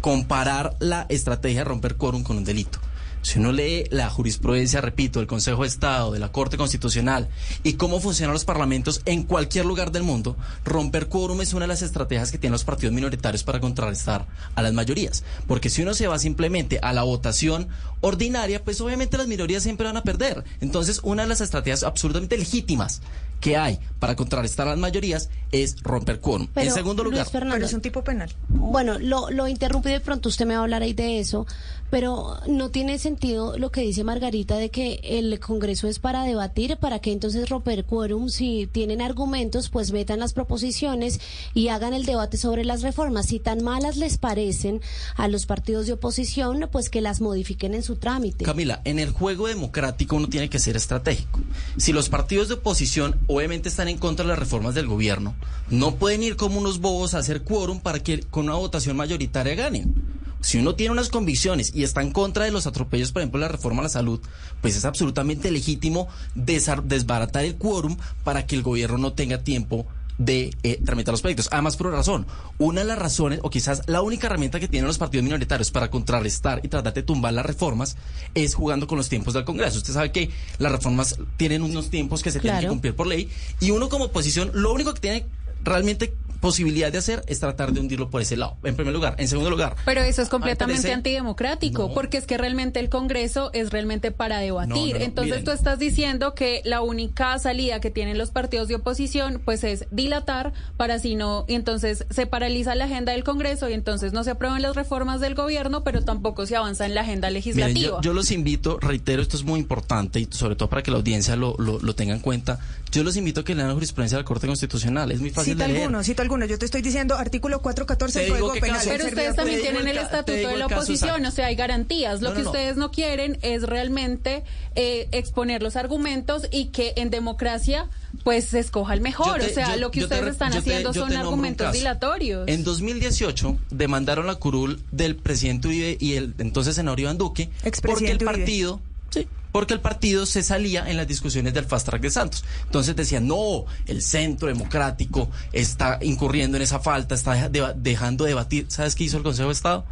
comparar 0.00 0.76
la 0.80 1.06
estrategia 1.08 1.60
de 1.60 1.64
romper 1.64 1.96
quórum 1.96 2.22
con 2.22 2.36
un 2.36 2.44
delito. 2.44 2.78
Si 3.26 3.40
uno 3.40 3.50
lee 3.50 3.88
la 3.90 4.08
jurisprudencia, 4.08 4.80
repito, 4.80 5.18
del 5.18 5.26
Consejo 5.26 5.62
de 5.62 5.68
Estado, 5.68 6.12
de 6.12 6.20
la 6.20 6.30
Corte 6.30 6.56
Constitucional 6.56 7.28
y 7.64 7.72
cómo 7.72 7.98
funcionan 7.98 8.32
los 8.32 8.44
parlamentos 8.44 9.02
en 9.04 9.24
cualquier 9.24 9.66
lugar 9.66 9.90
del 9.90 10.04
mundo, 10.04 10.36
romper 10.64 11.08
quórum 11.08 11.40
es 11.40 11.52
una 11.52 11.64
de 11.64 11.70
las 11.70 11.82
estrategias 11.82 12.30
que 12.30 12.38
tienen 12.38 12.52
los 12.52 12.62
partidos 12.62 12.94
minoritarios 12.94 13.42
para 13.42 13.58
contrarrestar 13.58 14.28
a 14.54 14.62
las 14.62 14.72
mayorías. 14.72 15.24
Porque 15.48 15.70
si 15.70 15.82
uno 15.82 15.92
se 15.92 16.06
va 16.06 16.20
simplemente 16.20 16.78
a 16.80 16.92
la 16.92 17.02
votación 17.02 17.66
ordinaria, 18.00 18.62
pues 18.62 18.80
obviamente 18.80 19.18
las 19.18 19.26
minorías 19.26 19.64
siempre 19.64 19.88
van 19.88 19.96
a 19.96 20.04
perder. 20.04 20.44
Entonces, 20.60 21.00
una 21.02 21.24
de 21.24 21.28
las 21.28 21.40
estrategias 21.40 21.82
absolutamente 21.82 22.38
legítimas 22.38 23.02
que 23.40 23.56
hay 23.56 23.78
para 23.98 24.16
contrarrestar 24.16 24.66
a 24.66 24.70
las 24.70 24.78
mayorías 24.78 25.30
es 25.52 25.82
romper 25.82 26.20
quórum. 26.20 26.48
En 26.54 26.72
segundo 26.72 27.04
lugar, 27.04 27.26
pero 27.30 27.54
es 27.54 27.72
un 27.72 27.80
tipo 27.80 28.02
penal. 28.02 28.32
Bueno, 28.48 28.98
lo, 28.98 29.30
lo 29.30 29.46
interrumpí 29.48 29.90
de 29.90 30.00
pronto, 30.00 30.28
usted 30.28 30.46
me 30.46 30.54
va 30.54 30.60
a 30.60 30.62
hablar 30.62 30.82
ahí 30.82 30.92
de 30.92 31.20
eso, 31.20 31.46
pero 31.90 32.38
no 32.46 32.70
tiene 32.70 32.98
sentido 32.98 33.58
lo 33.58 33.70
que 33.70 33.82
dice 33.82 34.04
Margarita 34.04 34.56
de 34.56 34.70
que 34.70 35.00
el 35.02 35.38
Congreso 35.40 35.88
es 35.88 35.98
para 35.98 36.24
debatir, 36.24 36.76
para 36.78 36.98
que 36.98 37.12
entonces 37.12 37.48
romper 37.48 37.84
quórum, 37.84 38.28
si 38.28 38.68
tienen 38.70 39.00
argumentos, 39.00 39.68
pues 39.68 39.92
metan 39.92 40.20
las 40.20 40.32
proposiciones 40.32 41.20
y 41.54 41.68
hagan 41.68 41.94
el 41.94 42.06
debate 42.06 42.36
sobre 42.36 42.64
las 42.64 42.82
reformas. 42.82 43.26
Si 43.26 43.38
tan 43.38 43.62
malas 43.62 43.96
les 43.96 44.18
parecen 44.18 44.80
a 45.16 45.28
los 45.28 45.46
partidos 45.46 45.86
de 45.86 45.94
oposición, 45.94 46.68
pues 46.70 46.90
que 46.90 47.00
las 47.00 47.20
modifiquen 47.20 47.74
en 47.74 47.82
su 47.82 47.96
trámite. 47.96 48.44
Camila, 48.44 48.80
en 48.84 48.98
el 48.98 49.10
juego 49.10 49.46
democrático 49.46 50.16
uno 50.16 50.28
tiene 50.28 50.48
que 50.48 50.58
ser 50.58 50.76
estratégico. 50.76 51.40
Si 51.76 51.92
los 51.92 52.08
partidos 52.08 52.48
de 52.48 52.54
oposición 52.54 53.18
obviamente 53.26 53.68
están 53.68 53.88
en 53.88 53.98
contra 53.98 54.24
de 54.24 54.30
las 54.30 54.38
reformas 54.38 54.74
del 54.74 54.86
gobierno, 54.86 55.34
no 55.70 55.96
pueden 55.96 56.22
ir 56.22 56.36
como 56.36 56.58
unos 56.58 56.80
bobos 56.80 57.14
a 57.14 57.18
hacer 57.18 57.42
quórum 57.42 57.80
para 57.80 58.00
que 58.00 58.20
con 58.20 58.44
una 58.44 58.54
votación 58.54 58.96
mayoritaria 58.96 59.54
ganen 59.54 60.05
Si 60.40 60.58
uno 60.58 60.74
tiene 60.74 60.92
unas 60.92 61.08
convicciones 61.08 61.72
y 61.74 61.82
está 61.82 62.02
en 62.02 62.12
contra 62.12 62.44
de 62.44 62.50
los 62.50 62.66
atropellos, 62.66 63.12
por 63.12 63.22
ejemplo, 63.22 63.40
la 63.40 63.48
reforma 63.48 63.80
a 63.80 63.84
la 63.84 63.88
salud, 63.88 64.20
pues 64.60 64.76
es 64.76 64.84
absolutamente 64.84 65.50
legítimo 65.50 66.08
desbaratar 66.34 67.44
el 67.44 67.56
quórum 67.56 67.96
para 68.22 68.46
que 68.46 68.54
el 68.54 68.62
gobierno 68.62 68.98
no 68.98 69.12
tenga 69.12 69.42
tiempo 69.42 69.86
de 70.18 70.54
eh, 70.62 70.80
tramitar 70.84 71.12
los 71.12 71.20
proyectos. 71.20 71.48
Además, 71.52 71.76
por 71.76 71.88
una 71.88 71.96
razón. 71.96 72.26
Una 72.58 72.80
de 72.80 72.86
las 72.86 72.98
razones, 72.98 73.40
o 73.42 73.50
quizás 73.50 73.82
la 73.86 74.02
única 74.02 74.26
herramienta 74.26 74.60
que 74.60 74.68
tienen 74.68 74.86
los 74.86 74.98
partidos 74.98 75.24
minoritarios 75.24 75.70
para 75.70 75.90
contrarrestar 75.90 76.60
y 76.62 76.68
tratar 76.68 76.94
de 76.94 77.02
tumbar 77.02 77.32
las 77.34 77.44
reformas 77.44 77.96
es 78.34 78.54
jugando 78.54 78.86
con 78.86 78.98
los 78.98 79.08
tiempos 79.08 79.34
del 79.34 79.44
Congreso. 79.44 79.78
Usted 79.78 79.92
sabe 79.92 80.12
que 80.12 80.30
las 80.58 80.72
reformas 80.72 81.18
tienen 81.36 81.62
unos 81.62 81.90
tiempos 81.90 82.22
que 82.22 82.30
se 82.30 82.40
tienen 82.40 82.60
que 82.60 82.68
cumplir 82.68 82.94
por 82.94 83.06
ley 83.06 83.28
y 83.60 83.70
uno 83.70 83.88
como 83.88 84.06
oposición 84.06 84.50
lo 84.54 84.72
único 84.72 84.94
que 84.94 85.00
tiene 85.00 85.26
realmente 85.66 86.14
posibilidad 86.40 86.92
de 86.92 86.98
hacer 86.98 87.22
es 87.28 87.40
tratar 87.40 87.72
de 87.72 87.80
hundirlo 87.80 88.10
por 88.10 88.20
ese 88.20 88.36
lado, 88.36 88.56
en 88.62 88.76
primer 88.76 88.92
lugar. 88.92 89.14
En 89.18 89.26
segundo 89.26 89.48
lugar, 89.50 89.74
Pero 89.86 90.02
eso 90.02 90.20
es 90.22 90.28
completamente 90.28 90.82
parece- 90.82 90.94
antidemocrático, 90.94 91.88
No. 91.88 91.94
porque 91.94 92.18
es 92.18 92.26
que 92.26 92.36
realmente 92.36 92.78
el 92.78 92.88
Congreso 92.90 93.50
es 93.54 93.70
realmente 93.70 94.12
para 94.12 94.38
debatir. 94.38 94.68
No, 94.76 94.86
no, 94.92 94.98
no, 94.98 95.04
Entonces 95.04 95.30
miren. 95.32 95.44
tú 95.44 95.50
estás 95.50 95.78
diciendo 95.78 96.34
que 96.34 96.60
la 96.64 96.82
única 96.82 97.36
salida 97.38 97.80
que 97.80 97.90
tienen 97.90 98.18
los 98.18 98.30
partidos 98.30 98.68
de 98.68 98.76
oposición 98.76 99.40
pues 99.44 99.64
es 99.64 99.86
dilatar 99.90 100.52
para 100.76 100.98
si 100.98 101.16
no, 101.16 101.46
y 101.48 101.54
entonces 101.54 102.04
se 102.10 102.26
paraliza 102.26 102.74
la 102.74 102.84
agenda 102.84 103.12
del 103.12 103.24
Congreso 103.24 103.68
y 103.70 103.72
entonces 103.72 104.12
no 104.12 104.22
se 104.22 104.30
aprueban 104.32 104.60
las 104.62 104.76
reformas 104.76 105.20
del 105.20 105.34
gobierno, 105.34 105.84
pero 105.84 106.02
tampoco 106.04 106.44
se 106.46 106.54
avanza 106.54 106.84
en 106.84 106.94
la 106.94 107.00
agenda 107.00 107.28
Miren, 107.28 107.34
legislativa. 107.34 107.88
yo, 107.96 108.00
yo 108.02 108.12
los 108.12 108.30
invito, 108.30 108.78
reitero, 108.78 109.22
esto 109.22 109.36
es 109.38 109.42
muy 109.42 109.58
importante 109.58 110.20
y 110.20 110.28
sobre 110.30 110.54
todo 110.54 110.68
para 110.68 110.82
que 110.82 110.90
la 110.90 110.98
audiencia 110.98 111.34
lo, 111.34 111.56
lo, 111.58 111.80
lo 111.80 111.94
tenga 111.94 112.14
en 112.14 112.20
cuenta. 112.20 112.60
Yo 112.92 113.02
los 113.02 113.16
invito 113.16 113.40
a 113.40 113.44
que 113.44 113.54
lean 113.54 113.68
la 113.68 113.74
jurisprudencia 113.74 114.16
de 114.16 114.22
la 114.22 114.26
Corte 114.26 114.46
Constitucional. 114.46 115.10
Es 115.10 115.20
muy 115.20 115.30
fácil 115.30 115.55
Cita 115.56 115.64
alguno, 115.64 116.04
cito 116.04 116.22
alguno. 116.22 116.44
Yo 116.46 116.58
te 116.58 116.64
estoy 116.64 116.82
diciendo 116.82 117.14
artículo 117.16 117.60
414 117.62 118.18
Te 118.18 118.24
del 118.26 118.34
digo 118.34 118.48
Código 118.48 118.60
Penal. 118.62 118.76
caso. 118.78 118.90
Pero 118.90 119.04
ustedes 119.04 119.14
servidor 119.16 119.36
también 119.36 119.60
tienen 119.62 119.88
el 119.88 119.98
estatuto 119.98 120.32
de 120.48 120.56
la 120.56 120.66
oposición, 120.66 121.24
o 121.26 121.30
sea, 121.30 121.46
hay 121.46 121.54
garantías. 121.56 122.20
Lo 122.20 122.30
No, 122.30 122.36
que 122.36 122.42
ustedes 122.42 122.76
no 122.76 122.90
quieren 122.90 123.38
es 123.42 123.62
realmente 123.62 124.44
eh, 124.74 125.08
exponer 125.12 125.62
los 125.62 125.76
argumentos 125.76 126.46
y 126.50 126.66
que 126.66 126.92
en 126.96 127.10
democracia 127.10 127.88
pues 128.24 128.46
se 128.46 128.58
escoja 128.58 128.94
el 128.94 129.00
mejor. 129.00 129.40
Te- 129.40 129.46
o 129.46 129.54
sea, 129.54 129.74
yo- 129.74 129.80
lo 129.80 129.90
que 129.90 130.00
te 130.00 130.04
ustedes 130.04 130.26
están 130.32 130.52
te- 130.52 130.58
haciendo 130.58 130.92
son 130.92 131.12
argumentos 131.14 131.72
dilatorios. 131.72 132.46
En 132.48 132.64
2018 132.64 133.56
demandaron 133.70 134.26
la 134.26 134.34
curul 134.36 134.80
del 134.92 135.16
presidente 135.16 135.68
Uribe 135.68 135.96
y 136.00 136.14
el 136.14 136.34
entonces 136.38 136.74
senador 136.76 137.00
Iván 137.00 137.18
Duque 137.18 137.50
porque 137.82 138.10
el 138.10 138.18
partido, 138.18 138.80
sí, 139.10 139.26
porque 139.52 139.74
el 139.74 139.80
partido 139.80 140.26
se 140.26 140.42
salía 140.42 140.88
en 140.90 140.96
las 140.96 141.06
discusiones 141.06 141.54
del 141.54 141.64
fast 141.64 141.86
track 141.86 142.02
de 142.02 142.10
Santos. 142.10 142.44
Entonces 142.64 142.96
decían, 142.96 143.26
no, 143.26 143.64
el 143.86 144.02
centro 144.02 144.48
democrático 144.48 145.30
está 145.52 145.98
incurriendo 146.02 146.56
en 146.56 146.62
esa 146.62 146.80
falta, 146.80 147.14
está 147.14 147.48
dejando 147.48 148.24
de 148.24 148.30
debatir. 148.30 148.66
¿Sabes 148.68 148.94
qué 148.94 149.04
hizo 149.04 149.16
el 149.16 149.22
Consejo 149.22 149.48
de 149.48 149.54
Estado? 149.54 149.84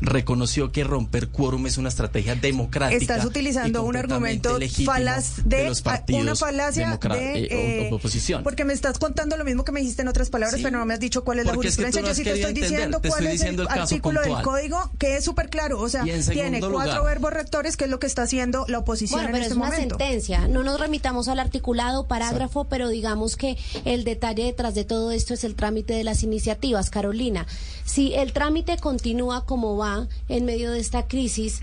Reconoció 0.00 0.72
que 0.72 0.84
romper 0.84 1.28
quórum 1.28 1.66
es 1.66 1.78
una 1.78 1.88
estrategia 1.88 2.34
democrática. 2.34 3.00
Estás 3.00 3.24
utilizando 3.24 3.84
y 3.84 3.88
un 3.88 3.96
argumento 3.96 4.58
falaz 4.84 5.36
de, 5.44 5.68
los 5.68 5.80
a- 5.80 5.84
partidos 5.84 6.22
una 6.22 6.36
falacia 6.36 6.98
de 6.98 7.38
eh, 7.44 7.48
eh, 7.88 7.90
oposición. 7.92 8.42
porque 8.42 8.64
me 8.64 8.72
estás 8.72 8.98
contando 8.98 9.36
lo 9.36 9.44
mismo 9.44 9.64
que 9.64 9.72
me 9.72 9.80
dijiste 9.80 10.02
en 10.02 10.08
otras 10.08 10.30
palabras, 10.30 10.56
Sí. 10.56 10.62
pero 10.64 10.78
no 10.78 10.86
me 10.86 10.94
has 10.94 11.00
dicho 11.00 11.24
cuál 11.24 11.38
es 11.40 11.44
la 11.44 11.52
es 11.52 11.52
que 11.52 11.56
jurisprudencia. 11.56 12.02
no 12.02 12.08
Yo 12.08 12.14
sí 12.14 12.24
te 12.24 12.30
estoy 12.30 12.48
entender, 12.50 12.70
diciendo 12.70 13.00
te 13.00 13.08
cuál 13.08 13.26
estoy 13.26 13.48
es 13.48 13.54
el 13.54 13.68
artículo 13.68 14.20
del 14.22 14.42
código 14.42 14.90
que 14.98 15.16
es 15.16 15.24
súper 15.24 15.48
claro, 15.50 15.80
o 15.80 15.88
sea, 15.88 16.02
tiene 16.04 16.60
cuatro 16.60 16.70
lugar- 16.70 17.04
verbos 17.04 17.32
rectores, 17.32 17.76
que 17.76 17.84
es 17.84 17.90
lo 17.90 17.98
que 17.98 18.06
está 18.06 18.22
haciendo 18.22 18.64
la 18.68 18.78
oposición 18.78 19.18
Bueno, 19.20 19.28
en 19.28 19.32
pero 19.32 19.42
este 19.44 19.52
es 19.52 19.56
una 19.56 19.66
momento. 19.66 19.98
sentencia. 19.98 20.48
No 20.48 20.62
nos 20.62 20.80
remitamos 20.80 21.28
al 21.28 21.38
articulado, 21.38 22.06
parágrafo, 22.08 22.64
pero 22.64 22.88
digamos 22.88 23.36
que 23.36 23.56
el 23.84 24.04
detalle 24.04 24.44
detrás 24.44 24.74
de 24.74 24.84
todo 24.84 25.10
esto 25.12 25.34
es 25.34 25.44
el 25.44 25.54
trámite 25.54 25.94
de 25.94 26.04
las 26.04 26.22
iniciativas. 26.22 26.90
Carolina, 26.90 27.46
si 27.84 28.14
el 28.14 28.32
trámite 28.32 28.76
continúa 28.78 29.44
como 29.44 29.76
va 29.76 29.81
en 30.28 30.44
medio 30.44 30.70
de 30.70 30.80
esta 30.80 31.06
crisis, 31.06 31.62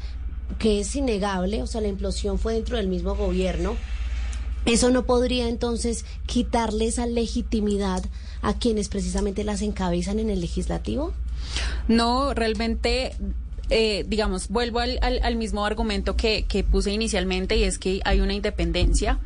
que 0.58 0.80
es 0.80 0.96
innegable, 0.96 1.62
o 1.62 1.68
sea, 1.68 1.82
la 1.82 1.88
implosión 1.88 2.40
fue 2.40 2.54
dentro 2.54 2.78
del 2.78 2.88
mismo 2.88 3.16
gobierno, 3.16 3.76
eso 4.66 4.90
no 4.90 5.06
podría 5.06 5.48
entonces 5.48 6.06
quitarle 6.26 6.88
esa 6.88 7.06
legitimidad 7.06 8.04
a 8.42 8.58
quienes 8.58 8.90
precisamente 8.90 9.44
las 9.44 9.62
encabezan 9.62 10.20
en 10.20 10.30
el 10.30 10.42
legislativo. 10.42 11.14
No, 11.88 12.34
realmente, 12.34 13.16
eh, 13.70 14.06
digamos, 14.08 14.48
vuelvo 14.50 14.80
al, 14.80 15.00
al- 15.02 15.20
al 15.24 15.36
mismo 15.36 15.66
argumento 15.66 16.16
que, 16.16 16.46
puse 16.70 16.92
inicialmente 16.92 17.56
y 17.58 17.64
es 17.64 17.78
que 17.80 18.02
hay 18.06 18.20
una 18.22 18.34
independencia. 18.34 19.20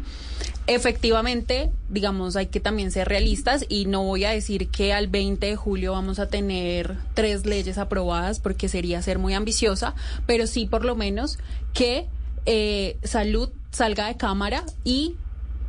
Efectivamente, 0.66 1.72
digamos, 1.90 2.38
hay 2.38 2.48
que 2.48 2.62
también 2.62 2.90
ser 2.92 3.10
realistas 3.10 3.66
y 3.68 3.86
no 3.86 4.04
voy 4.04 4.24
a 4.24 4.30
decir 4.32 4.70
que 4.70 4.94
al 4.94 5.08
20 5.08 5.46
de 5.46 5.56
julio 5.58 5.92
vamos 5.92 6.20
a 6.20 6.28
tener 6.30 6.96
tres 7.14 7.46
leyes 7.46 7.78
aprobadas 7.78 8.40
porque 8.40 8.70
sería 8.70 9.02
ser 9.02 9.20
muy 9.20 9.34
ambiciosa, 9.34 9.94
pero 10.26 10.48
sí 10.48 10.66
por 10.66 10.86
lo 10.86 10.96
menos 10.96 11.38
que 11.74 12.08
eh, 12.46 12.98
salud 13.04 13.50
salga 13.72 14.08
de 14.08 14.16
cámara 14.16 14.64
y 14.86 15.16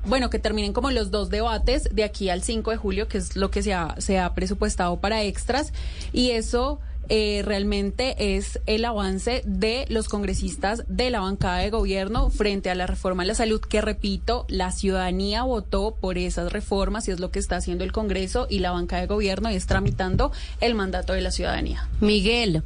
bueno, 0.07 0.31
que 0.31 0.39
terminen 0.39 0.73
como 0.73 0.91
los 0.93 1.11
dos 1.11 1.29
debates 1.29 1.89
de 1.91 2.05
aquí 2.05 2.29
al 2.29 2.43
5 2.43 2.71
de 2.71 2.77
julio, 2.77 3.09
que 3.09 3.19
es 3.19 3.37
lo 3.37 3.51
que 3.51 3.63
se 3.63 3.73
ha 4.19 4.35
presupuestado 4.35 5.01
para 5.01 5.23
extras, 5.23 5.73
y 6.13 6.31
eso 6.33 6.79
eh, 7.09 7.43
realmente 7.45 8.37
es 8.37 8.61
el 8.67 8.85
avance 8.85 9.43
de 9.45 9.85
los 9.89 10.09
congresistas 10.09 10.85
de 10.89 11.11
la 11.11 11.21
bancada 11.21 11.59
de 11.59 11.71
gobierno 11.71 12.31
frente 12.31 12.71
a 12.71 12.75
la 12.75 12.87
reforma 12.87 13.23
a 13.23 13.27
la 13.27 13.35
salud, 13.35 13.61
que 13.61 13.81
repito, 13.81 14.47
la 14.49 14.73
ciudadanía 14.73 15.43
votó 15.43 15.97
por 16.01 16.19
esas 16.19 16.53
reformas 16.53 17.09
y 17.09 17.13
es 17.13 17.21
lo 17.21 17.31
que 17.31 17.39
está 17.39 17.57
haciendo 17.57 17.85
el 17.85 17.93
Congreso 17.93 18.47
y 18.49 18.61
la 18.61 18.73
bancada 18.73 19.03
de 19.03 19.09
gobierno 19.09 19.51
y 19.51 19.55
es 19.55 19.67
tramitando 19.67 20.33
el 20.61 20.75
mandato 20.75 21.13
de 21.13 21.21
la 21.21 21.31
ciudadanía. 21.31 21.89
Miguel. 22.01 22.63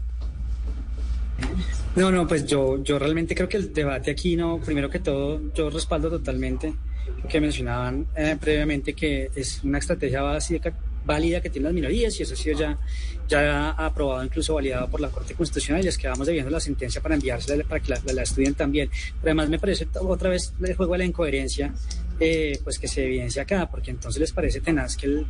No, 1.97 2.11
no, 2.11 2.27
pues 2.27 2.47
yo, 2.47 2.83
yo 2.83 2.99
realmente 2.99 3.35
creo 3.35 3.49
que 3.49 3.57
el 3.57 3.73
debate 3.73 4.11
aquí, 4.11 4.37
no, 4.37 4.59
primero 4.59 4.91
que 4.91 4.99
todo, 4.99 5.41
yo 5.55 5.71
respaldo 5.71 6.11
totalmente 6.11 6.75
lo 7.23 7.29
que 7.29 7.41
mencionaban 7.41 8.07
eh, 8.17 8.37
previamente, 8.41 8.95
que 8.95 9.31
es 9.35 9.63
una 9.65 9.79
estrategia 9.79 10.23
básica, 10.23 10.73
válida 11.09 11.41
que 11.41 11.49
tienen 11.49 11.65
las 11.65 11.75
minorías 11.75 12.21
y 12.21 12.23
eso 12.23 12.35
ha 12.35 12.37
sido 12.37 12.59
ya, 12.59 12.79
ya 13.27 13.71
aprobado, 13.71 14.23
incluso 14.23 14.55
validado 14.55 14.89
por 14.89 15.01
la 15.01 15.09
Corte 15.09 15.35
Constitucional 15.35 15.83
y 15.83 15.87
les 15.87 15.97
quedamos 15.97 16.27
debiendo 16.27 16.51
la 16.51 16.61
sentencia 16.61 17.01
para 17.01 17.15
enviársela 17.15 17.65
para 17.65 17.81
que 17.81 17.95
la, 18.13 18.23
estudien 18.23 18.55
también. 18.55 18.91
Pero 19.21 19.31
además 19.31 19.49
me 19.49 19.59
parece 19.59 19.89
otra 19.95 20.29
vez 20.29 20.53
el 20.63 20.77
juego 20.77 20.93
de 20.93 20.99
la 20.99 21.05
incoherencia, 21.07 21.73
eh, 22.21 22.59
pues 22.65 22.79
que 22.79 22.89
se 22.89 23.05
evidencia 23.05 23.43
acá, 23.43 23.69
porque 23.71 23.91
entonces 23.91 24.21
les 24.21 24.33
parece 24.33 24.61
tenaz 24.61 24.97
que, 24.97 25.25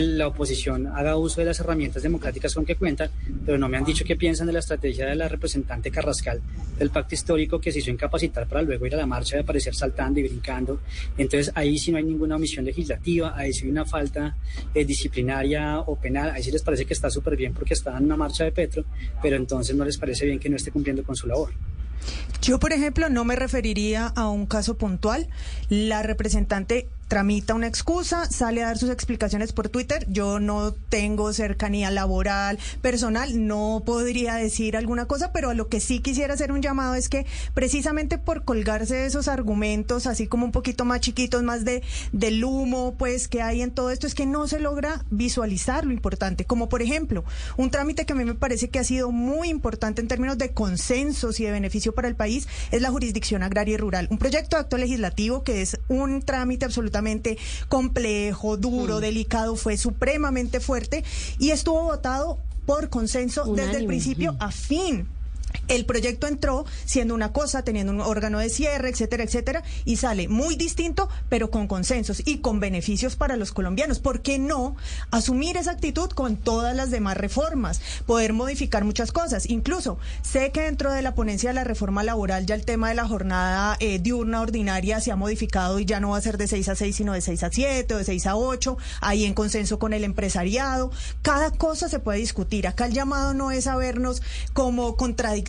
la 0.00 0.28
oposición 0.28 0.86
haga 0.86 1.16
uso 1.16 1.40
de 1.40 1.46
las 1.46 1.58
herramientas 1.58 2.02
democráticas 2.04 2.54
con 2.54 2.64
que 2.64 2.76
cuentan, 2.76 3.10
pero 3.44 3.58
no 3.58 3.68
me 3.68 3.76
han 3.76 3.84
dicho 3.84 4.04
qué 4.04 4.14
piensan 4.14 4.46
de 4.46 4.52
la 4.52 4.60
estrategia 4.60 5.06
de 5.06 5.16
la 5.16 5.26
representante 5.26 5.90
Carrascal 5.90 6.40
del 6.78 6.90
pacto 6.90 7.16
histórico 7.16 7.60
que 7.60 7.72
se 7.72 7.80
hizo 7.80 7.90
incapacitar 7.90 8.46
para 8.46 8.62
luego 8.62 8.86
ir 8.86 8.94
a 8.94 8.98
la 8.98 9.06
marcha 9.06 9.36
y 9.36 9.40
aparecer 9.40 9.74
saltando 9.74 10.20
y 10.20 10.22
brincando. 10.22 10.80
Entonces 11.18 11.50
ahí 11.56 11.76
sí 11.76 11.90
no 11.90 11.98
hay 11.98 12.04
ninguna 12.04 12.36
omisión 12.36 12.64
legislativa, 12.64 13.36
ahí 13.36 13.52
sí 13.52 13.64
hay 13.64 13.70
una 13.72 13.84
falta 13.84 14.36
eh, 14.72 14.84
disciplinaria 14.84 15.80
o 15.80 15.96
penal, 15.96 16.30
ahí 16.30 16.42
sí 16.42 16.52
les 16.52 16.62
parece 16.62 16.84
que 16.84 16.94
está 16.94 17.10
súper 17.10 17.36
bien 17.36 17.52
porque 17.52 17.74
está 17.74 17.98
en 17.98 18.04
una 18.04 18.16
marcha 18.16 18.44
de 18.44 18.52
Petro, 18.52 18.84
pero 19.20 19.34
entonces 19.34 19.74
no 19.74 19.84
les 19.84 19.98
parece 19.98 20.24
bien 20.24 20.38
que 20.38 20.48
no 20.48 20.56
esté 20.56 20.70
cumpliendo 20.70 21.02
con 21.02 21.16
su 21.16 21.26
labor. 21.26 21.50
Yo, 22.42 22.58
por 22.58 22.72
ejemplo, 22.72 23.08
no 23.10 23.24
me 23.24 23.36
referiría 23.36 24.06
a 24.06 24.28
un 24.28 24.46
caso 24.46 24.76
puntual. 24.76 25.28
La 25.68 26.02
representante 26.02 26.88
tramita 27.10 27.54
una 27.54 27.66
excusa, 27.66 28.30
sale 28.30 28.62
a 28.62 28.66
dar 28.66 28.78
sus 28.78 28.88
explicaciones 28.88 29.52
por 29.52 29.68
Twitter. 29.68 30.06
Yo 30.08 30.38
no 30.38 30.72
tengo 30.72 31.32
cercanía 31.32 31.90
laboral, 31.90 32.56
personal, 32.82 33.48
no 33.48 33.82
podría 33.84 34.36
decir 34.36 34.76
alguna 34.76 35.06
cosa, 35.06 35.32
pero 35.32 35.50
a 35.50 35.54
lo 35.54 35.68
que 35.68 35.80
sí 35.80 35.98
quisiera 35.98 36.34
hacer 36.34 36.52
un 36.52 36.62
llamado 36.62 36.94
es 36.94 37.08
que 37.08 37.26
precisamente 37.52 38.16
por 38.16 38.44
colgarse 38.44 38.94
de 38.94 39.06
esos 39.06 39.26
argumentos, 39.26 40.06
así 40.06 40.28
como 40.28 40.44
un 40.44 40.52
poquito 40.52 40.84
más 40.84 41.00
chiquitos, 41.00 41.42
más 41.42 41.64
de 41.64 41.82
del 42.12 42.44
humo, 42.44 42.94
pues 42.96 43.26
que 43.26 43.42
hay 43.42 43.60
en 43.62 43.72
todo 43.72 43.90
esto, 43.90 44.06
es 44.06 44.14
que 44.14 44.24
no 44.24 44.46
se 44.46 44.60
logra 44.60 45.04
visualizar 45.10 45.84
lo 45.84 45.92
importante. 45.92 46.44
Como 46.44 46.68
por 46.68 46.80
ejemplo, 46.80 47.24
un 47.56 47.72
trámite 47.72 48.06
que 48.06 48.12
a 48.12 48.16
mí 48.16 48.24
me 48.24 48.36
parece 48.36 48.70
que 48.70 48.78
ha 48.78 48.84
sido 48.84 49.10
muy 49.10 49.48
importante 49.48 50.00
en 50.00 50.06
términos 50.06 50.38
de 50.38 50.52
consensos 50.52 51.40
y 51.40 51.44
de 51.44 51.50
beneficio 51.50 51.92
para 51.92 52.06
el 52.06 52.14
país 52.14 52.46
es 52.70 52.80
la 52.80 52.90
jurisdicción 52.92 53.42
agraria 53.42 53.74
y 53.74 53.78
rural. 53.78 54.06
Un 54.12 54.18
proyecto 54.18 54.54
de 54.54 54.62
acto 54.62 54.78
legislativo 54.78 55.42
que 55.42 55.60
es 55.60 55.76
un 55.88 56.22
trámite 56.22 56.66
absolutamente 56.66 56.99
complejo, 57.68 58.56
duro, 58.56 59.00
delicado, 59.00 59.56
fue 59.56 59.76
supremamente 59.76 60.60
fuerte 60.60 61.04
y 61.38 61.50
estuvo 61.50 61.82
votado 61.82 62.38
por 62.66 62.88
consenso 62.88 63.54
desde 63.54 63.78
el 63.78 63.86
principio 63.86 64.36
a 64.38 64.50
fin. 64.50 65.08
El 65.68 65.86
proyecto 65.86 66.26
entró 66.26 66.64
siendo 66.84 67.14
una 67.14 67.32
cosa, 67.32 67.62
teniendo 67.62 67.92
un 67.92 68.00
órgano 68.00 68.38
de 68.38 68.50
cierre, 68.50 68.88
etcétera, 68.88 69.22
etcétera, 69.22 69.62
y 69.84 69.96
sale 69.96 70.28
muy 70.28 70.56
distinto, 70.56 71.08
pero 71.28 71.50
con 71.50 71.68
consensos 71.68 72.22
y 72.26 72.38
con 72.38 72.60
beneficios 72.60 73.16
para 73.16 73.36
los 73.36 73.52
colombianos. 73.52 74.00
¿Por 74.00 74.20
qué 74.20 74.38
no 74.38 74.76
asumir 75.10 75.56
esa 75.56 75.70
actitud 75.70 76.10
con 76.10 76.36
todas 76.36 76.74
las 76.74 76.90
demás 76.90 77.16
reformas? 77.16 77.80
Poder 78.06 78.32
modificar 78.32 78.84
muchas 78.84 79.12
cosas. 79.12 79.48
Incluso 79.48 79.98
sé 80.22 80.50
que 80.50 80.62
dentro 80.62 80.92
de 80.92 81.02
la 81.02 81.14
ponencia 81.14 81.50
de 81.50 81.54
la 81.54 81.64
reforma 81.64 82.02
laboral 82.02 82.46
ya 82.46 82.54
el 82.54 82.64
tema 82.64 82.88
de 82.88 82.94
la 82.94 83.06
jornada 83.06 83.76
eh, 83.80 83.98
diurna 84.00 84.40
ordinaria 84.40 85.00
se 85.00 85.12
ha 85.12 85.16
modificado 85.16 85.78
y 85.78 85.84
ya 85.84 86.00
no 86.00 86.10
va 86.10 86.18
a 86.18 86.22
ser 86.22 86.36
de 86.36 86.48
6 86.48 86.68
a 86.68 86.74
6, 86.74 86.96
sino 86.96 87.12
de 87.12 87.20
6 87.20 87.42
a 87.44 87.50
7 87.50 87.94
o 87.94 87.98
de 87.98 88.04
6 88.04 88.26
a 88.26 88.36
8, 88.36 88.76
ahí 89.00 89.24
en 89.24 89.34
consenso 89.34 89.78
con 89.78 89.92
el 89.92 90.04
empresariado. 90.04 90.90
Cada 91.22 91.50
cosa 91.52 91.88
se 91.88 92.00
puede 92.00 92.18
discutir. 92.18 92.66
Acá 92.66 92.86
el 92.86 92.92
llamado 92.92 93.34
no 93.34 93.50
es 93.50 93.66
a 93.66 93.76
vernos 93.76 94.22
como 94.52 94.96
contradictorios 94.96 95.39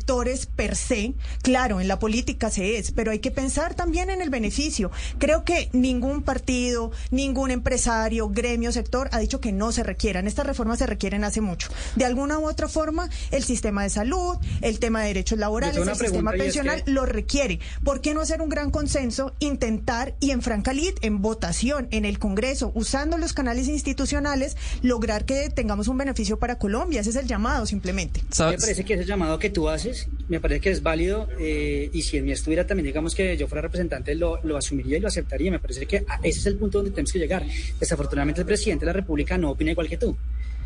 per 0.55 0.75
se. 0.75 1.13
Claro, 1.41 1.79
en 1.79 1.87
la 1.87 1.99
política 1.99 2.49
se 2.49 2.77
es, 2.77 2.91
pero 2.91 3.11
hay 3.11 3.19
que 3.19 3.31
pensar 3.31 3.73
también 3.73 4.09
en 4.09 4.21
el 4.21 4.29
beneficio. 4.29 4.91
Creo 5.17 5.43
que 5.43 5.69
ningún 5.73 6.23
partido, 6.23 6.91
ningún 7.09 7.51
empresario, 7.51 8.29
gremio, 8.29 8.71
sector 8.71 9.09
ha 9.11 9.19
dicho 9.19 9.39
que 9.39 9.51
no 9.51 9.71
se 9.71 9.83
requieran. 9.83 10.27
Estas 10.27 10.45
reformas 10.45 10.79
se 10.79 10.85
requieren 10.85 11.23
hace 11.23 11.41
mucho. 11.41 11.69
De 11.95 12.05
alguna 12.05 12.39
u 12.39 12.47
otra 12.47 12.67
forma, 12.67 13.09
el 13.31 13.43
sistema 13.43 13.83
de 13.83 13.89
salud, 13.89 14.37
el 14.61 14.79
tema 14.79 15.01
de 15.01 15.07
derechos 15.07 15.39
laborales, 15.39 15.77
el 15.77 15.95
sistema 15.95 16.31
pensional 16.31 16.83
lo 16.85 17.05
requiere. 17.05 17.59
¿Por 17.83 18.01
qué 18.01 18.13
no 18.13 18.21
hacer 18.21 18.41
un 18.41 18.49
gran 18.49 18.71
consenso, 18.71 19.33
intentar 19.39 20.15
y 20.19 20.31
en 20.31 20.41
franca 20.41 20.73
lid, 20.73 20.93
en 21.01 21.21
votación, 21.21 21.87
en 21.91 22.05
el 22.05 22.19
Congreso, 22.19 22.71
usando 22.75 23.17
los 23.17 23.33
canales 23.33 23.67
institucionales, 23.67 24.57
lograr 24.81 25.25
que 25.25 25.49
tengamos 25.49 25.87
un 25.87 25.97
beneficio 25.97 26.39
para 26.39 26.57
Colombia? 26.57 27.01
Ese 27.01 27.11
es 27.11 27.15
el 27.15 27.27
llamado, 27.27 27.65
simplemente. 27.65 28.21
Me 28.39 28.57
parece 28.57 28.85
que 28.85 28.93
ese 28.93 29.05
llamado 29.05 29.39
que 29.39 29.49
tú 29.49 29.69
haces 29.69 29.80
me 30.27 30.39
parece 30.39 30.61
que 30.61 30.69
es 30.71 30.81
válido 30.81 31.27
eh, 31.39 31.89
y 31.91 32.01
si 32.01 32.17
en 32.17 32.25
mí 32.25 32.31
estuviera 32.31 32.65
también, 32.65 32.85
digamos 32.85 33.15
que 33.15 33.35
yo 33.37 33.47
fuera 33.47 33.61
representante, 33.61 34.15
lo, 34.15 34.39
asumiría 34.57 34.97
y 34.97 35.01
lo 35.01 35.07
aceptaría. 35.07 35.51
Me 35.51 35.59
parece 35.59 35.85
que 35.85 36.05
ese 36.23 36.39
es 36.39 36.45
el 36.45 36.57
punto 36.57 36.79
donde 36.79 36.91
tenemos 36.91 37.11
que 37.11 37.19
llegar. 37.19 37.45
Desafortunadamente 37.79 38.41
el 38.41 38.47
presidente 38.47 38.85
de 38.85 38.87
la 38.87 38.93
República 38.93 39.37
no 39.37 39.51
opina 39.51 39.71
igual 39.71 39.89
que 39.89 39.97
tú. 39.97 40.15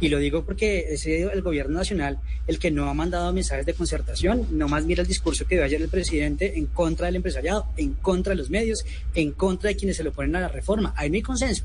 Y 0.01 0.09
lo 0.09 0.19
digo 0.19 0.43
porque 0.43 0.85
es 0.89 1.05
el 1.05 1.41
gobierno 1.41 1.77
nacional 1.77 2.19
el 2.47 2.59
que 2.59 2.69
no 2.69 2.89
ha 2.89 2.93
mandado 2.93 3.31
mensajes 3.31 3.65
de 3.65 3.73
concertación, 3.73 4.45
nomás 4.51 4.83
mira 4.83 5.01
el 5.01 5.07
discurso 5.07 5.45
que 5.47 5.55
dio 5.55 5.63
ayer 5.63 5.81
el 5.81 5.87
presidente 5.87 6.57
en 6.57 6.65
contra 6.65 7.05
del 7.05 7.15
empresariado, 7.15 7.67
en 7.77 7.93
contra 7.93 8.31
de 8.31 8.37
los 8.37 8.49
medios, 8.49 8.85
en 9.13 9.31
contra 9.31 9.69
de 9.69 9.77
quienes 9.77 9.95
se 9.95 10.03
lo 10.03 10.11
ponen 10.11 10.35
a 10.35 10.41
la 10.41 10.47
reforma. 10.49 10.93
Ahí 10.97 11.09
no 11.09 11.15
hay 11.15 11.21
consenso 11.21 11.63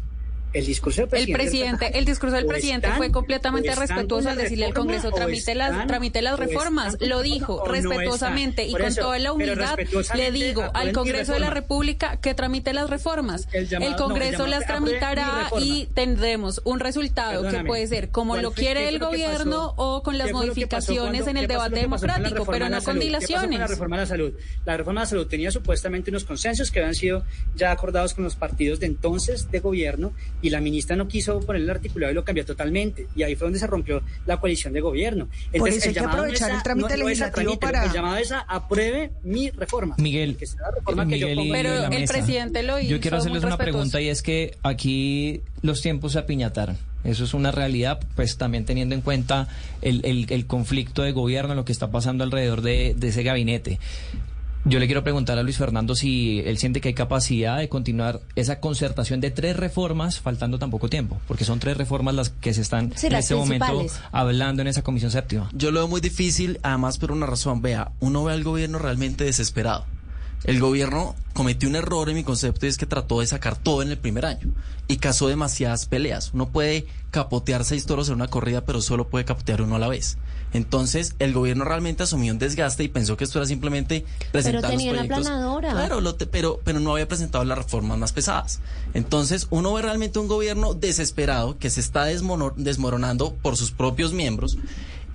el 0.52 0.66
discurso 0.66 1.02
del 1.02 1.10
presidente. 1.10 1.32
El 1.32 1.48
presidente, 1.48 1.98
el 1.98 2.04
discurso 2.04 2.36
del 2.36 2.46
presidente 2.46 2.88
fue 2.96 3.10
completamente 3.10 3.74
respetuoso 3.74 4.28
al 4.28 4.36
decirle 4.36 4.66
al 4.66 4.74
Congreso 4.74 5.10
tramite 5.10 5.54
las, 5.54 5.86
tramite 5.86 6.22
las 6.22 6.38
reformas. 6.38 6.96
Lo 7.00 7.22
dijo 7.22 7.66
respetuosamente 7.66 8.66
y 8.66 8.72
con 8.72 8.94
toda 8.94 9.18
la 9.18 9.32
humildad 9.32 9.78
le 10.14 10.32
digo 10.32 10.64
al 10.74 10.92
Congreso 10.92 11.32
de 11.32 11.40
la 11.40 11.50
República 11.50 12.16
que 12.16 12.34
tramite 12.34 12.72
las 12.72 12.90
reformas. 12.90 13.48
El, 13.52 13.96
Congreso 13.96 14.46
las 14.46 14.66
tramitará 14.66 15.50
y 15.58 15.86
tendremos 15.94 16.60
un 16.64 16.80
resultado 16.80 17.48
que 17.48 17.64
puede 17.64 17.86
ser 17.86 18.10
como 18.10 18.36
lo 18.36 18.52
quiere 18.52 18.88
el 18.88 18.98
gobierno 18.98 19.74
o 19.76 20.02
con 20.02 20.18
las 20.18 20.32
modificaciones 20.32 21.26
en 21.26 21.36
el 21.36 21.46
debate 21.46 21.80
democrático, 21.80 22.46
pero 22.46 22.68
no 22.68 22.82
con 22.82 22.98
dilaciones. 22.98 23.60
La 23.60 23.66
reforma 23.66 23.96
de 23.96 24.02
la 24.02 24.06
salud. 24.06 24.32
La 24.64 24.76
reforma 24.76 25.00
de 25.00 25.04
la 25.04 25.10
salud 25.10 25.26
tenía 25.26 25.50
supuestamente 25.50 26.10
unos 26.10 26.24
consensos 26.24 26.70
que 26.70 26.80
habían 26.80 26.94
sido 26.94 27.24
ya 27.54 27.70
acordados 27.70 28.14
con 28.14 28.24
los 28.24 28.36
partidos 28.36 28.80
de 28.80 28.86
entonces 28.86 29.50
de 29.50 29.60
gobierno 29.60 30.12
y 30.42 30.50
la 30.50 30.60
ministra 30.60 30.96
no 30.96 31.08
quiso 31.08 31.40
poner 31.40 31.62
el 31.62 31.70
articulado 31.70 32.12
y 32.12 32.14
lo 32.14 32.24
cambió 32.24 32.44
totalmente. 32.44 33.06
Y 33.14 33.22
ahí 33.22 33.34
fue 33.34 33.46
donde 33.46 33.58
se 33.58 33.66
rompió 33.66 34.02
la 34.26 34.38
coalición 34.38 34.72
de 34.72 34.80
gobierno. 34.80 35.28
Entonces, 35.52 35.58
Por 35.58 35.68
eso 35.68 35.88
hay 35.88 35.94
que 35.94 36.00
aprovechar 36.00 36.50
el 36.50 36.62
trámite 36.62 36.96
legislativo 36.96 37.58
para... 37.58 37.84
El 37.84 37.92
llamado 37.92 38.16
es 38.16 38.32
a 38.32 38.40
apruebe 38.40 39.12
mi 39.22 39.50
reforma. 39.50 39.94
Miguel, 39.98 40.36
pero 41.50 41.84
el 41.86 42.04
presidente 42.04 42.62
lo 42.62 42.78
hizo. 42.78 42.90
Yo 42.90 43.00
quiero 43.00 43.18
hacerles 43.18 43.44
una 43.44 43.56
pregunta 43.56 44.00
y 44.00 44.08
es 44.08 44.22
que 44.22 44.56
aquí 44.62 45.42
los 45.62 45.80
tiempos 45.82 46.12
se 46.12 46.18
apiñataron. 46.18 46.78
Eso 47.02 47.24
es 47.24 47.32
una 47.32 47.50
realidad, 47.50 48.00
pues 48.14 48.36
también 48.36 48.66
teniendo 48.66 48.94
en 48.94 49.00
cuenta 49.00 49.48
el, 49.80 50.26
el, 50.28 50.46
conflicto 50.46 51.02
de 51.02 51.12
gobierno, 51.12 51.54
lo 51.54 51.64
que 51.64 51.72
está 51.72 51.90
pasando 51.90 52.24
alrededor 52.24 52.60
de, 52.60 52.94
de 52.94 53.08
ese 53.08 53.22
gabinete. 53.22 53.78
Yo 54.64 54.78
le 54.78 54.86
quiero 54.86 55.02
preguntar 55.02 55.38
a 55.38 55.42
Luis 55.42 55.56
Fernando 55.56 55.94
si 55.94 56.40
él 56.40 56.58
siente 56.58 56.82
que 56.82 56.88
hay 56.88 56.94
capacidad 56.94 57.56
de 57.56 57.70
continuar 57.70 58.20
esa 58.36 58.60
concertación 58.60 59.20
de 59.20 59.30
tres 59.30 59.56
reformas, 59.56 60.20
faltando 60.20 60.58
tan 60.58 60.70
poco 60.70 60.88
tiempo, 60.88 61.18
porque 61.26 61.46
son 61.46 61.58
tres 61.58 61.78
reformas 61.78 62.14
las 62.14 62.28
que 62.28 62.52
se 62.52 62.60
están 62.60 62.92
en 63.02 63.14
este 63.14 63.34
momento 63.34 63.86
hablando 64.12 64.60
en 64.60 64.68
esa 64.68 64.82
comisión 64.82 65.10
séptima. 65.10 65.48
Yo 65.54 65.70
lo 65.70 65.80
veo 65.80 65.88
muy 65.88 66.02
difícil, 66.02 66.60
además 66.62 66.98
por 66.98 67.10
una 67.10 67.24
razón. 67.26 67.62
Vea, 67.62 67.92
uno 68.00 68.24
ve 68.24 68.34
al 68.34 68.44
gobierno 68.44 68.78
realmente 68.78 69.24
desesperado. 69.24 69.86
El 70.44 70.58
gobierno 70.58 71.14
cometió 71.34 71.68
un 71.68 71.76
error 71.76 72.08
en 72.08 72.16
mi 72.16 72.24
concepto 72.24 72.66
y 72.66 72.68
es 72.68 72.78
que 72.78 72.86
trató 72.86 73.20
de 73.20 73.26
sacar 73.26 73.56
todo 73.56 73.82
en 73.82 73.90
el 73.90 73.98
primer 73.98 74.26
año 74.26 74.48
y 74.88 74.96
casó 74.96 75.28
demasiadas 75.28 75.86
peleas. 75.86 76.32
Uno 76.32 76.48
puede 76.48 76.86
capotear 77.10 77.64
seis 77.64 77.86
toros 77.86 78.08
en 78.08 78.14
una 78.14 78.28
corrida, 78.28 78.64
pero 78.64 78.80
solo 78.80 79.08
puede 79.08 79.24
capotear 79.24 79.62
uno 79.62 79.76
a 79.76 79.78
la 79.78 79.88
vez. 79.88 80.16
Entonces, 80.52 81.14
el 81.18 81.32
gobierno 81.32 81.64
realmente 81.64 82.02
asumió 82.02 82.32
un 82.32 82.38
desgaste 82.38 82.82
y 82.82 82.88
pensó 82.88 83.16
que 83.16 83.24
esto 83.24 83.38
era 83.38 83.46
simplemente 83.46 84.04
presentar 84.32 84.62
pero 84.62 84.72
tenía 84.72 84.92
los 84.92 85.06
proyectos. 85.06 85.26
Planadora. 85.28 85.70
Claro, 85.70 86.16
pero, 86.30 86.60
pero 86.64 86.80
no 86.80 86.92
había 86.92 87.06
presentado 87.06 87.44
las 87.44 87.58
reformas 87.58 87.98
más 87.98 88.12
pesadas. 88.12 88.60
Entonces, 88.94 89.46
uno 89.50 89.72
ve 89.74 89.82
realmente 89.82 90.18
un 90.18 90.26
gobierno 90.26 90.74
desesperado 90.74 91.58
que 91.58 91.70
se 91.70 91.80
está 91.80 92.04
desmoronando 92.04 93.34
por 93.34 93.56
sus 93.56 93.70
propios 93.70 94.12
miembros 94.12 94.58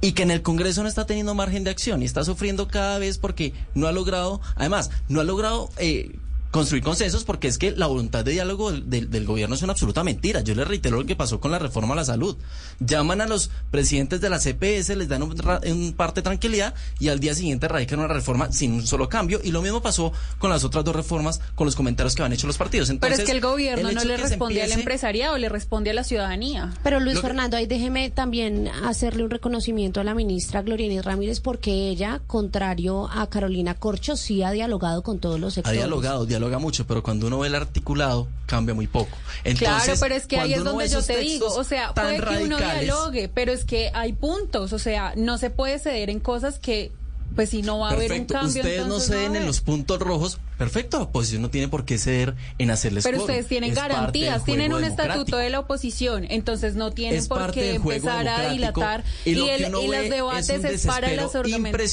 y 0.02 0.12
que 0.14 0.24
en 0.24 0.32
el 0.32 0.42
Congreso 0.42 0.84
no 0.84 0.90
está 0.90 1.06
teniendo 1.06 1.34
margen 1.36 1.64
de 1.64 1.72
acción 1.72 2.02
y 2.02 2.06
está 2.06 2.24
sufriendo 2.24 2.68
cada 2.68 3.00
vez 3.00 3.18
porque 3.18 3.54
no 3.74 3.88
ha 3.88 3.92
logrado, 3.92 4.42
además, 4.56 4.92
no 5.10 5.22
ha 5.22 5.24
logrado 5.24 5.70
eh, 5.78 6.18
construir 6.56 6.84
consensos 6.84 7.26
porque 7.26 7.50
es 7.50 7.58
que 7.58 7.72
la 7.72 7.86
voluntad 7.88 8.24
de 8.24 8.32
diálogo 8.32 8.72
del, 8.72 9.26
gobierno 9.26 9.56
es 9.56 9.62
una 9.62 9.74
absoluta 9.74 10.06
mentira. 10.06 10.40
Yo 10.40 10.56
le 10.56 10.64
reitero 10.64 10.96
lo 10.96 11.06
que 11.06 11.14
pasó 11.14 11.42
con 11.42 11.52
la 11.52 11.60
reforma 11.60 11.96
a 11.96 11.98
la 11.98 12.06
salud. 12.06 12.38
Llaman 12.80 13.20
a 13.20 13.28
los 13.28 13.52
presidentes 13.72 14.22
de 14.22 14.30
la 14.30 14.40
CPS, 14.40 14.96
les 14.96 15.10
dan 15.10 15.24
un, 15.24 15.94
parte 15.98 16.22
de 16.22 16.24
tranquilidad 16.24 16.74
y 16.98 17.10
al 17.10 17.20
día 17.20 17.36
siguiente 17.36 17.68
radican 17.68 18.00
una 18.00 18.08
reforma 18.08 18.54
sin 18.54 18.72
un 18.72 18.88
solo 18.88 19.10
cambio. 19.10 19.42
Y 19.44 19.52
lo 19.52 19.62
mismo 19.62 19.82
pasó 19.82 20.14
con 20.40 20.50
las 20.50 20.64
otras 20.64 20.86
dos 20.86 20.96
reformas, 20.96 21.42
con 21.56 21.66
los 21.66 21.76
comentarios 21.76 22.16
que 22.16 22.24
han 22.24 22.32
hecho 22.32 22.48
los 22.48 22.58
partidos. 22.58 22.90
Pero 23.02 23.14
es 23.14 23.26
que 23.26 23.34
el 23.34 23.42
gobierno 23.42 23.92
no 23.92 24.06
le 24.06 24.16
responde 24.16 24.64
al 24.64 24.72
empresariado, 24.72 25.38
le 25.38 25.50
responde 25.50 25.90
a 25.90 25.94
la 25.94 26.06
ciudadanía. 26.06 26.74
Pero 26.84 27.02
Luis 27.02 27.20
Fernando, 27.20 27.58
ahí 27.58 27.66
déjeme 27.66 28.12
también 28.12 28.70
hacerle 28.86 29.26
un 29.26 29.30
reconocimiento 29.30 30.00
a 30.00 30.06
la 30.06 30.16
ministra 30.16 30.62
Gloriana 30.62 31.02
Ramírez 31.02 31.42
porque 31.42 31.90
ella, 31.90 32.22
contrario 32.28 33.10
a 33.12 33.30
Carolina 33.30 33.74
Corcho, 33.74 34.16
sí 34.16 34.42
ha 34.42 34.52
dialogado 34.52 35.04
con 35.04 35.20
todos 35.20 35.38
los 35.38 35.56
sectores. 35.56 35.78
Ha 35.78 35.82
dialogado, 35.82 36.26
dialogado 36.26 36.45
mucho, 36.60 36.86
pero 36.88 37.04
cuando 37.04 37.28
uno 37.28 37.40
ve 37.40 37.48
el 37.48 37.56
articulado, 37.56 38.28
cambia 38.46 38.74
muy 38.74 38.88
poco. 38.88 39.18
claro, 39.58 39.94
pero 40.00 40.16
es 40.16 40.28
que 40.28 40.40
ahí 40.40 40.54
es 40.54 40.64
donde 40.64 40.88
yo 40.88 41.02
te 41.02 41.18
digo, 41.18 41.48
o 41.48 41.64
sea, 41.64 41.94
puede 41.94 42.18
que 42.18 42.44
uno 42.44 42.58
dialogue, 42.58 43.30
pero 43.34 43.52
es 43.52 43.66
que 43.66 43.92
hay 43.94 44.14
puntos, 44.14 44.74
o 44.74 44.80
sea, 44.80 45.14
no 45.16 45.38
se 45.38 45.50
puede 45.50 45.80
ceder 45.80 46.10
en 46.10 46.20
cosas 46.20 46.60
que 46.60 46.92
pues 47.36 47.50
si 47.50 47.62
no 47.62 47.80
va 47.80 47.90
a 47.90 47.94
haber 47.94 48.14
un 48.14 48.26
cambio. 48.26 48.62
Ustedes 48.62 48.88
no 48.88 49.00
ceden 49.00 49.36
en 49.36 49.46
los 49.46 49.60
puntos 49.60 50.00
rojos, 50.00 50.40
perfecto, 50.58 50.98
la 50.98 51.04
oposición 51.04 51.42
no 51.42 51.50
tiene 51.50 51.68
por 51.68 51.86
qué 51.86 51.98
ceder 51.98 52.36
en 52.58 52.72
hacerles 52.72 53.04
Pero 53.04 53.20
ustedes 53.20 53.48
tienen 53.48 53.74
garantías, 53.74 54.44
tienen 54.44 54.74
un 54.74 54.84
estatuto 54.84 55.38
de 55.38 55.50
la 55.50 55.60
oposición, 55.60 56.26
entonces 56.30 56.76
no 56.76 56.92
tienen 56.92 57.26
por 57.28 57.52
qué 57.52 57.76
empezar 57.76 58.28
a 58.28 58.50
dilatar 58.52 59.04
y, 59.26 59.40
el, 59.50 59.66
y 59.66 59.88
los 59.88 60.10
debates 60.10 60.64
es, 60.64 60.86
para, 60.86 61.08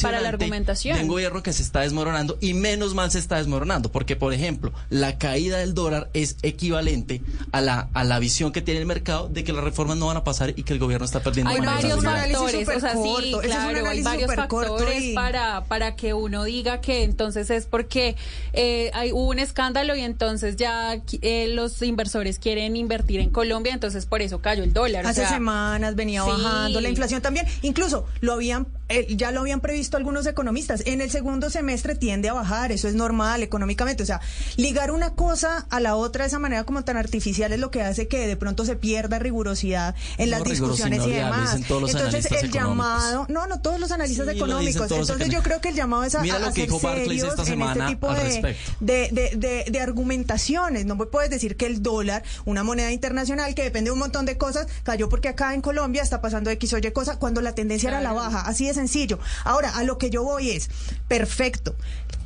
para 0.03 0.21
la 0.21 0.29
argumentación. 0.29 0.99
un 1.01 1.09
gobierno 1.09 1.43
que 1.43 1.53
se 1.53 1.63
está 1.63 1.81
desmoronando 1.81 2.39
y 2.41 2.55
menos 2.55 2.95
mal 2.95 3.11
se 3.11 3.19
está 3.19 3.37
desmoronando, 3.37 3.91
porque 3.91 4.17
por 4.17 4.33
ejemplo, 4.33 4.73
la 4.91 5.19
caída 5.19 5.59
del 5.59 5.75
dólar 5.75 6.11
es 6.13 6.37
equivalente 6.43 7.23
a 7.53 7.61
la, 7.61 7.89
a 7.93 8.05
la 8.05 8.19
visión 8.19 8.53
que 8.53 8.63
tiene 8.63 8.81
el 8.81 8.87
mercado 8.87 9.29
de 9.29 9.45
que 9.45 9.53
las 9.53 9.65
reformas 9.65 9.97
no 9.97 10.07
van 10.07 10.17
a 10.17 10.25
pasar 10.25 10.51
y 10.57 10.63
que 10.63 10.73
el 10.73 10.79
gobierno 10.79 11.05
está 11.05 11.21
perdiendo. 11.21 11.51
Hay 11.51 11.61
varios 11.61 12.03
factores, 12.03 12.69
o 12.69 12.81
sea, 12.81 12.93
sí, 12.93 13.35
claro, 13.43 13.89
hay 13.89 14.03
varios 14.03 14.35
factores 14.35 15.15
para 15.15 15.43
para, 15.69 15.97
que 15.97 16.15
uno 16.15 16.45
diga 16.45 16.81
que 16.81 17.03
entonces 17.03 17.51
es 17.51 17.67
porque 17.67 18.17
eh, 18.53 18.91
hay, 18.95 19.13
hubo 19.13 19.31
un 19.31 19.39
escándalo 19.39 19.95
y 19.97 20.01
entonces 20.01 20.57
ya 20.57 21.01
eh, 21.23 21.49
los 21.49 21.81
inversores 21.83 22.39
quieren 22.39 22.77
invertir 22.77 23.21
en 23.21 23.31
Colombia, 23.31 23.73
entonces 23.73 24.07
por 24.07 24.23
eso 24.23 24.41
cayó 24.41 24.63
el 24.63 24.73
dólar. 24.73 25.07
Hace 25.07 25.27
semanas 25.27 25.95
venía 25.95 26.23
bajando 26.23 26.81
la 26.81 26.89
inflación 26.89 27.23
también. 27.23 27.47
Incluso 27.63 28.07
lo 28.21 28.35
habían 28.35 28.67
eh, 28.89 29.07
ya 29.17 29.31
lo 29.31 29.41
habían 29.41 29.61
previsto 29.61 29.97
algunos 29.97 30.27
economistas. 30.27 30.83
En 30.87 31.01
el 31.01 31.11
segundo 31.11 31.51
semestre 31.51 31.95
tiende 31.95 32.29
a 32.29 32.35
bajar, 32.35 32.73
eso 32.73 32.89
es 32.89 32.95
normal 32.95 33.43
económicamente. 33.43 34.03
O 34.03 34.07
sea, 34.07 34.21
ligar 34.57 34.91
una 34.91 35.15
cosa 35.15 35.67
a 35.71 35.81
la 35.81 35.97
otra 35.97 36.25
de 36.25 36.29
esa 36.29 36.39
manera 36.39 36.65
como 36.65 36.85
tan 36.85 36.97
artificial 36.97 37.53
es 37.53 37.59
lo 37.59 37.71
que 37.71 37.83
hace 37.83 38.09
que 38.09 38.27
de 38.27 38.37
pronto 38.37 38.65
se 38.65 38.77
pierda 38.77 39.19
rigurosidad 39.19 39.95
en 40.19 40.31
las 40.31 40.45
discusiones 40.45 41.07
y 41.07 41.11
demás. 41.11 41.55
Entonces 41.55 42.29
el 42.33 42.51
llamado, 42.51 43.27
no, 43.29 43.47
no 43.47 43.61
todos 43.61 43.81
los 43.81 43.91
analistas 43.93 44.29
económicos. 44.29 44.91
Entonces 44.91 45.29
yo 45.31 45.43
creo 45.43 45.61
que 45.61 45.71
el 45.71 45.75
llamado 45.75 46.05
es 46.05 46.15
a, 46.15 46.23
Mira 46.23 46.39
lo 46.39 46.53
que 46.53 46.63
dijo 46.63 46.79
serios 46.79 47.29
esta 47.29 47.45
semana 47.45 47.73
en 47.73 47.81
este 47.81 47.95
tipo 47.95 48.13
de, 48.13 48.57
de, 48.81 49.37
de, 49.37 49.65
de, 49.71 49.81
argumentaciones. 49.81 50.85
No 50.85 50.97
me 50.97 51.07
puedes 51.07 51.31
decir 51.31 51.57
que 51.57 51.67
el 51.67 51.83
dólar, 51.83 52.23
una 52.45 52.63
moneda 52.63 52.93
internacional 52.93 53.55
que 53.55 53.63
depende 53.63 53.89
de 53.89 53.93
un 53.93 53.99
montón 53.99 54.27
de 54.27 54.37
cosas, 54.37 54.67
cayó 54.83 55.09
porque 55.09 55.29
acá 55.29 55.55
en 55.55 55.63
Colombia 55.63 56.03
está 56.03 56.21
pasando 56.21 56.51
X 56.51 56.73
o 56.75 56.79
Y 56.79 56.91
cosa 56.93 57.19
cuando 57.19 57.41
la 57.41 57.55
tendencia 57.55 57.89
era 57.89 58.01
la 58.01 58.13
baja. 58.13 58.43
Así 58.43 58.69
es 58.69 58.77
sencillo. 58.83 59.19
Ahora, 59.45 59.71
a 59.77 59.85
lo 59.85 59.99
que 59.99 60.11
yo 60.11 60.23
voy 60.23 60.51
es, 60.51 60.69
perfecto. 61.09 61.75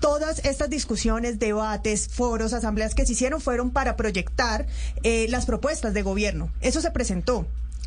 Todas 0.01 0.45
estas 0.45 0.71
discusiones, 0.71 1.39
debates, 1.39 2.09
foros, 2.09 2.53
asambleas 2.53 2.95
que 2.95 3.07
se 3.07 3.13
hicieron 3.13 3.41
fueron 3.41 3.71
para 3.71 3.97
proyectar 3.97 4.67
eh, 5.03 5.27
las 5.29 5.47
propuestas 5.47 5.95
de 5.95 6.03
gobierno. 6.03 6.51
Eso 6.61 6.81
se 6.81 6.91
presentó. 6.91 7.47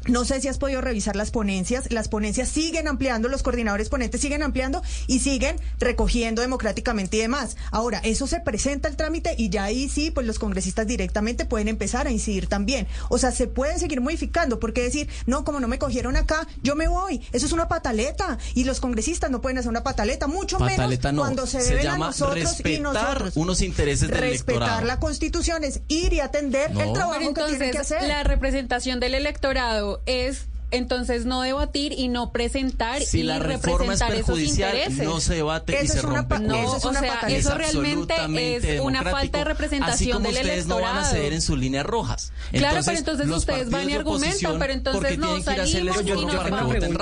No 0.09 0.25
sé 0.25 0.41
si 0.41 0.47
has 0.47 0.57
podido 0.57 0.81
revisar 0.81 1.15
las 1.15 1.31
ponencias. 1.31 1.91
Las 1.91 2.07
ponencias 2.07 2.49
siguen 2.49 2.87
ampliando, 2.87 3.27
los 3.29 3.43
coordinadores 3.43 3.89
ponentes 3.89 4.21
siguen 4.21 4.43
ampliando 4.43 4.81
y 5.07 5.19
siguen 5.19 5.55
recogiendo 5.79 6.41
democráticamente 6.41 7.17
y 7.17 7.21
demás. 7.21 7.57
Ahora, 7.71 7.99
eso 8.03 8.27
se 8.27 8.39
presenta 8.39 8.87
el 8.87 8.95
trámite 8.95 9.35
y 9.37 9.49
ya 9.49 9.63
ahí 9.65 9.87
sí, 9.89 10.11
pues 10.11 10.25
los 10.25 10.39
congresistas 10.39 10.87
directamente 10.87 11.45
pueden 11.45 11.67
empezar 11.67 12.07
a 12.07 12.11
incidir 12.11 12.47
también. 12.47 12.87
O 13.09 13.17
sea, 13.17 13.31
se 13.31 13.47
puede 13.47 13.77
seguir 13.79 14.01
modificando, 14.01 14.59
porque 14.59 14.81
decir, 14.81 15.09
no, 15.25 15.43
como 15.43 15.59
no 15.59 15.67
me 15.67 15.79
cogieron 15.79 16.15
acá, 16.15 16.47
yo 16.63 16.75
me 16.75 16.87
voy. 16.87 17.21
Eso 17.31 17.45
es 17.45 17.51
una 17.51 17.67
pataleta 17.67 18.37
y 18.55 18.63
los 18.63 18.79
congresistas 18.79 19.29
no 19.31 19.41
pueden 19.41 19.57
hacer 19.59 19.69
una 19.69 19.83
pataleta, 19.83 20.27
mucho 20.27 20.57
Pataleta 20.57 21.09
menos 21.09 21.13
no. 21.13 21.21
cuando 21.21 21.47
se 21.47 21.61
Se 21.61 21.69
deben 21.75 21.87
a 21.87 21.91
llama 21.91 22.07
nosotros 22.07 22.37
y 22.37 22.41
respetar 22.41 22.81
nosotros. 22.81 23.37
unos 23.37 23.61
intereses 23.61 24.09
del 24.09 24.17
Respetar 24.17 24.55
electorado. 24.55 24.87
la 24.87 24.99
constitución 24.99 25.63
es 25.63 25.81
ir 25.87 26.13
y 26.13 26.19
atender 26.19 26.71
No. 26.73 26.81
el 26.81 26.93
trabajo 26.93 27.33
que 27.33 27.43
tienen 27.43 27.71
que 27.71 27.77
hacer. 27.77 28.03
la 28.03 28.23
representación 28.23 28.99
del 28.99 29.13
electorado 29.15 29.98
es 30.05 30.45
entonces 30.71 31.25
no 31.25 31.41
debatir 31.41 31.93
y 31.93 32.09
no 32.09 32.31
presentar 32.31 33.01
Si 33.01 33.21
y 33.21 33.23
la 33.23 33.39
reforma 33.39 33.95
es 33.95 33.99
representar 34.01 34.13
esos 34.13 34.25
perjudicial, 34.27 34.75
intereses. 34.77 35.03
no 35.07 35.19
se 35.19 35.33
debate 35.33 35.73
y 35.73 35.75
Eso 35.77 35.93
se 35.93 35.97
es 35.97 36.03
una 36.05 36.15
rompe 36.17 36.39
No, 36.39 36.55
eso 36.55 36.77
es 36.77 36.85
o 36.85 36.89
una 36.89 36.99
sea, 36.99 37.13
eso 37.27 37.55
realmente 37.57 38.13
absolutamente 38.13 38.75
es 38.75 38.79
una 38.79 39.01
falta 39.01 39.39
de 39.39 39.43
representación 39.45 39.93
Así 39.93 40.11
como 40.11 40.27
del 40.27 40.35
ustedes 40.35 40.67
no 40.67 40.75
van 40.75 40.83
a 40.83 40.89
electorado. 40.91 41.15
ceder 41.15 41.33
en 41.33 41.41
sus 41.41 41.57
líneas 41.57 41.85
rojas. 41.87 42.31
Claro, 42.51 42.81
pero 42.85 42.97
entonces 42.99 43.27
ustedes 43.29 43.71
van 43.71 43.89
y 43.89 43.93
argumentan, 43.93 44.59
pero 44.59 44.73
entonces 44.73 45.01
¿por 45.01 45.09
qué 45.09 45.17
no 45.17 45.41
salimos 45.41 45.71
yo, 45.71 45.79
y 45.79 45.83
nos 45.83 46.05
yo 46.05 46.13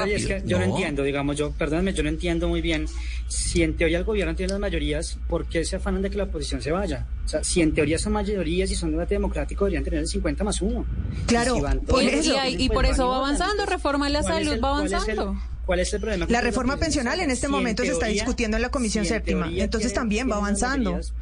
y 0.07 0.13
es 0.13 0.45
yo 0.45 0.59
no 0.59 0.65
No. 0.67 0.71
entiendo, 0.71 1.03
digamos, 1.03 1.35
yo, 1.35 1.51
perdóname, 1.51 1.93
yo 1.93 2.03
no 2.03 2.09
entiendo 2.09 2.47
muy 2.47 2.61
bien 2.61 2.85
si 3.27 3.61
en 3.63 3.75
teoría 3.75 3.97
el 3.97 4.03
gobierno 4.03 4.35
tiene 4.35 4.51
las 4.53 4.59
mayorías, 4.59 5.17
¿por 5.27 5.45
qué 5.47 5.65
se 5.65 5.75
afanan 5.75 6.01
de 6.01 6.09
que 6.09 6.17
la 6.17 6.23
oposición 6.23 6.61
se 6.61 6.71
vaya? 6.71 7.05
O 7.25 7.27
sea, 7.27 7.43
si 7.43 7.61
en 7.61 7.73
teoría 7.73 7.99
son 7.99 8.13
mayorías 8.13 8.71
y 8.71 8.75
son 8.75 8.91
debate 8.91 9.15
democrático, 9.15 9.65
deberían 9.65 9.83
tener 9.83 9.99
el 9.99 10.07
50 10.07 10.43
más 10.43 10.61
1. 10.61 10.85
Claro, 11.25 11.57
por 11.85 12.01
Y, 12.03 12.07
eso. 12.07 12.33
y 12.33 12.37
hay- 12.37 12.55
y 12.57 12.69
por 12.69 12.85
eso 12.85 13.07
va 13.09 13.17
avanzando, 13.17 13.65
reforma 13.65 14.05
de 14.07 14.13
la 14.13 14.21
¿Cuál 14.21 14.33
es 14.33 14.39
salud 14.39 14.53
el- 14.53 14.63
va 14.63 14.69
avanzando. 14.77 15.35
¿Cuál 15.65 15.79
es 15.81 15.93
el 15.93 15.99
problema? 15.99 16.25
La 16.29 16.39
reforma 16.39 16.77
pensional 16.77 17.19
en 17.19 17.29
este 17.29 17.47
Si 17.47 17.51
momento 17.51 17.83
se 17.83 17.91
está 17.91 18.05
discutiendo 18.07 18.55
en 18.55 18.61
la 18.63 18.69
Comisión 18.69 19.03
si 19.03 19.09
en 19.13 19.15
Séptima, 19.19 19.49
entonces 19.53 19.93
también 19.93 20.29
va 20.31 20.37
avanzando. 20.37 20.91
mayorías, 20.91 21.13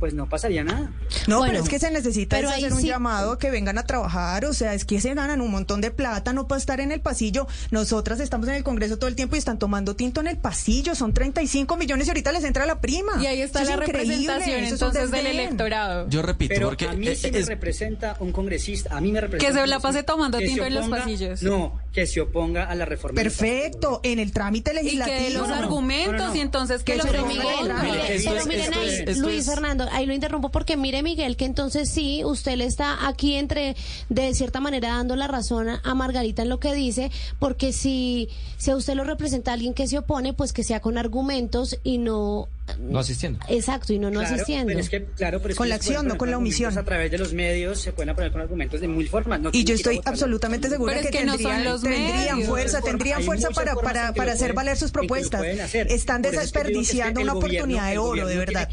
Pues 0.00 0.14
no 0.14 0.26
pasaría 0.28 0.64
nada. 0.64 0.90
No, 1.28 1.38
Bueno, 1.38 1.52
pero 1.52 1.62
es 1.64 1.68
que 1.68 1.78
se 1.78 1.90
necesita 1.90 2.36
pero 2.38 2.48
hacer 2.48 2.72
un 2.72 2.80
sí- 2.80 2.86
llamado 2.88 3.36
que 3.38 3.50
vengan 3.50 3.76
a 3.78 3.84
trabajar, 3.84 4.46
o 4.46 4.54
sea, 4.54 4.72
es 4.74 4.84
que 4.86 4.98
se 5.00 5.12
ganan 5.14 5.42
un 5.42 5.50
montón 5.50 5.80
de 5.82 5.90
plata, 5.90 6.32
no 6.32 6.48
para 6.48 6.58
estar 6.58 6.80
en 6.80 6.90
el 6.90 7.00
pasillo. 7.02 7.46
Nosotras 7.70 8.18
estamos 8.18 8.48
en 8.48 8.54
el 8.54 8.64
Congreso 8.64 8.96
todo 8.98 9.08
el 9.08 9.14
tiempo 9.14 9.36
y 9.36 9.38
están 9.38 9.58
tomando 9.58 9.94
tinto 9.94 10.20
en 10.22 10.26
el 10.26 10.38
pasillo, 10.38 10.94
son 10.94 11.12
35 11.12 11.76
millones 11.76 12.06
y 12.06 12.10
ahorita 12.10 12.32
les 12.32 12.44
entra 12.44 12.64
la 12.64 12.80
prima. 12.80 13.12
Y 13.22 13.26
ahí 13.26 13.42
está 13.42 13.60
Eso 13.60 13.68
la 13.68 13.74
es 13.74 13.80
representación 13.88 14.64
entonces 14.64 15.10
del 15.10 15.26
electorado. 15.26 16.08
Yo 16.08 16.22
repito, 16.22 16.54
Pero 16.54 16.68
porque 16.68 16.86
a 16.86 16.94
mí 16.94 17.06
eh, 17.06 17.14
sí 17.14 17.30
me 17.30 17.38
es- 17.38 17.46
representa 17.46 18.16
un 18.20 18.32
congresista, 18.32 18.96
a 18.96 19.00
mí 19.02 19.12
me 19.12 19.20
representa... 19.20 19.54
Que 19.54 19.60
se 19.60 19.66
la 19.66 19.80
pase 19.80 20.02
tomando 20.02 20.38
tinto 20.38 20.64
en 20.64 20.74
los 20.74 20.88
pasillos. 20.88 21.42
No, 21.42 21.78
que 21.92 22.06
se 22.06 22.20
oponga 22.20 22.64
a 22.64 22.74
la 22.76 22.84
reforma. 22.84 23.20
Perfecto, 23.20 24.00
en 24.04 24.18
el 24.20 24.32
trámite 24.32 24.70
Y 24.70 24.74
legislativo. 24.74 25.16
que 25.18 25.24
de 25.24 25.30
los 25.30 25.48
No, 25.48 25.54
no, 25.56 25.62
argumentos 25.62 26.16
no, 26.18 26.28
no. 26.28 26.36
y 26.36 26.40
entonces 26.40 26.82
que 26.84 26.92
Que 26.92 26.98
los 26.98 27.06
Miguel, 27.06 27.20
en 27.20 27.26
el 27.26 27.36
mire, 27.36 27.64
trámite. 27.64 28.14
Esto 28.16 28.30
pero 28.30 28.40
es- 28.42 28.46
miren 28.46 28.74
ahí, 28.74 29.04
es- 29.08 29.18
Luis 29.18 29.40
es- 29.40 29.46
Fernando, 29.46 29.88
ahí 29.90 30.06
lo 30.06 30.14
interrumpo 30.14 30.50
porque 30.50 30.76
mire 30.76 31.02
Miguel 31.02 31.36
que 31.36 31.46
entonces 31.46 31.90
sí, 31.90 32.22
usted 32.24 32.56
le 32.56 32.64
está 32.66 33.08
aquí 33.08 33.34
entre, 33.34 33.74
de 34.08 34.34
cierta 34.34 34.60
manera 34.60 34.88
dando 34.96 35.16
la 35.16 35.26
razón 35.26 35.68
a 35.68 35.80
a 35.82 35.94
Margarita 35.94 36.42
en 36.42 36.48
lo 36.48 36.60
que 36.60 36.72
dice, 36.74 37.10
porque 37.40 37.72
si, 37.72 38.28
si 38.58 38.70
a 38.70 38.76
usted 38.76 38.94
lo 38.94 39.02
representa 39.04 39.52
alguien 39.52 39.74
que 39.74 39.88
se 39.88 39.98
opone, 39.98 40.32
pues 40.32 40.52
que 40.52 40.62
sea 40.62 40.80
con 40.80 40.96
argumentos 40.98 41.78
y 41.82 41.98
no... 41.98 42.48
No 42.78 42.98
asistiendo. 42.98 43.38
Exacto, 43.48 43.92
y 43.92 43.98
no 43.98 44.10
no 44.10 44.20
Claro, 44.20 44.34
asistiendo. 44.34 44.66
pero 44.68 44.80
es 44.80 44.88
que, 44.90 45.04
claro, 45.16 45.38
pero 45.40 45.52
es 45.52 45.56
Con 45.58 45.64
que 45.64 45.68
la 45.70 45.74
acción, 45.76 46.06
no 46.06 46.16
con 46.18 46.30
la 46.30 46.36
omisión. 46.38 46.76
A 46.76 46.84
través 46.84 47.10
de 47.10 47.18
los 47.18 47.32
medios 47.32 47.80
se 47.80 47.92
pueden 47.92 48.14
poner 48.14 48.30
con 48.32 48.40
argumentos 48.40 48.80
de 48.80 48.88
mil 48.88 49.08
formas. 49.08 49.40
No 49.40 49.50
Y 49.52 49.64
yo 49.64 49.74
estoy 49.74 50.00
absolutamente 50.04 50.68
segura 50.68 50.94
Pero 50.94 51.04
es 51.06 51.10
que, 51.10 51.18
que 51.18 51.24
no 51.24 51.32
son 51.32 51.42
tendrían, 51.42 51.64
los 51.64 51.82
tendrían 51.82 52.36
medios. 52.36 52.48
fuerza, 52.48 52.80
tendrían 52.80 53.22
fuerza 53.22 53.50
para, 53.50 53.74
para, 53.74 54.12
para 54.12 54.32
hacer 54.32 54.52
valer 54.52 54.76
sus 54.76 54.90
propuestas. 54.90 55.42
Están 55.72 56.22
desperdiciando 56.22 57.20
una 57.20 57.32
gobierno- 57.32 57.38
oportunidad 57.64 57.90
de 57.90 57.98
oro, 57.98 58.26
de 58.26 58.36
verdad. 58.36 58.68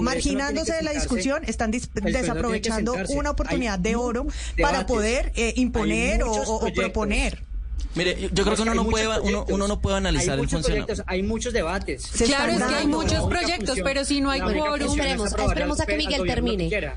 Marginándose 0.00 0.72
de 0.74 0.82
la 0.82 0.92
discusión, 0.92 1.42
están 1.46 1.70
desaprovechando 1.70 2.94
una 3.10 3.30
oportunidad 3.30 3.78
de 3.78 3.96
oro 3.96 4.26
para 4.60 4.86
poder 4.86 5.32
eh, 5.36 5.52
imponer 5.56 6.22
o, 6.24 6.60
proponer. 6.74 7.47
Mire, 7.94 8.16
yo 8.20 8.28
yo 8.32 8.44
creo 8.44 8.56
que 8.56 8.62
uno 8.62 8.74
no 8.74 8.84
puede, 8.86 9.20
uno, 9.20 9.44
uno 9.48 9.66
no 9.68 9.80
puede 9.80 9.96
analizar 9.96 10.34
hay 10.38 10.44
el 10.44 10.48
funcionamiento. 10.48 10.86
proyectos, 10.86 11.04
Hay 11.08 11.22
muchos 11.22 11.52
debates. 11.52 12.02
Se 12.02 12.24
Claro, 12.26 12.52
es 12.52 12.62
que 12.62 12.74
hay 12.74 12.86
muchos 12.86 13.26
proyectos, 13.26 13.68
función- 13.70 13.84
pero 13.84 14.04
si 14.04 14.20
no 14.20 14.30
hay 14.30 14.40
quórum- 14.40 14.90
Esperemos, 14.90 15.32
esperemos 15.32 15.80
a 15.80 15.86
que 15.86 15.96
Miguel 15.96 16.22
que 16.22 16.28
termine. 16.28 16.68
quiera. 16.68 16.96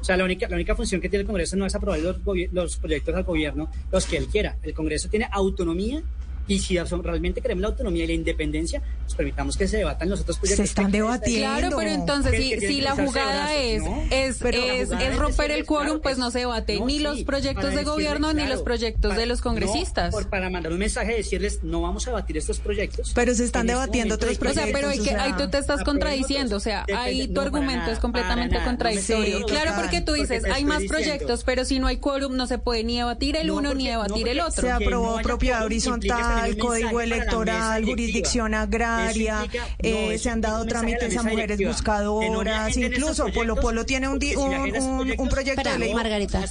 O 0.00 0.04
sea, 0.04 0.16
la 0.16 0.24
única, 0.24 0.48
la 0.48 0.56
única 0.56 0.74
función 0.74 1.00
que 1.00 1.08
tiene 1.08 1.20
el 1.20 1.26
Congreso 1.26 1.54
no 1.56 1.64
es 1.64 1.74
aprobar 1.76 2.00
los, 2.00 2.16
los 2.52 2.76
proyectos 2.78 3.14
al 3.14 3.22
gobierno, 3.22 3.70
los 3.92 4.04
que 4.06 4.16
él 4.16 4.26
quiera. 4.26 4.56
El 4.62 4.74
Congreso 4.74 5.08
tiene 5.08 5.28
autonomía 5.30 6.02
y 6.48 6.58
si 6.58 6.76
realmente 6.78 7.40
queremos 7.40 7.62
la 7.62 7.68
autonomía 7.68 8.04
y 8.04 8.08
la 8.08 8.12
independencia, 8.14 8.82
pues 9.04 9.14
permitamos 9.14 9.56
que 9.56 9.68
se 9.68 9.78
debatan 9.78 10.10
los 10.10 10.20
otros 10.20 10.38
proyectos. 10.38 10.56
Se 10.66 10.70
están 10.70 10.90
debatiendo. 10.90 11.46
Claro, 11.60 11.76
pero 11.78 11.90
entonces 11.90 12.34
si, 12.36 12.58
si 12.60 12.80
la 12.80 12.92
jugada 12.96 13.54
es, 13.54 13.82
¿no? 13.82 14.02
es, 14.10 14.42
es, 14.42 14.90
es 14.90 15.16
romper 15.16 15.50
el 15.52 15.64
quórum, 15.64 15.84
claro, 15.86 16.02
pues 16.02 16.12
es- 16.14 16.18
no 16.18 16.30
se 16.30 16.40
debate 16.40 16.78
no, 16.80 16.86
ni 16.86 16.98
sí, 16.98 17.02
los 17.04 17.22
proyectos 17.22 17.74
de 17.74 17.84
gobierno 17.84 18.32
ni 18.32 18.46
los 18.46 18.62
proyectos 18.62 19.16
de 19.16 19.26
los 19.26 19.40
congresistas. 19.40 20.06
no, 20.06 20.18
por- 20.18 20.28
para 20.28 20.50
mandar 20.50 20.72
un 20.72 20.78
mensaje 20.78 21.12
de 21.12 21.16
decirles, 21.18 21.60
no 21.62 21.80
vamos 21.82 22.06
a 22.06 22.10
debatir 22.10 22.36
estos 22.38 22.58
proyectos. 22.58 23.12
Pero 23.14 23.34
se 23.34 23.44
están 23.44 23.62
este 23.68 23.72
debatiendo 23.74 24.14
otros 24.16 24.30
hay 24.30 24.36
o 24.36 24.52
sea, 24.54 24.64
pero 24.72 24.88
hay 24.88 24.98
proyectos, 24.98 25.04
que, 25.08 25.14
o 25.14 25.18
sea, 25.18 25.24
ahí 25.24 25.32
tú 25.44 25.50
te 25.50 25.58
estás 25.58 25.84
contradiciendo, 25.84 26.56
o 26.56 26.60
sea, 26.60 26.80
Depende- 26.86 27.00
ahí 27.02 27.26
tu 27.28 27.34
no, 27.34 27.40
argumento 27.42 27.80
nada, 27.80 27.92
es 27.92 27.98
completamente 27.98 28.54
nada, 28.56 28.66
contradictorio. 28.66 29.46
claro, 29.46 29.72
porque 29.76 30.00
tú 30.00 30.12
dices, 30.14 30.44
hay 30.44 30.64
más 30.64 30.80
diciendo. 30.80 30.88
proyectos, 31.08 31.44
pero 31.44 31.64
si 31.64 31.78
no 31.78 31.86
hay 31.86 31.98
quórum 31.98 32.36
no 32.36 32.46
se 32.46 32.58
puede 32.58 32.82
ni 32.84 32.98
debatir 32.98 33.36
el 33.36 33.46
No, 33.48 33.54
uno 33.56 33.74
ni 33.74 33.84
porque- 33.84 33.90
debatir 33.90 34.28
el 34.28 34.40
otro. 34.40 34.62
Se 34.62 34.70
aprobó 34.70 35.20
propiedad 35.22 35.64
horizontal, 35.64 36.31
un 36.50 36.54
código 36.58 37.00
electoral, 37.00 37.84
jurisdicción 37.84 38.54
agraria, 38.54 39.44
implica- 39.44 39.64
no, 39.66 39.74
eh, 39.78 40.18
se 40.18 40.30
han 40.30 40.40
dado 40.40 40.64
trámites 40.66 41.16
a 41.16 41.22
mujeres 41.22 41.58
directiva. 41.58 41.70
No 41.70 41.74
buscadoras, 42.14 42.76
incluso 42.76 43.26
Polo 43.32 43.56
Polo 43.56 43.84
tiene 43.86 44.08
un, 44.08 44.18
di- 44.18 44.30
si 44.30 44.36
un, 44.36 45.28
proyecto 45.30 45.68
de 45.68 45.78
ley. 45.78 45.94
Margarita. 45.94 46.44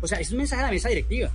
O 0.00 0.06
sea, 0.06 0.18
es 0.20 0.30
un 0.32 0.38
mensaje 0.38 0.62
a 0.62 0.66
la 0.66 0.72
mesa 0.72 0.88
directiva. 0.88 1.30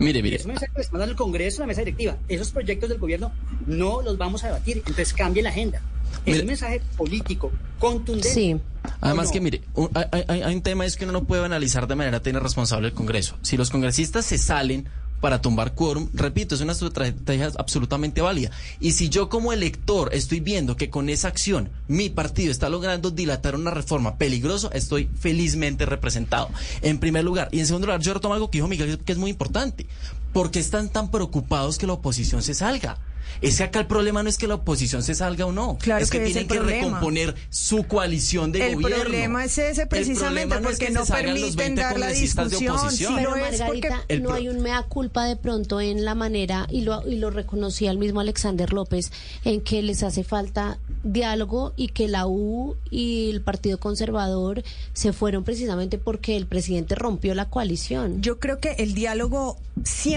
Mire, 0.00 0.22
mire. 0.22 0.36
Es 0.36 0.44
un 0.44 0.52
mensaje 0.52 0.72
que 0.72 0.78
les 0.80 0.92
mandan 0.92 1.08
el 1.10 1.16
Congreso 1.16 1.58
a 1.58 1.60
la 1.64 1.66
mesa 1.68 1.80
directiva. 1.80 2.16
Esos 2.28 2.50
proyectos 2.50 2.88
del 2.88 2.98
gobierno 2.98 3.32
no 3.66 4.02
los 4.02 4.16
vamos 4.16 4.44
a 4.44 4.48
debatir. 4.48 4.76
Entonces 4.78 5.12
cambie 5.12 5.42
la 5.42 5.50
agenda. 5.50 5.80
Es 6.24 6.32
Mire. 6.34 6.40
un 6.40 6.46
mensaje 6.46 6.80
político, 6.96 7.52
contundente. 7.78 8.28
Sí. 8.32 8.56
Además 9.00 9.30
que 9.30 9.40
mire, 9.40 9.62
un- 9.74 9.90
hay, 9.94 10.24
hay- 10.28 10.42
hay 10.42 10.54
un 10.54 10.62
tema 10.62 10.86
es 10.86 10.96
que 10.96 11.04
uno 11.04 11.12
no 11.12 11.24
puede 11.24 11.44
analizar 11.44 11.86
de 11.86 11.94
manera 11.96 12.20
tener 12.20 12.42
responsable 12.42 12.88
el 12.88 12.94
Congreso. 12.94 13.36
Si 13.42 13.56
los 13.56 13.70
congresistas 13.70 14.24
se 14.24 14.38
salen 14.38 14.88
para 15.20 15.40
tumbar 15.40 15.74
quórum, 15.74 16.08
repito, 16.12 16.54
es 16.54 16.60
una 16.60 16.72
estrategia 16.72 17.50
absolutamente 17.56 18.20
válida. 18.20 18.50
Y 18.80 18.92
si 18.92 19.08
yo 19.08 19.28
como 19.28 19.52
elector 19.52 20.10
estoy 20.12 20.40
viendo 20.40 20.76
que 20.76 20.90
con 20.90 21.08
esa 21.08 21.28
acción 21.28 21.70
mi 21.88 22.08
partido 22.08 22.50
está 22.50 22.68
logrando 22.68 23.10
dilatar 23.10 23.54
una 23.54 23.70
reforma 23.70 24.16
peligrosa, 24.16 24.68
estoy 24.72 25.08
felizmente 25.18 25.86
representado. 25.86 26.50
En 26.82 26.98
primer 26.98 27.24
lugar. 27.24 27.48
Y 27.52 27.60
en 27.60 27.66
segundo 27.66 27.86
lugar, 27.86 28.00
yo 28.00 28.14
retomo 28.14 28.34
algo 28.34 28.50
que 28.50 28.58
dijo 28.58 28.68
Miguel, 28.68 28.98
que 28.98 29.12
es 29.12 29.18
muy 29.18 29.30
importante. 29.30 29.86
¿Por 30.32 30.50
qué 30.50 30.58
están 30.60 30.88
tan 30.90 31.10
preocupados 31.10 31.78
que 31.78 31.86
la 31.86 31.94
oposición 31.94 32.42
se 32.42 32.54
salga? 32.54 32.98
Es 33.40 33.58
que 33.58 33.64
acá 33.64 33.80
el 33.80 33.86
problema 33.86 34.22
no 34.22 34.28
es 34.28 34.38
que 34.38 34.46
la 34.46 34.54
oposición 34.56 35.02
se 35.02 35.14
salga 35.14 35.46
o 35.46 35.52
no. 35.52 35.78
Claro 35.80 36.02
es 36.02 36.10
que, 36.10 36.18
que 36.18 36.24
es 36.26 36.32
tienen 36.32 36.42
el 36.44 36.48
que 36.48 36.58
problema. 36.58 36.86
recomponer 36.86 37.34
su 37.50 37.84
coalición 37.84 38.52
de 38.52 38.66
El 38.68 38.74
gobierno. 38.76 39.04
problema 39.04 39.44
es 39.44 39.58
ese 39.58 39.82
El 39.82 39.88
precisamente 39.88 40.48
problema 40.48 40.56
es 40.56 40.62
porque 40.76 40.86
que 40.86 40.92
no 40.92 41.00
se 41.04 41.06
salgan 41.12 41.40
los 41.40 41.56
permiten 41.56 41.74
20 41.76 41.80
dar 41.82 41.98
la 41.98 42.08
discusión. 42.08 42.76
oposición. 42.76 43.12
Sí, 43.12 43.14
Pero 43.16 43.30
lo 43.30 43.36
es 43.36 43.62
porque 43.62 43.88
Margarita, 43.88 44.04
el 44.08 44.22
no 44.22 44.32
hay 44.32 44.48
un 44.48 44.60
mea 44.60 44.82
culpa 44.82 45.24
de 45.24 45.36
pronto 45.36 45.80
en 45.80 46.04
la 46.04 46.14
manera, 46.14 46.66
y 46.70 46.82
lo, 46.82 47.06
y 47.08 47.16
lo 47.16 47.30
reconocía 47.30 47.90
el 47.90 47.98
mismo 47.98 48.20
Alexander 48.20 48.72
López, 48.72 49.12
en 49.44 49.60
que 49.60 49.82
les 49.82 50.02
hace 50.02 50.24
falta 50.24 50.78
diálogo 51.04 51.72
y 51.76 51.88
que 51.88 52.08
la 52.08 52.26
U 52.26 52.76
y 52.90 53.30
el 53.30 53.40
Partido 53.42 53.78
Conservador 53.78 54.62
se 54.92 55.12
fueron 55.12 55.44
precisamente 55.44 55.98
porque 55.98 56.36
el 56.36 56.46
presidente 56.46 56.94
rompió 56.94 57.34
la 57.34 57.48
coalición. 57.48 58.20
Yo 58.20 58.38
creo 58.38 58.58
que 58.58 58.72
el 58.78 58.94
diálogo, 58.94 59.58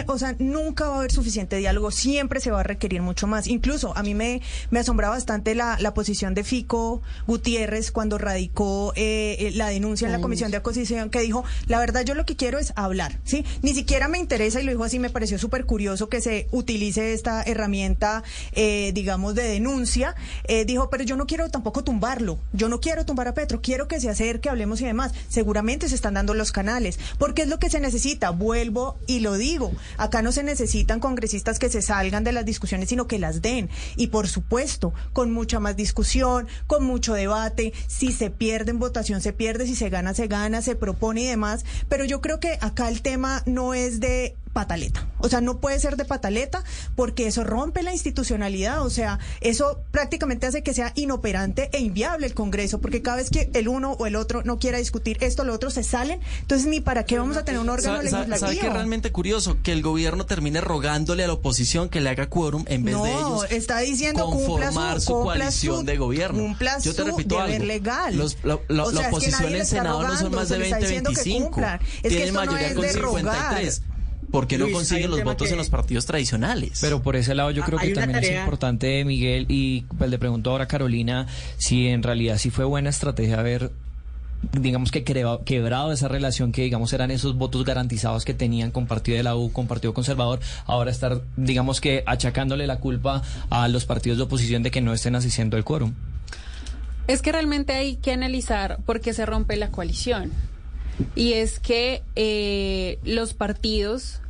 o 0.07 0.17
sea, 0.17 0.35
nunca 0.39 0.87
va 0.89 0.95
a 0.95 0.97
haber 0.99 1.11
suficiente 1.11 1.55
diálogo, 1.57 1.91
siempre 1.91 2.39
se 2.39 2.51
va 2.51 2.61
a 2.61 2.63
requerir 2.63 3.00
mucho 3.01 3.27
más. 3.27 3.47
Incluso 3.47 3.95
a 3.97 4.03
mí 4.03 4.15
me, 4.15 4.41
me 4.69 4.79
asombra 4.79 5.09
bastante 5.09 5.55
la, 5.55 5.77
la 5.79 5.93
posición 5.93 6.33
de 6.33 6.43
Fico 6.43 7.01
Gutiérrez 7.27 7.91
cuando 7.91 8.17
radicó 8.17 8.93
eh, 8.95 9.35
eh, 9.39 9.51
la 9.55 9.67
denuncia 9.67 10.05
en 10.05 10.13
La 10.13 10.21
Comisión 10.21 10.49
de. 10.49 10.61
Acosición, 10.61 11.09
que 11.09 11.19
dijo, 11.21 11.43
la 11.65 11.79
verdad 11.79 12.05
yo 12.05 12.13
lo 12.13 12.25
que 12.25 12.35
quiero 12.35 12.59
es 12.59 12.71
hablar, 12.75 13.19
¿sí? 13.23 13.43
Ni 13.61 13.73
siquiera 13.73 14.07
me 14.07 14.19
interesa, 14.19 14.61
y 14.61 14.63
lo 14.63 14.71
dijo 14.71 14.83
así, 14.83 14.99
me 14.99 15.09
pareció 15.09 15.37
súper 15.37 15.65
curioso 15.65 16.07
que 16.07 16.21
se 16.21 16.47
utilice 16.51 17.13
esta 17.13 17.41
herramienta, 17.43 18.23
eh, 18.53 18.91
digamos, 18.93 19.35
de 19.35 19.43
denuncia. 19.43 20.15
Eh, 20.45 20.65
dijo, 20.65 20.89
pero 20.89 21.03
yo 21.03 21.15
no 21.17 21.25
quiero 21.25 21.49
tampoco 21.49 21.83
tumbarlo, 21.83 22.39
yo 22.53 22.69
no 22.69 22.79
quiero 22.79 23.05
tumbar 23.05 23.27
a 23.27 23.33
Petro, 23.33 23.61
quiero 23.61 23.87
que 23.87 23.99
se 23.99 24.09
acerque, 24.09 24.49
hablemos 24.49 24.81
y 24.81 24.85
demás. 24.85 25.13
Seguramente 25.27 25.89
se 25.89 25.95
están 25.95 26.13
dando 26.13 26.33
los 26.33 26.51
canales, 26.51 26.99
porque 27.17 27.41
es 27.41 27.47
lo 27.47 27.59
que 27.59 27.69
se 27.69 27.79
necesita, 27.79 28.29
vuelvo 28.29 28.97
y 29.07 29.19
lo 29.19 29.33
digo, 29.33 29.71
acá 29.97 30.21
no 30.21 30.31
se 30.31 30.43
necesitan 30.43 30.99
congresistas 30.99 31.59
que 31.59 31.69
se 31.69 31.81
salgan 31.81 32.23
de 32.23 32.31
las 32.31 32.45
discusiones 32.45 32.80
sino 32.87 33.07
que 33.07 33.19
las 33.19 33.41
den. 33.41 33.69
Y 33.95 34.07
por 34.07 34.27
supuesto, 34.27 34.93
con 35.13 35.31
mucha 35.31 35.59
más 35.59 35.75
discusión, 35.75 36.47
con 36.67 36.83
mucho 36.83 37.13
debate. 37.13 37.73
Si 37.87 38.11
se 38.11 38.29
pierde 38.29 38.71
en 38.71 38.79
votación, 38.79 39.21
se 39.21 39.33
pierde. 39.33 39.65
Si 39.65 39.75
se 39.75 39.89
gana, 39.89 40.13
se 40.13 40.27
gana, 40.27 40.61
se 40.61 40.75
propone 40.75 41.21
y 41.21 41.27
demás. 41.27 41.65
Pero 41.89 42.05
yo 42.05 42.21
creo 42.21 42.39
que 42.39 42.57
acá 42.61 42.89
el 42.89 43.01
tema 43.01 43.43
no 43.45 43.73
es 43.73 43.99
de 43.99 44.35
pataleta. 44.53 45.07
O 45.19 45.29
sea, 45.29 45.39
no 45.41 45.59
puede 45.59 45.79
ser 45.79 45.95
de 45.97 46.05
pataleta 46.05 46.63
porque 46.95 47.27
eso 47.27 47.43
rompe 47.43 47.83
la 47.83 47.91
institucionalidad. 47.93 48.85
O 48.85 48.89
sea, 48.89 49.19
eso 49.41 49.81
prácticamente 49.91 50.47
hace 50.47 50.63
que 50.63 50.73
sea 50.73 50.91
inoperante 50.95 51.69
e 51.73 51.79
inviable 51.79 52.25
el 52.27 52.33
Congreso, 52.33 52.81
porque 52.81 53.01
cada 53.01 53.17
vez 53.17 53.29
que 53.29 53.49
el 53.53 53.67
uno 53.67 53.93
o 53.93 54.05
el 54.05 54.15
otro 54.15 54.41
no 54.43 54.59
quiera 54.59 54.77
discutir 54.77 55.17
esto, 55.21 55.43
lo 55.43 55.53
otro 55.53 55.69
se 55.69 55.83
salen. 55.83 56.19
Entonces, 56.41 56.67
ni 56.67 56.79
para 56.81 57.05
qué 57.05 57.17
vamos 57.19 57.37
a 57.37 57.45
tener 57.45 57.61
un 57.61 57.69
órgano 57.69 57.97
¿Sabe, 57.97 58.03
legislativo. 58.05 58.37
sabe 58.37 58.57
qué 58.59 58.67
es 58.67 58.73
realmente 58.73 59.11
curioso? 59.11 59.57
Que 59.63 59.71
el 59.71 59.81
gobierno 59.81 60.25
termine 60.25 60.61
rogándole 60.61 61.23
a 61.23 61.27
la 61.27 61.33
oposición 61.33 61.89
que 61.89 62.01
le 62.01 62.09
haga 62.09 62.27
quórum 62.29 62.65
en 62.67 62.83
vez 62.83 62.95
no, 62.95 63.03
de 63.03 63.11
ellos 63.11 63.45
está 63.49 63.79
diciendo 63.79 64.25
conformar 64.25 64.99
su, 65.01 65.07
su, 65.07 65.13
coalición 65.21 65.79
su- 65.79 65.85
de 65.85 65.97
gobierno. 65.97 66.39
cumpla 66.39 66.79
Yo 66.79 66.93
te 66.93 67.03
repito 67.03 67.39
algo. 67.39 67.63
legal. 67.65 68.17
Los- 68.17 68.37
la, 68.43 68.59
la- 68.67 68.83
O 68.83 68.91
sea, 68.91 69.01
la 69.01 69.01
es 69.01 69.09
que 69.09 69.15
oposición 69.15 69.55
en 69.55 69.65
Senado 69.65 70.01
no 70.01 70.07
son 70.09 70.17
rogando, 70.17 70.37
más 70.37 70.49
de 70.49 70.57
le 70.57 70.63
está 70.65 70.75
20, 70.77 70.87
diciendo 70.87 71.09
que 71.11 71.15
25. 71.15 71.45
cumplan. 71.51 71.79
Es 71.81 72.01
que 72.01 72.09
Tienen 72.09 72.33
no 72.33 72.39
mayoría 72.45 72.67
es 72.67 72.73
con 72.73 72.81
de 72.85 72.93
rogar. 72.93 73.21
53. 73.23 73.79
¿Por 73.79 73.90
qué 74.47 74.57
no 74.57 74.65
Luis, 74.65 74.73
hay 74.75 74.79
consiguen 74.79 75.05
un 75.05 75.11
los 75.11 75.23
votos 75.23 75.47
que- 75.47 75.53
en 75.53 75.57
los 75.57 75.69
partidos 75.69 76.05
tradicionales? 76.05 76.79
Pero 76.81 77.01
por 77.01 77.15
ese 77.15 77.35
lado 77.35 77.51
yo 77.51 77.63
Ah, 77.63 77.65
creo 77.65 77.79
hay 77.79 77.89
que 77.89 77.93
también 77.95 78.23
es 78.23 78.31
importante, 78.31 79.03
Miguel, 79.05 79.45
y 79.49 79.81
pues 79.97 80.09
le 80.09 80.17
pregunto 80.17 80.51
ahora 80.51 80.63
a 80.63 80.67
Carolina 80.67 81.27
si 81.57 81.87
en 81.87 82.01
realidad 82.03 82.37
sí 82.37 82.49
fue 82.49 82.65
buena 82.65 82.89
estrategia 82.89 83.39
haber 83.39 83.71
digamos 84.53 84.89
que 84.89 85.03
creba- 85.03 85.43
quebrado 85.45 85.91
esa 85.91 86.07
relación 86.07 86.51
que 86.51 86.63
digamos 86.63 86.91
eran 86.93 87.11
esos 87.11 87.35
votos 87.37 87.63
garantizados 87.63 88.25
que 88.25 88.33
tenían 88.33 88.71
con 88.71 88.87
partido 88.87 89.15
de 89.17 89.21
la 89.23 89.35
U, 89.35 89.51
con 89.51 89.67
partido 89.67 89.93
conservador, 89.93 90.39
ahora 90.65 90.89
estar 90.89 91.21
digamos 91.37 91.79
que 91.79 92.03
achacándole 92.07 92.65
la 92.65 92.77
culpa 92.79 93.21
a 93.51 93.67
los 93.67 93.85
partidos 93.85 94.17
de 94.17 94.23
oposición 94.23 94.63
de 94.63 94.71
que 94.71 94.81
no 94.81 94.93
estén 94.93 95.15
asistiendo 95.15 95.57
el 95.57 95.63
quórum. 95.63 95.93
Es 97.07 97.21
que 97.21 97.31
realmente 97.31 97.73
hay 97.73 97.97
que 97.97 98.13
analizar 98.13 98.77
por 98.85 98.99
qué 99.01 99.13
se 99.13 99.25
rompe 99.27 99.57
la 99.57 99.69
coalición. 99.69 100.31
Y 101.15 101.33
es 101.33 101.59
que 101.59 102.03
eh, 102.15 102.99
los 103.03 103.33
partidos 103.33 104.21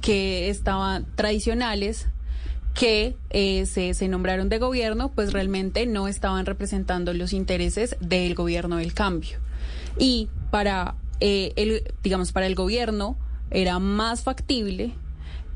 que 0.00 0.48
estaban 0.48 1.06
tradicionales, 1.14 2.06
que 2.74 3.16
eh, 3.30 3.66
se, 3.66 3.94
se 3.94 4.08
nombraron 4.08 4.48
de 4.48 4.58
gobierno, 4.58 5.12
pues 5.14 5.32
realmente 5.32 5.86
no 5.86 6.08
estaban 6.08 6.46
representando 6.46 7.12
los 7.12 7.32
intereses 7.32 7.96
del 8.00 8.34
gobierno 8.34 8.76
del 8.76 8.94
cambio. 8.94 9.38
Y 9.98 10.28
para 10.50 10.96
eh, 11.20 11.52
el, 11.56 11.94
digamos, 12.02 12.32
para 12.32 12.46
el 12.46 12.54
gobierno 12.54 13.16
era 13.50 13.78
más 13.78 14.22
factible 14.22 14.94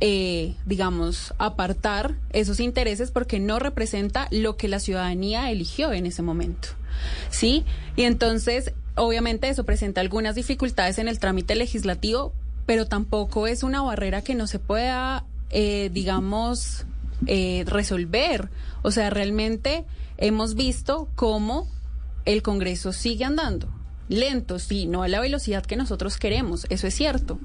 eh, 0.01 0.55
digamos, 0.65 1.35
apartar 1.39 2.15
esos 2.33 2.61
intereses 2.61 3.11
porque 3.11 3.41
no 3.41 3.59
representa 3.59 4.29
lo 4.31 4.57
que 4.57 4.69
la 4.69 4.79
ciudadanía 4.79 5.51
eligió 5.51 5.93
en 5.93 6.07
ese 6.07 6.23
momento. 6.23 6.69
¿Sí? 7.31 7.65
Y 7.97 8.05
entonces, 8.05 8.73
obviamente, 8.99 9.49
eso 9.49 9.64
presenta 9.64 10.01
algunas 10.01 10.34
dificultades 10.34 10.99
en 10.99 11.09
el 11.09 11.18
trámite 11.18 11.55
legislativo, 11.55 12.32
pero 12.66 12.86
tampoco 12.86 13.46
es 13.46 13.62
una 13.62 13.82
barrera 13.82 14.22
que 14.22 14.34
no 14.34 14.46
se 14.46 14.59
pueda, 14.59 15.24
eh, 15.51 15.90
digamos, 15.92 16.84
eh, 17.26 17.64
resolver. 17.66 18.51
O 18.82 18.90
sea, 18.90 19.11
realmente 19.11 19.84
hemos 20.18 20.55
visto 20.55 21.09
cómo 21.14 21.68
el 22.24 22.42
Congreso 22.42 22.92
sigue 22.92 23.24
andando. 23.24 23.68
Lento, 24.09 24.59
sí, 24.59 24.86
no 24.86 25.03
a 25.03 25.09
la 25.09 25.20
velocidad 25.20 25.64
que 25.64 25.76
nosotros 25.76 26.16
queremos, 26.18 26.66
eso 26.70 26.86
es 26.86 26.94
cierto, 26.94 27.38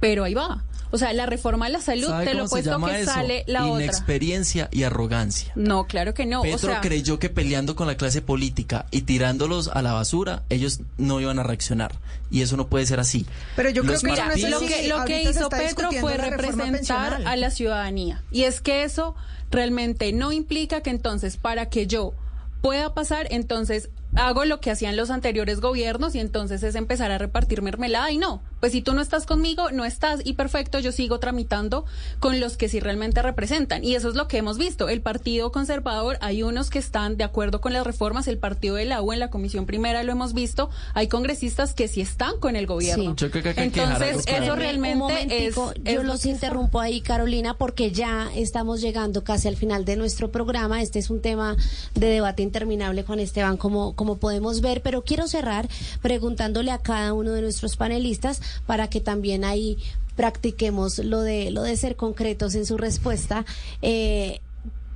pero 0.00 0.24
ahí 0.24 0.34
va. 0.34 0.64
O 0.90 0.98
sea, 0.98 1.12
la 1.12 1.26
reforma 1.26 1.66
a 1.66 1.68
la 1.68 1.80
salud, 1.80 2.08
¿Sabe 2.08 2.26
te 2.26 2.34
lo 2.34 2.48
puesto 2.48 2.84
que 2.84 3.02
eso? 3.02 3.12
sale 3.12 3.44
la 3.46 3.66
otra. 3.66 3.84
Inexperiencia 3.84 4.68
y 4.72 4.84
arrogancia. 4.84 5.52
No, 5.54 5.86
claro 5.86 6.14
que 6.14 6.26
no. 6.26 6.42
Petro 6.42 6.56
o 6.56 6.72
sea, 6.72 6.80
creyó 6.80 7.18
que 7.18 7.28
peleando 7.28 7.76
con 7.76 7.86
la 7.86 7.96
clase 7.96 8.22
política 8.22 8.86
y 8.90 9.02
tirándolos 9.02 9.68
a 9.68 9.82
la 9.82 9.92
basura, 9.92 10.42
ellos 10.48 10.80
no 10.96 11.20
iban 11.20 11.38
a 11.38 11.42
reaccionar. 11.42 11.92
Y 12.30 12.42
eso 12.42 12.56
no 12.56 12.68
puede 12.68 12.86
ser 12.86 13.00
así. 13.00 13.26
Pero 13.56 13.70
yo 13.70 13.82
Los 13.82 14.00
creo 14.02 14.14
que 14.14 14.22
no 14.22 14.32
es 14.32 14.50
lo 14.50 14.60
que, 14.60 14.88
lo 14.88 15.04
que 15.04 15.22
hizo 15.22 15.48
Petro 15.48 15.90
fue 16.00 16.16
representar 16.16 17.22
a 17.26 17.36
la 17.36 17.50
ciudadanía. 17.50 18.22
Y 18.30 18.44
es 18.44 18.60
que 18.60 18.84
eso 18.84 19.14
realmente 19.50 20.12
no 20.12 20.32
implica 20.32 20.82
que 20.82 20.90
entonces 20.90 21.36
para 21.36 21.66
que 21.70 21.86
yo 21.86 22.12
pueda 22.60 22.92
pasar, 22.92 23.26
entonces 23.30 23.88
hago 24.14 24.44
lo 24.44 24.60
que 24.60 24.70
hacían 24.70 24.96
los 24.96 25.10
anteriores 25.10 25.60
gobiernos 25.60 26.14
y 26.14 26.20
entonces 26.20 26.62
es 26.62 26.74
empezar 26.74 27.10
a 27.10 27.18
repartir 27.18 27.62
mermelada 27.62 28.10
y 28.10 28.18
no, 28.18 28.42
pues 28.60 28.72
si 28.72 28.82
tú 28.82 28.94
no 28.94 29.00
estás 29.00 29.26
conmigo, 29.26 29.70
no 29.70 29.84
estás 29.84 30.20
y 30.24 30.34
perfecto, 30.34 30.78
yo 30.78 30.92
sigo 30.92 31.18
tramitando 31.18 31.84
con 32.20 32.40
los 32.40 32.56
que 32.56 32.68
sí 32.68 32.80
realmente 32.80 33.22
representan 33.22 33.84
y 33.84 33.94
eso 33.94 34.08
es 34.08 34.14
lo 34.14 34.28
que 34.28 34.38
hemos 34.38 34.58
visto. 34.58 34.88
El 34.88 35.00
Partido 35.00 35.52
Conservador, 35.52 36.18
hay 36.20 36.42
unos 36.42 36.70
que 36.70 36.78
están 36.78 37.16
de 37.16 37.24
acuerdo 37.24 37.60
con 37.60 37.72
las 37.72 37.86
reformas, 37.86 38.28
el 38.28 38.38
Partido 38.38 38.76
de 38.76 38.84
la 38.84 39.02
U 39.02 39.12
en 39.12 39.20
la 39.20 39.30
Comisión 39.30 39.66
Primera 39.66 40.02
lo 40.02 40.12
hemos 40.12 40.34
visto, 40.34 40.70
hay 40.94 41.08
congresistas 41.08 41.74
que 41.74 41.88
sí 41.88 42.00
están 42.00 42.38
con 42.40 42.56
el 42.56 42.66
gobierno. 42.66 43.14
Sí. 43.18 43.28
Que 43.30 43.42
que 43.42 43.54
Entonces, 43.56 44.24
eso 44.26 44.56
realmente 44.56 45.46
es, 45.46 45.56
momentico, 45.56 45.72
es 45.84 45.94
yo 45.94 46.02
lo 46.02 46.08
los 46.08 46.26
interrumpo 46.26 46.80
ahí, 46.80 47.00
Carolina, 47.00 47.54
porque 47.54 47.92
ya 47.92 48.30
estamos 48.34 48.80
llegando 48.80 49.22
casi 49.24 49.46
al 49.46 49.56
final 49.56 49.84
de 49.84 49.96
nuestro 49.96 50.30
programa. 50.30 50.82
Este 50.82 50.98
es 50.98 51.10
un 51.10 51.20
tema 51.20 51.56
de 51.94 52.06
debate 52.08 52.42
interminable, 52.42 53.02
Juan 53.02 53.20
Esteban, 53.20 53.56
como, 53.56 53.94
como 53.94 54.16
podemos 54.16 54.60
ver, 54.60 54.82
pero 54.82 55.02
quiero 55.02 55.28
cerrar 55.28 55.68
preguntándole 56.02 56.70
a 56.70 56.78
cada 56.78 57.12
uno 57.12 57.32
de 57.32 57.42
nuestros 57.42 57.76
panelistas 57.76 58.40
para 58.66 58.88
que 58.88 59.00
también 59.00 59.44
ahí 59.44 59.78
practiquemos 60.16 60.98
lo 60.98 61.22
de, 61.22 61.50
lo 61.50 61.62
de 61.62 61.76
ser 61.76 61.96
concretos 61.96 62.54
en 62.54 62.66
su 62.66 62.76
respuesta. 62.76 63.46
Eh, 63.82 64.40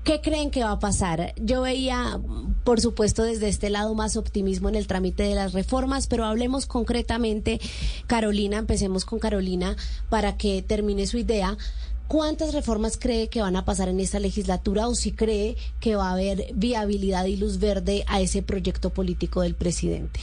¿Qué 0.04 0.20
creen 0.20 0.50
que 0.50 0.64
va 0.64 0.72
a 0.72 0.78
pasar? 0.80 1.32
Yo 1.40 1.62
veía, 1.62 2.18
por 2.64 2.80
supuesto, 2.80 3.22
desde 3.22 3.48
este 3.48 3.70
lado 3.70 3.94
más 3.94 4.16
optimismo 4.16 4.68
en 4.68 4.74
el 4.74 4.88
trámite 4.88 5.22
de 5.22 5.36
las 5.36 5.52
reformas, 5.52 6.08
pero 6.08 6.24
hablemos 6.24 6.66
concretamente, 6.66 7.60
Carolina, 8.08 8.58
empecemos 8.58 9.04
con 9.04 9.20
Carolina 9.20 9.76
para 10.08 10.36
que 10.36 10.60
termine 10.60 11.06
su 11.06 11.18
idea. 11.18 11.56
¿Cuántas 12.08 12.52
reformas 12.52 12.98
cree 12.98 13.28
que 13.28 13.42
van 13.42 13.54
a 13.54 13.64
pasar 13.64 13.88
en 13.88 14.00
esta 14.00 14.18
legislatura 14.18 14.88
o 14.88 14.96
si 14.96 15.12
cree 15.12 15.56
que 15.78 15.94
va 15.94 16.08
a 16.08 16.14
haber 16.14 16.52
viabilidad 16.52 17.26
y 17.26 17.36
luz 17.36 17.60
verde 17.60 18.02
a 18.08 18.20
ese 18.20 18.42
proyecto 18.42 18.90
político 18.90 19.42
del 19.42 19.54
presidente? 19.54 20.18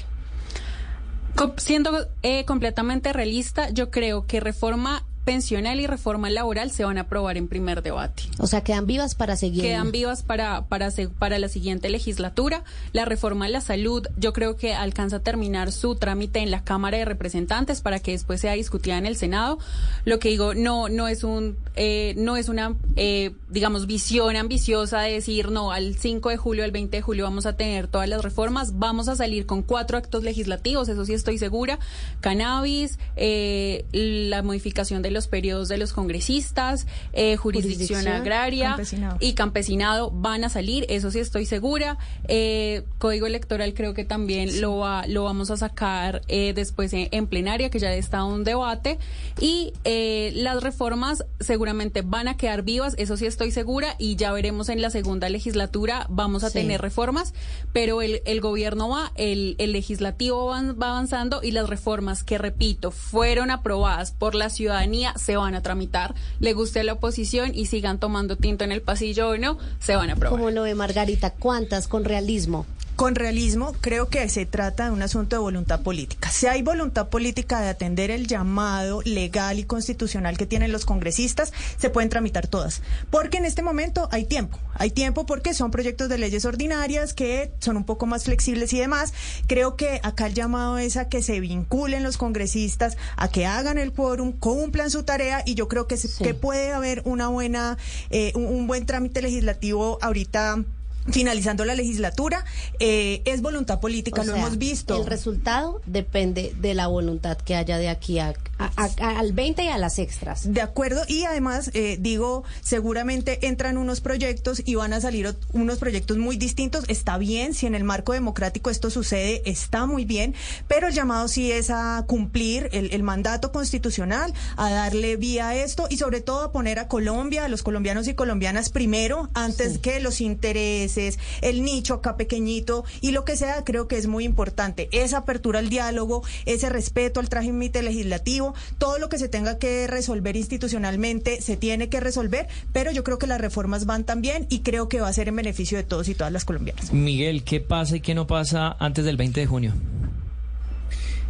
Siendo 1.57 2.07
eh, 2.21 2.43
completamente 2.45 3.13
realista, 3.13 3.69
yo 3.69 3.91
creo 3.91 4.25
que 4.25 4.39
reforma 4.39 5.05
pensional 5.30 5.80
y 5.80 5.86
reforma 5.86 6.32
laboral 6.32 6.71
se 6.71 6.84
van 6.84 6.97
a 6.97 7.01
aprobar 7.01 7.38
en 7.38 7.47
primer 7.47 7.84
debate. 7.84 8.23
O 8.39 8.47
sea, 8.47 8.61
quedan 8.61 8.88
vivas 8.88 9.13
para 9.13 9.36
seguir. 9.36 9.61
Quedan 9.61 9.91
vivas 9.91 10.23
para, 10.23 10.65
para, 10.65 10.89
la 11.38 11.49
siguiente 11.49 11.88
legislatura. 11.89 12.63
La 12.93 13.05
reforma 13.05 13.45
a 13.45 13.49
la 13.49 13.61
salud, 13.61 14.07
yo 14.17 14.34
creo 14.34 14.55
que 14.55 14.73
alcanza 14.73 15.17
a 15.17 15.19
terminar 15.19 15.71
su 15.71 15.93
trámite 15.93 16.39
en 16.39 16.49
la 16.49 16.63
Cámara 16.63 16.97
de 16.97 17.05
Representantes 17.05 17.82
para 17.82 17.99
que 17.99 18.13
después 18.13 18.41
sea 18.41 18.53
discutida 18.53 18.97
en 18.97 19.05
el 19.05 19.15
Senado. 19.15 19.59
Lo 20.03 20.17
que 20.17 20.30
digo, 20.30 20.55
no, 20.55 20.89
no 20.89 21.07
es 21.07 21.23
un, 21.23 21.57
eh, 21.75 22.15
no 22.17 22.36
es 22.36 22.49
una, 22.49 22.75
eh, 22.95 23.36
digamos, 23.49 23.86
visión 23.86 24.36
ambiciosa 24.36 25.01
de 25.01 25.13
decir, 25.13 25.51
no, 25.51 25.71
al 25.71 25.93
5 25.95 26.30
de 26.30 26.38
julio, 26.38 26.63
al 26.63 26.71
20 26.71 26.97
de 26.97 27.01
julio 27.03 27.25
vamos 27.25 27.45
a 27.45 27.55
tener 27.55 27.88
todas 27.88 28.09
las 28.09 28.23
reformas. 28.23 28.80
Vamos 28.80 29.07
a 29.07 29.15
salir 29.15 29.45
con 29.45 29.61
cuatro 29.61 29.99
actos 29.99 30.23
legislativos, 30.23 30.89
eso 30.89 31.05
sí 31.05 31.13
estoy 31.13 31.38
segura. 31.38 31.77
Cannabis, 32.19 32.97
eh, 33.15 33.86
la 33.91 34.41
modificación 34.41 35.03
de 35.03 35.11
los 35.11 35.18
periodos 35.28 35.67
de 35.67 35.78
los 35.78 35.93
congresistas, 35.93 36.88
eh, 37.13 37.36
jurisdicción, 37.38 37.88
Jurisdicción, 37.99 38.07
agraria 38.22 38.67
campesinado. 38.70 39.17
y 39.20 39.34
campesinado 39.34 40.11
van 40.11 40.43
a 40.43 40.49
salir, 40.49 40.86
eso 40.89 41.11
sí 41.11 41.20
estoy 41.20 41.45
segura. 41.45 41.97
Eh, 42.28 42.84
Código 42.97 43.26
electoral 43.28 43.74
creo 43.74 43.93
que 43.93 44.05
también 44.05 44.61
lo 44.61 44.78
va, 44.78 45.05
lo 45.07 45.24
vamos 45.24 45.49
a 45.51 45.57
sacar 45.57 46.22
eh, 46.28 46.53
después 46.53 46.93
en, 46.93 47.07
en 47.11 47.28
plenaria, 47.28 47.70
que 47.70 47.80
ya 47.80 47.93
está 47.93 48.24
un 48.24 48.43
debate. 48.43 48.99
Y 49.39 49.74
eh, 49.84 50.32
las 50.36 50.61
reformas 50.61 51.24
seguramente 51.39 52.01
van 52.01 52.28
a 52.28 52.38
quedar 52.38 52.63
vivas, 52.63 52.95
eso 52.97 53.17
sí 53.17 53.26
estoy 53.26 53.51
segura, 53.51 53.95
y 53.97 54.15
ya 54.15 54.32
veremos 54.32 54.70
en 54.70 54.82
la 54.82 54.89
segunda 54.89 55.30
legislatura, 55.30 56.05
vamos 56.09 56.43
a 56.43 56.49
Sí. 56.49 56.59
tener 56.59 56.82
reformas, 56.82 57.34
pero 57.74 58.01
el, 58.01 58.22
el 58.26 58.41
gobierno 58.41 58.89
va, 58.89 59.11
el, 59.15 59.55
el 59.59 59.72
legislativo 59.72 60.45
van- 60.47 60.78
va 60.82 60.89
avanzando 60.89 61.41
y 61.43 61.51
las 61.51 61.70
reformas 61.70 62.24
que, 62.24 62.38
repito, 62.38 62.91
fueron 62.91 63.51
aprobadas 63.51 64.11
por 64.11 64.36
la 64.36 64.49
ciudadanía 64.49 64.99
se 65.16 65.38
van 65.38 65.56
a 65.56 65.62
tramitar, 65.62 66.16
le 66.39 66.54
guste 66.54 66.84
la 66.84 66.93
oposición 66.93 67.52
y 67.54 67.66
sigan 67.66 68.00
tomando 68.00 68.36
tinto 68.36 68.64
en 68.64 68.72
el 68.72 68.82
pasillo 68.82 69.30
o 69.30 69.38
no, 69.38 69.58
se 69.80 69.95
van 69.95 70.10
a 70.10 70.14
aprobar. 70.14 70.39
¿Cómo 70.39 70.52
lo 70.52 70.64
Margarita? 70.76 71.32
¿Cuántas 71.32 71.88
con 71.88 72.06
realismo? 72.06 72.66
Con 73.00 73.16
realismo, 73.16 73.74
creo 73.80 74.10
que 74.10 74.28
se 74.28 74.45
trata 74.45 74.84
de 74.84 74.91
un 74.91 75.02
asunto 75.02 75.38
de 75.38 75.39
voluntad 75.39 75.84
política. 75.84 76.30
Si 76.32 76.47
hay 76.47 76.64
voluntad 76.64 77.08
política 77.08 77.62
de 77.62 77.70
atender 77.70 78.12
el 78.12 78.28
llamado 78.28 79.02
legal 79.06 79.58
y 79.58 79.64
constitucional 79.64 80.38
que 80.38 80.45
tienen 80.45 80.74
los 80.74 80.84
congresistas, 80.84 81.54
se 81.78 81.89
pueden 81.89 82.10
tramitar 82.10 82.47
todas. 82.47 82.82
Porque 83.10 83.38
en 83.38 83.45
este 83.45 83.64
momento 83.64 84.10
hay 84.12 84.26
tiempo. 84.26 84.60
Hay 84.74 84.91
tiempo 84.91 85.26
porque 85.26 85.54
son 85.54 85.72
proyectos 85.72 86.10
de 86.10 86.18
leyes 86.18 86.43
ordinarias 86.43 87.14
que 87.14 87.54
son 87.60 87.78
un 87.78 87.86
poco 87.86 88.06
más 88.06 88.26
flexibles 88.26 88.74
y 88.74 88.80
demás. 88.80 89.14
Creo 89.47 89.78
que 89.78 90.02
acá 90.04 90.28
el 90.28 90.34
llamado 90.34 90.78
es 90.78 90.97
a 90.97 91.08
que 91.08 91.24
se 91.24 91.39
vinculen 91.39 92.04
los 92.04 92.18
congresistas, 92.18 92.97
a 93.16 93.30
que 93.30 93.45
hagan 93.45 93.78
el 93.78 93.93
quórum, 93.93 94.34
cumplan 94.34 94.91
su 94.91 95.04
tarea 95.04 95.41
y 95.45 95.56
yo 95.56 95.70
creo 95.70 95.88
que, 95.88 95.97
que 96.22 96.34
puede 96.34 96.74
haber 96.74 97.02
una 97.06 97.30
buena, 97.30 97.78
eh, 98.10 98.34
un 98.36 98.68
buen 98.68 98.86
trámite 98.86 99.22
legislativo 99.22 100.00
ahorita 100.02 100.66
finalizando 101.12 101.66
la 101.66 101.76
legislatura, 101.76 102.45
eh, 102.80 103.22
es 103.26 103.41
voluntad 103.41 103.80
política, 103.80 104.24
lo 104.24 104.36
hemos 104.36 104.57
visto. 104.57 104.95
El 104.95 105.07
resultado 105.07 105.82
depende 105.86 106.53
de 106.60 106.74
la 106.74 106.88
voluntad 106.88 107.38
que 107.38 107.55
haya 107.55 107.78
de 107.78 107.89
aquí 107.89 108.20
a, 108.20 108.34
al 108.57 109.34
20 109.34 109.64
y 109.64 109.68
a 109.68 109.78
las 109.78 109.99
extras. 109.99 110.51
De 110.51 110.62
acuerdo, 110.62 111.01
y 111.07 111.24
además, 111.24 111.72
eh, 111.74 111.97
digo, 111.99 112.43
seguramente 112.62 113.47
entran 113.47 113.78
unos 113.78 114.01
proyectos 114.01 114.62
y 114.66 114.76
van 114.76 114.93
a 114.93 115.01
salir 115.01 115.36
unos 115.53 115.80
proyectos 115.80 116.18
muy 116.18 116.38
distintos. 116.38 116.86
Está 116.88 117.18
bien, 117.18 117.53
si 117.53 117.66
en 117.66 117.76
el 117.76 117.84
marco 117.84 118.14
democrático 118.14 118.70
esto 118.70 118.89
sucede, 118.89 119.41
está 119.45 119.86
muy 119.86 120.05
bien, 120.05 120.36
pero 120.68 120.88
el 120.88 120.93
llamado 120.93 121.28
sí 121.28 121.51
es 121.51 121.70
a 121.70 122.03
cumplir 122.07 122.70
el, 122.72 122.99
mandato 123.03 123.51
constitucional, 123.51 124.34
a 124.57 124.70
darle 124.70 125.16
vía 125.16 125.49
a 125.49 125.55
esto 125.55 125.88
y 125.89 125.97
sobre 125.97 126.22
todo 126.22 126.43
a 126.43 126.51
poner 126.51 126.80
a 126.80 126.88
Colombia, 126.88 127.45
a 127.45 127.47
los 127.47 127.64
colombianos 127.64 128.07
y 128.07 128.14
colombianas 128.14 128.70
primero, 128.70 129.30
antes 129.34 129.78
que 129.78 129.99
los 129.99 130.22
intereses, 130.22 130.99
el 131.41 131.64
nicho 131.64 131.95
acá 131.95 132.18
pequeñito 132.18 132.84
y 133.02 133.12
lo 133.12 133.26
que 133.26 133.36
sea, 133.36 133.64
creo 133.64 133.88
que 133.88 133.97
es 133.97 134.08
muy 134.08 134.24
importante. 134.24 134.89
Esa 134.91 135.20
apertura 135.20 135.60
al 135.60 135.70
diálogo, 135.70 136.24
ese 136.45 136.70
respeto 136.70 137.20
al 137.20 137.30
trámite 137.30 137.82
legislativo 137.82 138.54
todo 138.78 139.00
lo 139.00 139.10
que 139.10 139.18
se 139.18 139.30
tenga 139.30 139.58
que 139.58 139.88
resolver 139.88 140.36
institucionalmente 140.36 141.41
se 141.41 141.58
tiene 141.58 141.89
que 141.89 142.00
resolver, 142.00 142.47
pero 142.74 142.91
yo 142.91 143.04
creo 143.04 143.18
que 143.18 143.28
las 143.28 143.41
reformas 143.41 143.86
van 143.86 144.04
también 144.04 144.45
y 144.50 144.60
creo 144.60 144.89
que 144.89 145.02
va 145.02 145.08
a 145.08 145.14
ser 145.14 145.28
en 145.28 145.36
beneficio 145.36 145.78
de 145.78 145.84
todos 145.84 146.08
y 146.10 146.16
todas 146.16 146.32
las 146.32 146.45
colombianas. 146.45 146.93
Miguel, 146.93 147.43
¿qué 147.43 147.60
pasa 147.60 147.97
y 147.97 148.02
qué 148.02 148.16
no 148.16 148.28
pasa 148.28 148.76
antes 148.80 149.06
del 149.06 149.18
20 149.18 149.39
de 149.39 149.45
junio? 149.47 149.74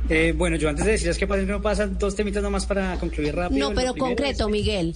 Eh, 0.10 0.34
bueno, 0.36 0.56
yo 0.56 0.70
antes 0.70 0.86
de 0.86 0.94
decirles 0.94 1.18
qué 1.18 1.28
pasa 1.28 1.42
y 1.42 1.46
qué 1.46 1.52
no 1.52 1.62
pasa, 1.62 1.88
dos 1.88 2.16
temitas 2.16 2.42
nomás 2.42 2.66
para 2.66 2.98
concluir 2.98 3.36
rápido. 3.36 3.70
No, 3.70 3.76
pero 3.76 3.94
concreto, 3.96 4.50
Miguel. 4.50 4.96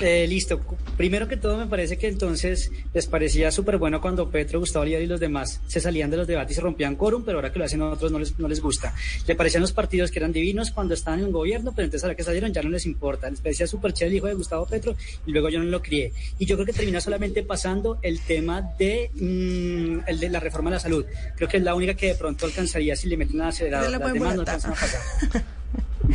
Eh, 0.00 0.26
listo. 0.26 0.58
Primero 0.96 1.28
que 1.28 1.36
todo, 1.36 1.58
me 1.58 1.66
parece 1.66 1.98
que 1.98 2.08
entonces 2.08 2.70
les 2.94 3.06
parecía 3.06 3.52
súper 3.52 3.76
bueno 3.76 4.00
cuando 4.00 4.30
Petro, 4.30 4.58
Gustavo 4.58 4.84
Liar 4.84 5.02
y 5.02 5.06
los 5.06 5.20
demás 5.20 5.60
se 5.66 5.80
salían 5.80 6.10
de 6.10 6.16
los 6.16 6.26
debates 6.26 6.52
y 6.52 6.54
se 6.54 6.60
rompían 6.62 6.96
quórum, 6.96 7.22
pero 7.22 7.38
ahora 7.38 7.52
que 7.52 7.58
lo 7.58 7.66
hacen 7.66 7.82
otros 7.82 8.10
no 8.10 8.18
les, 8.18 8.38
no 8.38 8.48
les 8.48 8.60
gusta. 8.60 8.94
Le 9.26 9.34
parecían 9.34 9.60
los 9.60 9.72
partidos 9.72 10.10
que 10.10 10.18
eran 10.18 10.32
divinos 10.32 10.70
cuando 10.70 10.94
estaban 10.94 11.20
en 11.20 11.26
un 11.26 11.32
gobierno, 11.32 11.72
pero 11.74 11.84
entonces 11.84 12.04
ahora 12.04 12.14
que 12.14 12.24
salieron 12.24 12.52
ya 12.52 12.62
no 12.62 12.70
les 12.70 12.86
importa. 12.86 13.28
Les 13.28 13.40
parecía 13.40 13.66
súper 13.66 13.92
chévere 13.92 14.10
el 14.10 14.16
hijo 14.16 14.26
de 14.26 14.34
Gustavo 14.34 14.66
Petro 14.66 14.96
y 15.26 15.32
luego 15.32 15.50
yo 15.50 15.58
no 15.58 15.66
lo 15.66 15.82
crié. 15.82 16.12
Y 16.38 16.46
yo 16.46 16.56
creo 16.56 16.66
que 16.66 16.72
termina 16.72 17.00
solamente 17.00 17.42
pasando 17.42 17.98
el 18.00 18.20
tema 18.20 18.62
de, 18.78 19.10
mm, 19.14 20.08
el 20.08 20.18
de 20.18 20.28
la 20.30 20.40
reforma 20.40 20.70
de 20.70 20.76
la 20.76 20.80
salud. 20.80 21.04
Creo 21.36 21.48
que 21.48 21.58
es 21.58 21.62
la 21.62 21.74
única 21.74 21.94
que 21.94 22.06
de 22.06 22.14
pronto 22.14 22.46
alcanzaría 22.46 22.96
si 22.96 23.08
le 23.08 23.18
meten 23.18 23.38
la 23.38 23.48
acelerador. 23.48 23.90
Las 23.90 24.12
demás 24.12 24.34
no 24.34 24.40
alcanzan 24.40 24.72
a 24.72 24.74
pasar. 24.74 25.59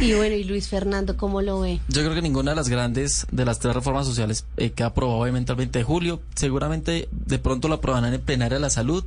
Y 0.02 0.14
bueno, 0.14 0.36
y 0.36 0.43
Luis 0.43 0.68
Fernando, 0.68 1.18
¿cómo 1.18 1.41
lo 1.41 1.62
ve? 1.62 1.80
Yo 1.88 2.02
creo 2.02 2.14
que 2.14 2.22
ninguna 2.22 2.52
de 2.52 2.56
las 2.56 2.70
grandes, 2.70 3.26
de 3.32 3.46
las 3.46 3.60
tres 3.60 3.74
reformas 3.74 4.06
sociales 4.06 4.46
eh, 4.58 4.72
que 4.72 4.84
ha 4.84 4.88
aprobado 4.88 5.20
obviamente 5.20 5.52
el 5.52 5.58
20 5.58 5.80
de 5.80 5.86
julio, 5.86 6.22
seguramente 6.36 7.08
de 7.12 7.39
pronto 7.39 7.68
lo 7.68 7.76
aprobarán 7.76 8.14
en 8.14 8.22
plenaria 8.22 8.58
de 8.58 8.62
la 8.62 8.70
salud, 8.70 9.06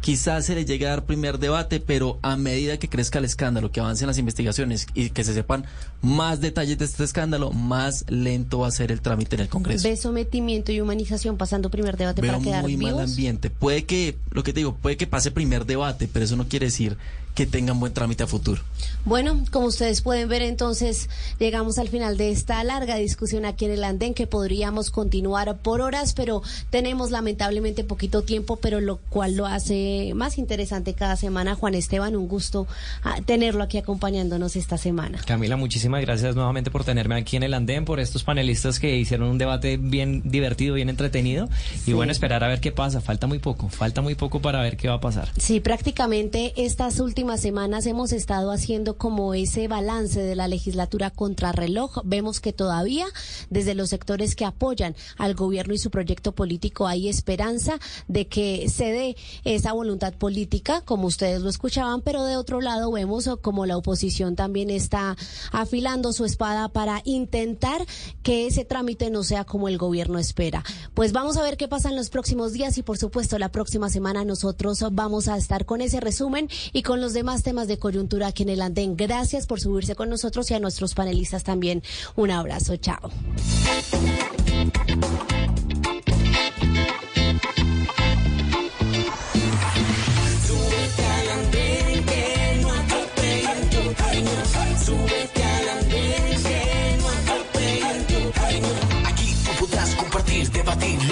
quizás 0.00 0.46
se 0.46 0.54
le 0.54 0.64
llegue 0.64 0.86
a 0.86 0.90
dar 0.90 1.04
primer 1.04 1.38
debate, 1.38 1.80
pero 1.80 2.18
a 2.22 2.36
medida 2.36 2.78
que 2.78 2.88
crezca 2.88 3.18
el 3.18 3.24
escándalo, 3.24 3.70
que 3.70 3.80
avancen 3.80 4.06
las 4.06 4.18
investigaciones 4.18 4.86
y 4.94 5.10
que 5.10 5.24
se 5.24 5.34
sepan 5.34 5.66
más 6.02 6.40
detalles 6.40 6.78
de 6.78 6.84
este 6.84 7.04
escándalo, 7.04 7.50
más 7.50 8.04
lento 8.08 8.60
va 8.60 8.68
a 8.68 8.70
ser 8.70 8.92
el 8.92 9.00
trámite 9.00 9.36
en 9.36 9.42
el 9.42 9.48
Congreso. 9.48 9.88
¿Ve 9.88 9.96
sometimiento 9.96 10.72
y 10.72 10.80
humanización 10.80 11.36
pasando 11.36 11.70
primer 11.70 11.96
debate 11.96 12.22
para 12.22 12.38
quedar 12.38 12.62
muy 12.62 12.76
mal 12.76 13.00
ambiente. 13.00 13.50
Puede 13.50 13.84
que, 13.84 14.16
lo 14.30 14.42
que 14.42 14.52
te 14.52 14.60
digo, 14.60 14.76
puede 14.76 14.96
que 14.96 15.06
pase 15.06 15.30
primer 15.30 15.66
debate, 15.66 16.08
pero 16.12 16.24
eso 16.24 16.36
no 16.36 16.48
quiere 16.48 16.66
decir 16.66 16.96
que 17.38 17.46
tengan 17.46 17.78
buen 17.78 17.92
trámite 17.92 18.24
a 18.24 18.26
futuro. 18.26 18.60
Bueno, 19.04 19.44
como 19.52 19.68
ustedes 19.68 20.02
pueden 20.02 20.28
ver, 20.28 20.42
entonces 20.42 21.08
llegamos 21.38 21.78
al 21.78 21.86
final 21.88 22.16
de 22.16 22.32
esta 22.32 22.64
larga 22.64 22.96
discusión 22.96 23.44
aquí 23.44 23.64
en 23.64 23.70
el 23.70 23.84
andén 23.84 24.12
que 24.12 24.26
podríamos 24.26 24.90
continuar 24.90 25.56
por 25.58 25.80
horas, 25.80 26.14
pero 26.14 26.42
tenemos 26.70 27.12
lamentablemente 27.12 27.84
poquito 27.84 28.22
tiempo, 28.22 28.56
pero 28.56 28.80
lo 28.80 28.96
cual 28.96 29.36
lo 29.36 29.46
hace 29.46 30.10
más 30.16 30.36
interesante 30.36 30.94
cada 30.94 31.14
semana. 31.14 31.54
Juan 31.54 31.76
Esteban, 31.76 32.16
un 32.16 32.26
gusto 32.26 32.66
ah, 33.04 33.20
tenerlo 33.24 33.62
aquí 33.62 33.78
acompañándonos 33.78 34.56
esta 34.56 34.76
semana. 34.76 35.20
Camila, 35.24 35.56
muchísimas 35.56 36.00
gracias 36.00 36.34
nuevamente 36.34 36.72
por 36.72 36.82
tenerme 36.82 37.14
aquí 37.14 37.36
en 37.36 37.44
el 37.44 37.54
andén, 37.54 37.84
por 37.84 38.00
estos 38.00 38.24
panelistas 38.24 38.80
que 38.80 38.96
hicieron 38.96 39.28
un 39.28 39.38
debate 39.38 39.76
bien 39.76 40.22
divertido, 40.24 40.74
bien 40.74 40.88
entretenido. 40.88 41.48
Y 41.86 41.92
bueno, 41.92 42.10
esperar 42.10 42.42
a 42.42 42.48
ver 42.48 42.58
qué 42.58 42.72
pasa. 42.72 43.00
Falta 43.00 43.28
muy 43.28 43.38
poco, 43.38 43.68
falta 43.68 44.02
muy 44.02 44.16
poco 44.16 44.40
para 44.40 44.60
ver 44.60 44.76
qué 44.76 44.88
va 44.88 44.94
a 44.94 45.00
pasar. 45.00 45.28
Sí, 45.36 45.60
prácticamente 45.60 46.52
estas 46.56 46.98
últimas 46.98 47.27
semanas 47.36 47.86
hemos 47.86 48.12
estado 48.12 48.50
haciendo 48.50 48.96
como 48.96 49.34
ese 49.34 49.68
balance 49.68 50.20
de 50.20 50.34
la 50.34 50.48
legislatura 50.48 51.10
contrarreloj. 51.10 52.00
Vemos 52.04 52.40
que 52.40 52.52
todavía 52.52 53.06
desde 53.50 53.74
los 53.74 53.90
sectores 53.90 54.34
que 54.34 54.44
apoyan 54.44 54.96
al 55.18 55.34
gobierno 55.34 55.74
y 55.74 55.78
su 55.78 55.90
proyecto 55.90 56.32
político 56.32 56.86
hay 56.86 57.08
esperanza 57.08 57.78
de 58.08 58.26
que 58.26 58.68
se 58.68 58.92
dé 58.92 59.16
esa 59.44 59.72
voluntad 59.72 60.14
política, 60.14 60.80
como 60.80 61.06
ustedes 61.06 61.42
lo 61.42 61.50
escuchaban, 61.50 62.00
pero 62.00 62.24
de 62.24 62.36
otro 62.36 62.60
lado 62.60 62.90
vemos 62.90 63.28
como 63.42 63.66
la 63.66 63.76
oposición 63.76 64.34
también 64.34 64.70
está 64.70 65.16
afilando 65.52 66.12
su 66.12 66.24
espada 66.24 66.68
para 66.68 67.02
intentar 67.04 67.84
que 68.22 68.46
ese 68.46 68.64
trámite 68.64 69.10
no 69.10 69.22
sea 69.22 69.44
como 69.44 69.68
el 69.68 69.78
gobierno 69.78 70.18
espera. 70.18 70.64
Pues 70.94 71.12
vamos 71.12 71.36
a 71.36 71.42
ver 71.42 71.56
qué 71.56 71.68
pasa 71.68 71.90
en 71.90 71.96
los 71.96 72.10
próximos 72.10 72.52
días 72.52 72.78
y 72.78 72.82
por 72.82 72.96
supuesto 72.98 73.38
la 73.38 73.50
próxima 73.50 73.90
semana 73.90 74.24
nosotros 74.24 74.84
vamos 74.92 75.28
a 75.28 75.36
estar 75.36 75.66
con 75.66 75.80
ese 75.80 76.00
resumen 76.00 76.48
y 76.72 76.82
con 76.82 77.00
los 77.00 77.12
más 77.22 77.42
temas 77.42 77.68
de 77.68 77.78
coyuntura 77.78 78.28
aquí 78.28 78.42
en 78.42 78.50
el 78.50 78.62
andén. 78.62 78.96
Gracias 78.96 79.46
por 79.46 79.60
subirse 79.60 79.94
con 79.94 80.08
nosotros 80.08 80.50
y 80.50 80.54
a 80.54 80.60
nuestros 80.60 80.94
panelistas 80.94 81.44
también. 81.44 81.82
Un 82.16 82.30
abrazo. 82.30 82.76
Chao. 82.76 83.10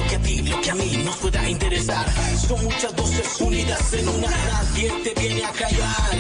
que 0.09 0.17
a 0.17 0.19
mí 0.19 0.36
interesar. 1.51 2.07
Son 2.49 2.63
muchas 2.65 2.95
voces 2.97 3.41
unidas 3.41 3.93
en 3.93 4.09
una, 4.09 4.29
nadie 4.29 4.91
te 5.05 5.21
viene 5.21 5.45
a 5.45 5.53
callar. 5.53 6.11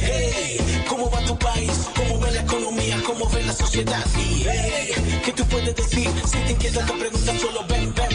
Hey, 0.00 0.84
¿cómo 0.88 1.10
va 1.10 1.20
tu 1.24 1.38
país? 1.38 1.88
¿Cómo 1.96 2.18
ve 2.20 2.30
la 2.32 2.40
economía? 2.40 3.02
¿Cómo 3.04 3.28
ve 3.30 3.42
la 3.42 3.52
sociedad? 3.52 4.04
Y 4.16 4.44
hey, 4.48 5.22
¿qué 5.24 5.32
tú 5.32 5.44
puedes 5.46 5.74
decir? 5.74 6.10
Si 6.24 6.38
te 6.38 6.52
inquieta, 6.52 6.84
te 6.86 6.92
preguntas, 6.92 7.40
solo 7.40 7.64
ven, 7.68 7.94
ven 7.94 8.09